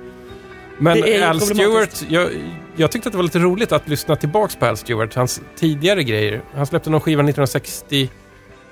Men 0.79 1.23
Al. 1.29 1.41
Stewart, 1.41 2.03
jag, 2.09 2.29
jag 2.77 2.91
tyckte 2.91 3.09
att 3.09 3.13
det 3.13 3.17
var 3.17 3.23
lite 3.23 3.39
roligt 3.39 3.73
att 3.73 3.89
lyssna 3.89 4.17
tillbaks 4.17 4.57
på 4.57 4.67
Al 4.67 4.77
Stewart, 4.77 5.15
hans 5.15 5.41
tidigare 5.59 6.03
grejer. 6.05 6.43
Han 6.57 6.67
släppte 6.67 6.91
någon 6.91 7.01
skiva 7.01 7.23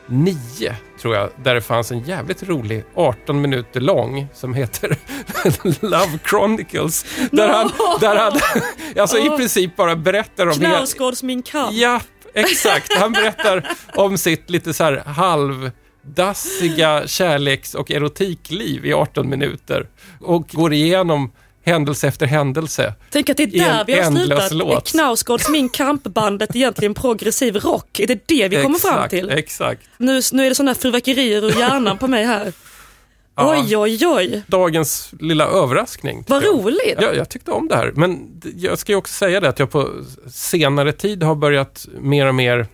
1969, 0.06 0.74
tror 1.00 1.14
jag, 1.14 1.30
där 1.42 1.54
det 1.54 1.60
fanns 1.60 1.92
en 1.92 2.00
jävligt 2.00 2.42
rolig 2.42 2.84
18 2.94 3.40
minuter 3.40 3.80
lång 3.80 4.26
som 4.34 4.54
heter 4.54 4.96
Love 5.80 6.18
Chronicles. 6.24 7.04
Där 7.30 7.48
han, 7.48 7.70
där 8.00 8.16
han 8.16 8.32
alltså 9.00 9.18
i 9.18 9.28
Åh. 9.28 9.36
princip 9.36 9.76
bara 9.76 9.96
berättar 9.96 10.46
om... 10.46 10.52
Knausgårds 10.52 11.22
Min 11.22 11.42
kamp. 11.42 11.72
Ja, 11.72 12.00
exakt. 12.34 12.96
Han 12.96 13.12
berättar 13.12 13.68
om 13.94 14.18
sitt 14.18 14.50
lite 14.50 14.74
så 14.74 14.84
här 14.84 15.02
halvdassiga 15.06 17.06
kärleks 17.06 17.74
och 17.74 17.90
erotikliv 17.90 18.86
i 18.86 18.92
18 18.92 19.28
minuter. 19.28 19.86
Och 20.20 20.48
går 20.48 20.72
igenom 20.72 21.32
händelse 21.64 22.08
efter 22.08 22.26
händelse. 22.26 22.94
Tänk 23.10 23.30
att 23.30 23.36
det 23.36 23.42
är 23.42 23.46
där 23.46 23.84
vi 23.86 24.00
har 24.00 24.10
slutat. 24.10 24.52
låt. 24.52 24.88
Är 24.88 24.90
Knausgårds 24.90 25.48
Min 25.48 25.68
kamp-bandet 25.68 26.56
egentligen 26.56 26.94
progressiv 26.94 27.56
rock? 27.56 28.00
Är 28.00 28.06
det 28.06 28.28
det 28.28 28.48
vi 28.48 28.62
kommer 28.62 28.78
fram 28.78 28.94
Exakt, 28.94 29.10
till? 29.10 29.30
Exakt. 29.30 29.82
Nu, 29.98 30.20
nu 30.32 30.44
är 30.44 30.48
det 30.48 30.54
sådana 30.54 30.74
fyrverkerier 30.74 31.44
ur 31.44 31.58
hjärnan 31.58 31.98
på 31.98 32.08
mig 32.08 32.24
här. 32.24 32.52
Ja. 33.34 33.50
Oj, 33.52 33.76
oj, 33.76 34.06
oj. 34.06 34.42
Dagens 34.46 35.14
lilla 35.20 35.46
överraskning. 35.46 36.24
Vad 36.28 36.44
jag. 36.44 36.54
roligt. 36.54 36.98
Ja, 37.00 37.12
jag 37.12 37.28
tyckte 37.28 37.50
om 37.50 37.68
det 37.68 37.76
här. 37.76 37.92
Men 37.94 38.40
jag 38.56 38.78
ska 38.78 38.92
ju 38.92 38.96
också 38.96 39.14
säga 39.14 39.40
det 39.40 39.48
att 39.48 39.58
jag 39.58 39.70
på 39.70 39.90
senare 40.30 40.92
tid 40.92 41.22
har 41.22 41.34
börjat 41.34 41.86
mer 42.00 42.26
och 42.26 42.34
mer 42.34 42.66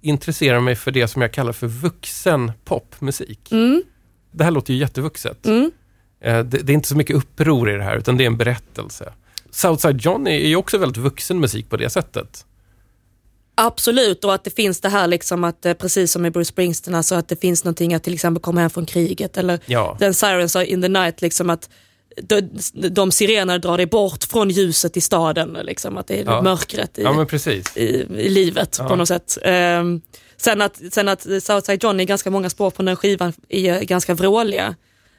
intressera 0.00 0.60
mig 0.60 0.76
för 0.76 0.90
det 0.90 1.08
som 1.08 1.22
jag 1.22 1.32
kallar 1.32 1.52
för 1.52 1.66
vuxen 1.66 2.52
popmusik. 2.64 3.52
Mm. 3.52 3.82
Det 4.32 4.44
här 4.44 4.50
låter 4.50 4.72
ju 4.72 4.80
jättevuxet. 4.80 5.46
Mm. 5.46 5.70
Eh, 6.26 6.38
Det, 6.44 6.58
det 6.58 6.72
är 6.72 6.74
inte 6.74 6.88
så 6.88 6.96
mycket 6.96 7.16
uppror 7.16 7.70
i 7.70 7.76
det 7.76 7.82
här, 7.84 7.96
utan 7.96 8.16
det 8.16 8.24
är 8.24 8.26
en 8.26 8.36
berättelse. 8.36 9.12
Southside 9.50 10.00
Johnny 10.00 10.30
är 10.30 10.48
ju 10.48 10.56
också 10.56 10.78
väldigt 10.78 10.96
vuxen 10.96 11.40
musik 11.40 11.70
på 11.70 11.76
det 11.76 11.90
sättet. 11.90 12.44
Absolut, 13.54 14.24
och 14.24 14.34
att 14.34 14.44
det 14.44 14.50
finns 14.50 14.80
det 14.80 14.88
här 14.88 15.06
liksom 15.06 15.44
att 15.44 15.66
eh, 15.66 15.74
precis 15.74 16.12
som 16.12 16.22
med 16.22 16.32
Bruce 16.32 16.48
Springsteen, 16.48 16.94
alltså 16.94 17.14
att 17.14 17.28
det 17.28 17.40
finns 17.40 17.64
någonting 17.64 17.94
att 17.94 18.02
till 18.02 18.14
exempel 18.14 18.42
komma 18.42 18.60
hem 18.60 18.70
från 18.70 18.86
kriget 18.86 19.36
eller 19.36 19.60
Ja. 19.66 19.96
den 20.00 20.14
Sirens 20.14 20.56
in 20.56 20.82
the 20.82 20.88
night, 20.88 21.22
liksom 21.22 21.50
att 21.50 21.68
de, 22.22 22.40
de 22.90 23.10
sirener 23.12 23.58
drar 23.58 23.76
dig 23.76 23.86
bort 23.86 24.24
från 24.24 24.50
ljuset 24.50 24.96
i 24.96 25.00
staden, 25.00 25.58
liksom, 25.62 25.96
att 25.96 26.06
det 26.06 26.20
är 26.20 26.24
Ja. 26.24 26.42
mörkret 26.42 26.98
i, 26.98 27.02
Ja, 27.02 27.26
i, 27.74 27.82
i 28.16 28.28
livet 28.28 28.76
Ja. 28.78 28.88
på 28.88 28.96
något 28.96 29.08
sätt. 29.08 29.38
Ehm, 29.42 30.00
sen, 30.36 30.62
att, 30.62 30.80
sen 30.90 31.08
att 31.08 31.22
Southside 31.42 31.82
Johnny, 31.82 32.04
ganska 32.04 32.30
många 32.30 32.50
spår 32.50 32.70
på 32.70 32.82
den 32.82 32.96
skivan 32.96 33.32
är 33.48 33.80
ganska 33.80 34.14
vråliga. 34.14 34.74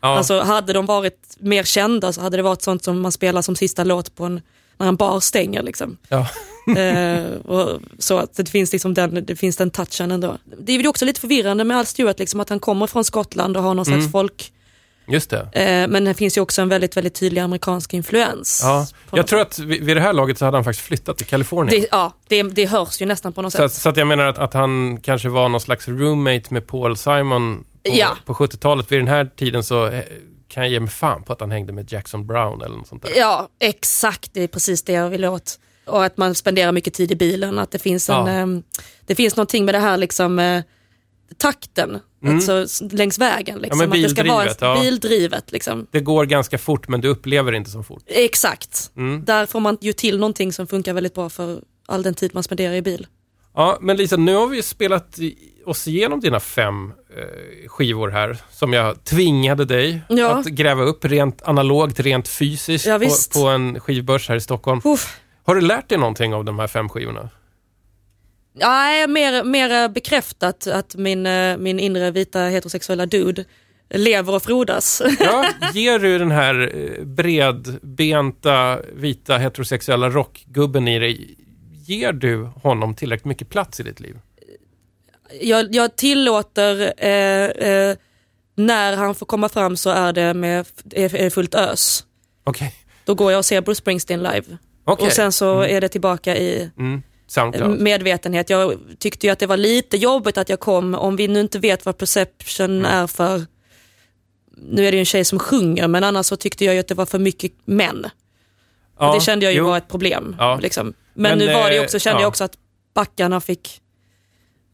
Ja. 0.07 0.17
Alltså 0.17 0.39
hade 0.39 0.73
de 0.73 0.85
varit 0.85 1.35
mer 1.39 1.63
kända 1.63 2.13
så 2.13 2.21
hade 2.21 2.37
det 2.37 2.43
varit 2.43 2.61
sånt 2.61 2.83
som 2.83 3.01
man 3.01 3.11
spelar 3.11 3.41
som 3.41 3.55
sista 3.55 3.83
låt 3.83 4.15
på 4.15 4.23
en, 4.25 4.41
när 4.77 4.87
en 4.87 4.95
bar 4.95 5.19
stänger. 5.19 5.63
Liksom. 5.63 5.97
Ja. 6.09 6.27
Eh, 6.77 7.23
och 7.45 7.79
så 7.99 8.17
att 8.17 8.35
det 8.35 8.49
finns, 8.49 8.71
liksom 8.73 8.93
den, 8.93 9.25
det 9.25 9.35
finns 9.35 9.57
den 9.57 9.71
touchen 9.71 10.11
ändå. 10.11 10.37
Det 10.59 10.71
är 10.73 10.79
ju 10.79 10.87
också 10.87 11.05
lite 11.05 11.19
förvirrande 11.21 11.63
med 11.63 11.77
Al 11.77 11.85
Stewart, 11.85 12.19
liksom, 12.19 12.39
att 12.39 12.49
han 12.49 12.59
kommer 12.59 12.87
från 12.87 13.03
Skottland 13.03 13.57
och 13.57 13.63
har 13.63 13.73
någon 13.73 13.85
slags 13.85 13.99
Mm. 13.99 14.11
folk. 14.11 14.51
Just 15.07 15.29
det. 15.29 15.39
Eh, 15.53 15.87
men 15.87 16.03
det 16.05 16.13
finns 16.13 16.37
ju 16.37 16.41
också 16.41 16.61
en 16.61 16.69
väldigt, 16.69 16.97
väldigt 16.97 17.15
tydlig 17.15 17.41
amerikansk 17.41 17.93
influens. 17.93 18.61
Ja. 18.63 18.87
Jag 19.13 19.27
tror 19.27 19.39
att 19.41 19.59
vid 19.59 19.83
vid 19.83 19.97
det 19.97 20.01
här 20.01 20.13
laget 20.13 20.37
så 20.37 20.45
hade 20.45 20.57
han 20.57 20.63
faktiskt 20.63 20.87
flyttat 20.87 21.17
till 21.17 21.25
Kalifornien. 21.27 21.81
det, 21.81 21.87
ja, 21.91 22.13
det, 22.27 22.43
det 22.43 22.65
hörs 22.65 23.01
ju 23.01 23.05
nästan 23.05 23.33
på 23.33 23.41
något 23.41 23.51
Så, 23.53 23.57
sätt. 23.57 23.73
så 23.73 23.89
att 23.89 23.97
jag 23.97 24.07
menar 24.07 24.25
att, 24.27 24.37
att 24.37 24.53
han 24.53 24.97
kanske 25.01 25.29
var 25.29 25.49
någon 25.49 25.61
slags 25.61 25.87
roommate 25.87 26.43
med 26.53 26.67
Paul 26.67 26.97
Simon 26.97 27.63
på, 27.89 27.95
Ja. 27.97 28.17
på 28.25 28.33
70-talet. 28.33 28.91
Vid 28.91 28.99
den 28.99 29.07
här 29.07 29.25
tiden 29.25 29.63
så 29.63 29.85
eh, 29.87 30.03
kan 30.47 30.63
jag 30.63 30.71
ge 30.71 30.79
mig 30.79 30.89
fan 30.89 31.23
på 31.23 31.33
att 31.33 31.39
han 31.41 31.51
hängde 31.51 31.73
med 31.73 31.91
Jackson 31.91 32.27
Brown 32.27 32.61
eller 32.61 32.75
något 32.77 32.87
sånt 32.87 33.03
där. 33.03 33.11
Ja, 33.15 33.49
exakt. 33.59 34.33
Det 34.33 34.43
är 34.43 34.47
precis 34.47 34.83
det 34.83 34.93
jag 34.93 35.09
vill 35.09 35.25
åt. 35.25 35.59
Och 35.85 36.05
att 36.05 36.17
man 36.17 36.35
spenderar 36.35 36.71
mycket 36.71 36.93
tid 36.93 37.11
i 37.11 37.15
bilen. 37.15 37.59
Att 37.59 37.71
det 37.71 37.79
finns, 37.79 38.09
en, 38.09 38.15
Ja. 38.15 38.29
ehm, 38.29 38.63
det 39.05 39.15
finns 39.15 39.35
någonting 39.35 39.65
med 39.65 39.75
det 39.75 39.79
här 39.79 39.97
liksom, 39.97 40.39
eh, 40.39 40.63
takten 41.37 41.99
alltså, 42.27 42.63
s- 42.63 42.81
längs 42.91 43.19
vägen. 43.19 43.59
Liksom. 43.59 43.79
Mm. 43.81 43.89
men 43.89 43.99
att 43.99 44.03
det 44.03 44.09
ska 44.15 44.23
vara 44.33 44.43
bildrivet, 44.45 44.61
ja. 44.61 44.79
bildrivet. 44.81 45.51
Liksom. 45.51 45.87
Det 45.91 45.99
går 45.99 46.25
ganska 46.25 46.57
fort 46.57 46.87
men 46.87 47.01
du 47.01 47.07
upplever 47.07 47.51
det 47.51 47.57
inte 47.57 47.69
som 47.69 47.83
fort. 47.83 48.03
Exakt. 48.05 48.91
Mm. 48.97 49.25
Där 49.25 49.45
får 49.45 49.59
man 49.59 49.77
ju 49.81 49.93
till 49.93 50.19
någonting 50.19 50.53
som 50.53 50.67
funkar 50.67 50.93
väldigt 50.93 51.13
bra 51.13 51.29
för 51.29 51.61
all 51.85 52.03
den 52.03 52.13
tid 52.13 52.31
man 52.33 52.43
spenderar 52.43 52.73
i 52.73 52.81
bil. 52.81 53.07
Ja, 53.55 53.77
men 53.81 53.97
Lisa, 53.97 54.17
nu 54.17 54.35
har 54.35 54.47
vi 54.47 54.61
spelat 54.63 55.19
oss 55.65 55.87
igenom 55.87 56.19
dina 56.19 56.39
fem 56.39 56.93
skivor 57.67 58.09
här 58.09 58.37
som 58.51 58.73
jag 58.73 59.03
tvingade 59.03 59.65
dig 59.65 60.01
Ja. 60.09 60.35
att 60.39 60.45
gräva 60.45 60.83
upp 60.83 61.05
rent 61.05 61.41
analogt, 61.41 61.99
rent 61.99 62.27
fysiskt 62.27 62.85
Ja, 62.85 62.99
på, 62.99 63.39
på 63.39 63.47
en 63.47 63.79
skivbörs 63.79 64.29
här 64.29 64.35
i 64.35 64.41
Stockholm. 64.41 64.81
Uff. 64.85 65.19
Har 65.45 65.55
du 65.55 65.61
lärt 65.61 65.89
dig 65.89 65.97
någonting 65.97 66.33
av 66.33 66.45
de 66.45 66.59
här 66.59 66.67
fem 66.67 66.89
skivorna? 66.89 67.29
Nej, 68.53 69.07
mer, 69.07 69.43
mer 69.43 69.89
bekräftat 69.89 70.67
att 70.67 70.95
min, 70.95 71.25
eh, 71.25 71.57
min 71.57 71.79
inre 71.79 72.11
vita 72.11 72.39
heterosexuella 72.39 73.05
dude 73.05 73.45
lever 73.89 74.35
och 74.35 74.43
frodas. 74.43 75.01
Ja, 75.19 75.45
ger 75.73 75.99
du 75.99 76.17
den 76.17 76.31
här 76.31 76.71
eh, 76.75 77.03
bredbenta, 77.05 78.79
vita, 78.95 79.37
heterosexuella 79.37 80.09
rockgubben 80.09 80.87
i 80.87 80.99
dig, 80.99 81.35
ger 81.85 82.11
du 82.13 82.43
honom 82.43 82.95
tillräckligt 82.95 83.25
mycket 83.25 83.49
plats 83.49 83.79
i 83.79 83.83
ditt 83.83 83.99
liv? 83.99 84.19
Jag, 85.41 85.75
jag 85.75 85.95
tillåter, 85.95 86.93
eh, 86.97 87.69
eh, 87.69 87.97
när 88.55 88.97
han 88.97 89.15
får 89.15 89.25
komma 89.25 89.49
fram 89.49 89.77
så 89.77 89.89
är 89.89 90.13
det 90.13 90.33
med 90.33 90.65
är, 90.91 91.29
fullt 91.29 91.55
ös. 91.55 92.03
Okej. 92.43 92.73
Då 93.05 93.15
går 93.15 93.31
jag 93.31 93.39
och 93.39 93.45
ser 93.45 93.61
Bruce 93.61 93.77
Springsteen 93.79 94.23
live. 94.23 94.57
Okej. 94.85 95.05
Och 95.07 95.11
sen 95.13 95.31
så 95.31 95.61
är 95.61 95.81
det 95.81 95.89
tillbaka 95.89 96.37
i 96.37 96.71
Mm. 96.77 97.01
Soundcloud. 97.27 97.79
medvetenhet. 97.81 98.49
Jag 98.49 98.79
tyckte 98.99 99.27
ju 99.27 99.31
att 99.33 99.39
det 99.39 99.45
var 99.47 99.57
lite 99.57 99.97
jobbigt 99.97 100.37
att 100.37 100.49
jag 100.49 100.59
kom, 100.59 100.95
om 100.95 101.15
vi 101.15 101.27
nu 101.27 101.39
inte 101.39 101.59
vet 101.59 101.85
vad 101.85 101.97
perception 101.97 102.69
Mm. 102.79 102.85
är 102.85 103.07
för, 103.07 103.45
nu 104.57 104.87
är 104.87 104.91
det 104.91 104.95
ju 104.95 104.99
en 104.99 105.05
tjej 105.05 105.25
som 105.25 105.39
sjunger, 105.39 105.87
men 105.87 106.03
annars 106.03 106.25
så 106.25 106.35
tyckte 106.35 106.65
jag 106.65 106.73
ju 106.73 106.79
att 106.79 106.87
det 106.87 106.95
var 106.95 107.05
för 107.05 107.19
mycket 107.19 107.51
män. 107.65 108.05
Ja, 108.99 109.13
det 109.13 109.21
kände 109.21 109.45
jag 109.45 109.53
ju 109.53 109.59
jo. 109.59 109.67
var 109.67 109.77
ett 109.77 109.87
problem. 109.87 110.35
Ja. 110.39 110.59
Liksom. 110.61 110.85
Men, 111.13 111.37
Men, 111.37 111.37
nu 111.47 111.53
var 111.53 111.67
det 111.69 111.73
ju 111.73 111.79
eh, 111.79 111.83
också, 111.83 111.99
kände 111.99 112.17
ja. 112.19 112.21
jag 112.21 112.27
också 112.29 112.43
att 112.43 112.57
backarna 112.93 113.41
fick, 113.41 113.67
eh, 113.67 113.77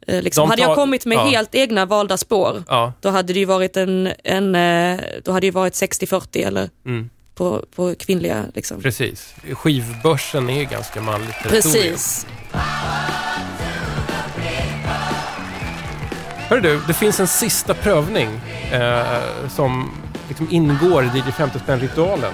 liksom, 0.08 0.42
De 0.42 0.50
hade 0.50 0.62
jag 0.62 0.76
kommit 0.76 1.06
med 1.06 1.18
ja. 1.18 1.24
helt 1.26 1.56
egna 1.56 1.86
valda 1.86 2.18
spår, 2.18 2.64
Ja. 2.68 2.94
då 3.02 3.10
hade 3.10 3.34
det 3.34 3.40
ju 3.40 3.46
varit 3.46 3.78
en, 3.78 4.10
en 4.24 4.56
eh, 4.56 5.00
då 5.24 5.32
hade 5.32 5.48
det 5.48 5.52
varit 5.52 5.74
60-40 5.74 6.48
eller 6.48 6.70
Mm. 6.86 7.10
på, 7.36 7.66
på 7.76 7.96
kvinnliga 8.00 8.46
liksom. 8.54 8.82
Precis. 8.82 9.36
Skivbörsen 9.54 10.50
är 10.50 10.64
ganska 10.64 11.02
manligt. 11.02 11.36
Precis. 11.44 12.26
Hör 16.50 16.60
du, 16.60 16.80
det 16.88 16.94
finns 16.94 17.20
en 17.20 17.28
sista 17.28 17.74
prövning 17.74 18.30
eh, 18.72 19.04
som 19.50 19.92
liksom 20.28 20.48
ingår 20.52 21.04
i 21.04 21.08
DJ 21.20 21.32
50 21.32 21.60
spänn-ritualen. 21.60 22.34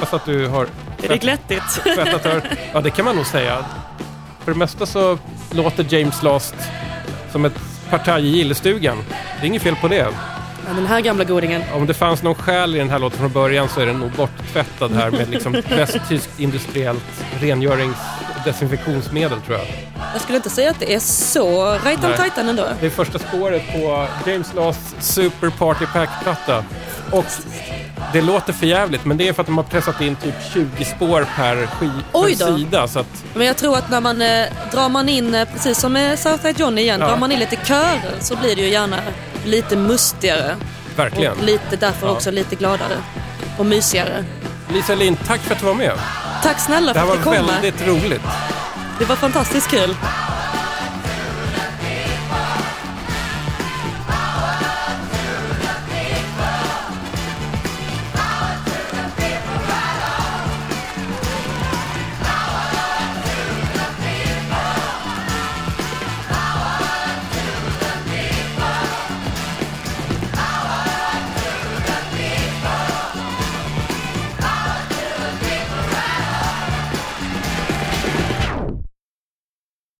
Fast 0.00 0.14
att 0.14 0.24
du 0.24 0.46
har 0.48 0.66
Är 1.02 1.08
det 1.08 1.18
glättigt? 1.18 1.80
Ja, 2.72 2.80
det 2.80 2.90
kan 2.90 3.04
man 3.04 3.16
nog 3.16 3.26
säga. 3.26 3.64
För 4.46 4.52
det 4.52 4.58
mesta 4.58 4.86
så 4.86 5.18
låter 5.50 5.86
James 5.88 6.22
Last 6.22 6.54
som 7.32 7.44
ett 7.44 7.58
partaj 7.90 8.26
i 8.26 8.28
gillestugan. 8.28 8.98
Det 9.08 9.42
är 9.42 9.46
inget 9.46 9.62
fel 9.62 9.76
på 9.76 9.88
det. 9.88 10.08
Ja, 10.66 10.72
den 10.74 10.86
här 10.86 11.00
gamla 11.00 11.24
godingen. 11.24 11.62
Om 11.74 11.86
det 11.86 11.94
fanns 11.94 12.22
någon 12.22 12.34
själ 12.34 12.74
i 12.74 12.78
den 12.78 12.90
här 12.90 12.98
låten 12.98 13.18
från 13.18 13.32
början 13.32 13.68
så 13.68 13.80
är 13.80 13.86
den 13.86 14.00
nog 14.00 14.10
borttvättad 14.10 14.92
här 14.92 15.10
med 15.10 15.30
liksom 15.30 15.52
västtyskt 15.68 16.40
industriellt 16.40 17.24
desinfektionsmedel 18.46 19.40
tror 19.40 19.58
jag. 19.58 19.66
Jag 20.12 20.22
skulle 20.22 20.36
inte 20.36 20.50
säga 20.50 20.70
att 20.70 20.80
det 20.80 20.94
är 20.94 20.98
så 21.00 21.64
rajtan 21.64 22.10
Nej. 22.10 22.16
tajtan 22.16 22.48
ändå. 22.48 22.66
Det 22.80 22.86
är 22.86 22.90
första 22.90 23.18
spåret 23.18 23.62
på 23.72 24.06
James 24.26 24.54
Laws 24.54 24.76
Super 25.00 25.50
Party 25.50 25.86
Pack-platta. 25.92 26.64
Och 27.12 27.24
det 28.12 28.20
låter 28.22 28.52
för 28.52 28.66
jävligt 28.66 29.04
men 29.04 29.16
det 29.16 29.28
är 29.28 29.32
för 29.32 29.40
att 29.42 29.46
de 29.46 29.56
har 29.56 29.64
pressat 29.64 30.00
in 30.00 30.16
typ 30.16 30.34
20 30.54 30.84
spår 30.84 31.26
per, 31.36 31.68
Oj 32.12 32.36
per 32.38 32.56
sida. 32.56 32.88
Så 32.88 32.98
att, 32.98 33.24
Men 33.34 33.46
jag 33.46 33.56
tror 33.56 33.76
att 33.76 33.90
när 33.90 34.00
man 34.00 34.22
eh, 34.22 34.44
drar 34.72 34.88
man 34.88 35.08
in, 35.08 35.34
eh, 35.34 35.48
precis 35.52 35.78
som 35.80 35.92
med 35.92 36.18
Southside 36.18 36.60
Johnny 36.60 36.80
igen, 36.82 37.00
Ja. 37.00 37.06
drar 37.08 37.16
man 37.16 37.32
in 37.32 37.38
lite 37.38 37.56
körer 37.56 38.14
så 38.20 38.36
blir 38.36 38.56
det 38.56 38.62
ju 38.62 38.68
gärna 38.68 38.96
lite 39.44 39.76
mustigare. 39.76 40.56
verkligen. 40.96 41.32
Och 41.38 41.44
lite, 41.44 41.76
därför 41.76 42.06
Ja. 42.06 42.12
också 42.12 42.30
lite 42.30 42.54
gladare 42.56 42.96
och 43.58 43.66
mysigare. 43.66 44.24
Lisa 44.68 44.94
Lin, 44.94 45.16
tack 45.26 45.40
för 45.40 45.54
att 45.54 45.60
du 45.60 45.66
var 45.66 45.74
med. 45.74 45.92
Tack 46.42 46.60
snälla 46.60 46.92
Det 46.92 47.00
för 47.00 47.06
här 47.06 47.12
att 47.14 47.24
var 47.26 47.32
du 47.34 47.38
kom. 47.38 47.46
väldigt 47.46 47.86
roligt. 47.86 48.22
Det 48.98 49.04
var 49.04 49.16
fantastiskt 49.16 49.68
kul. 49.70 49.96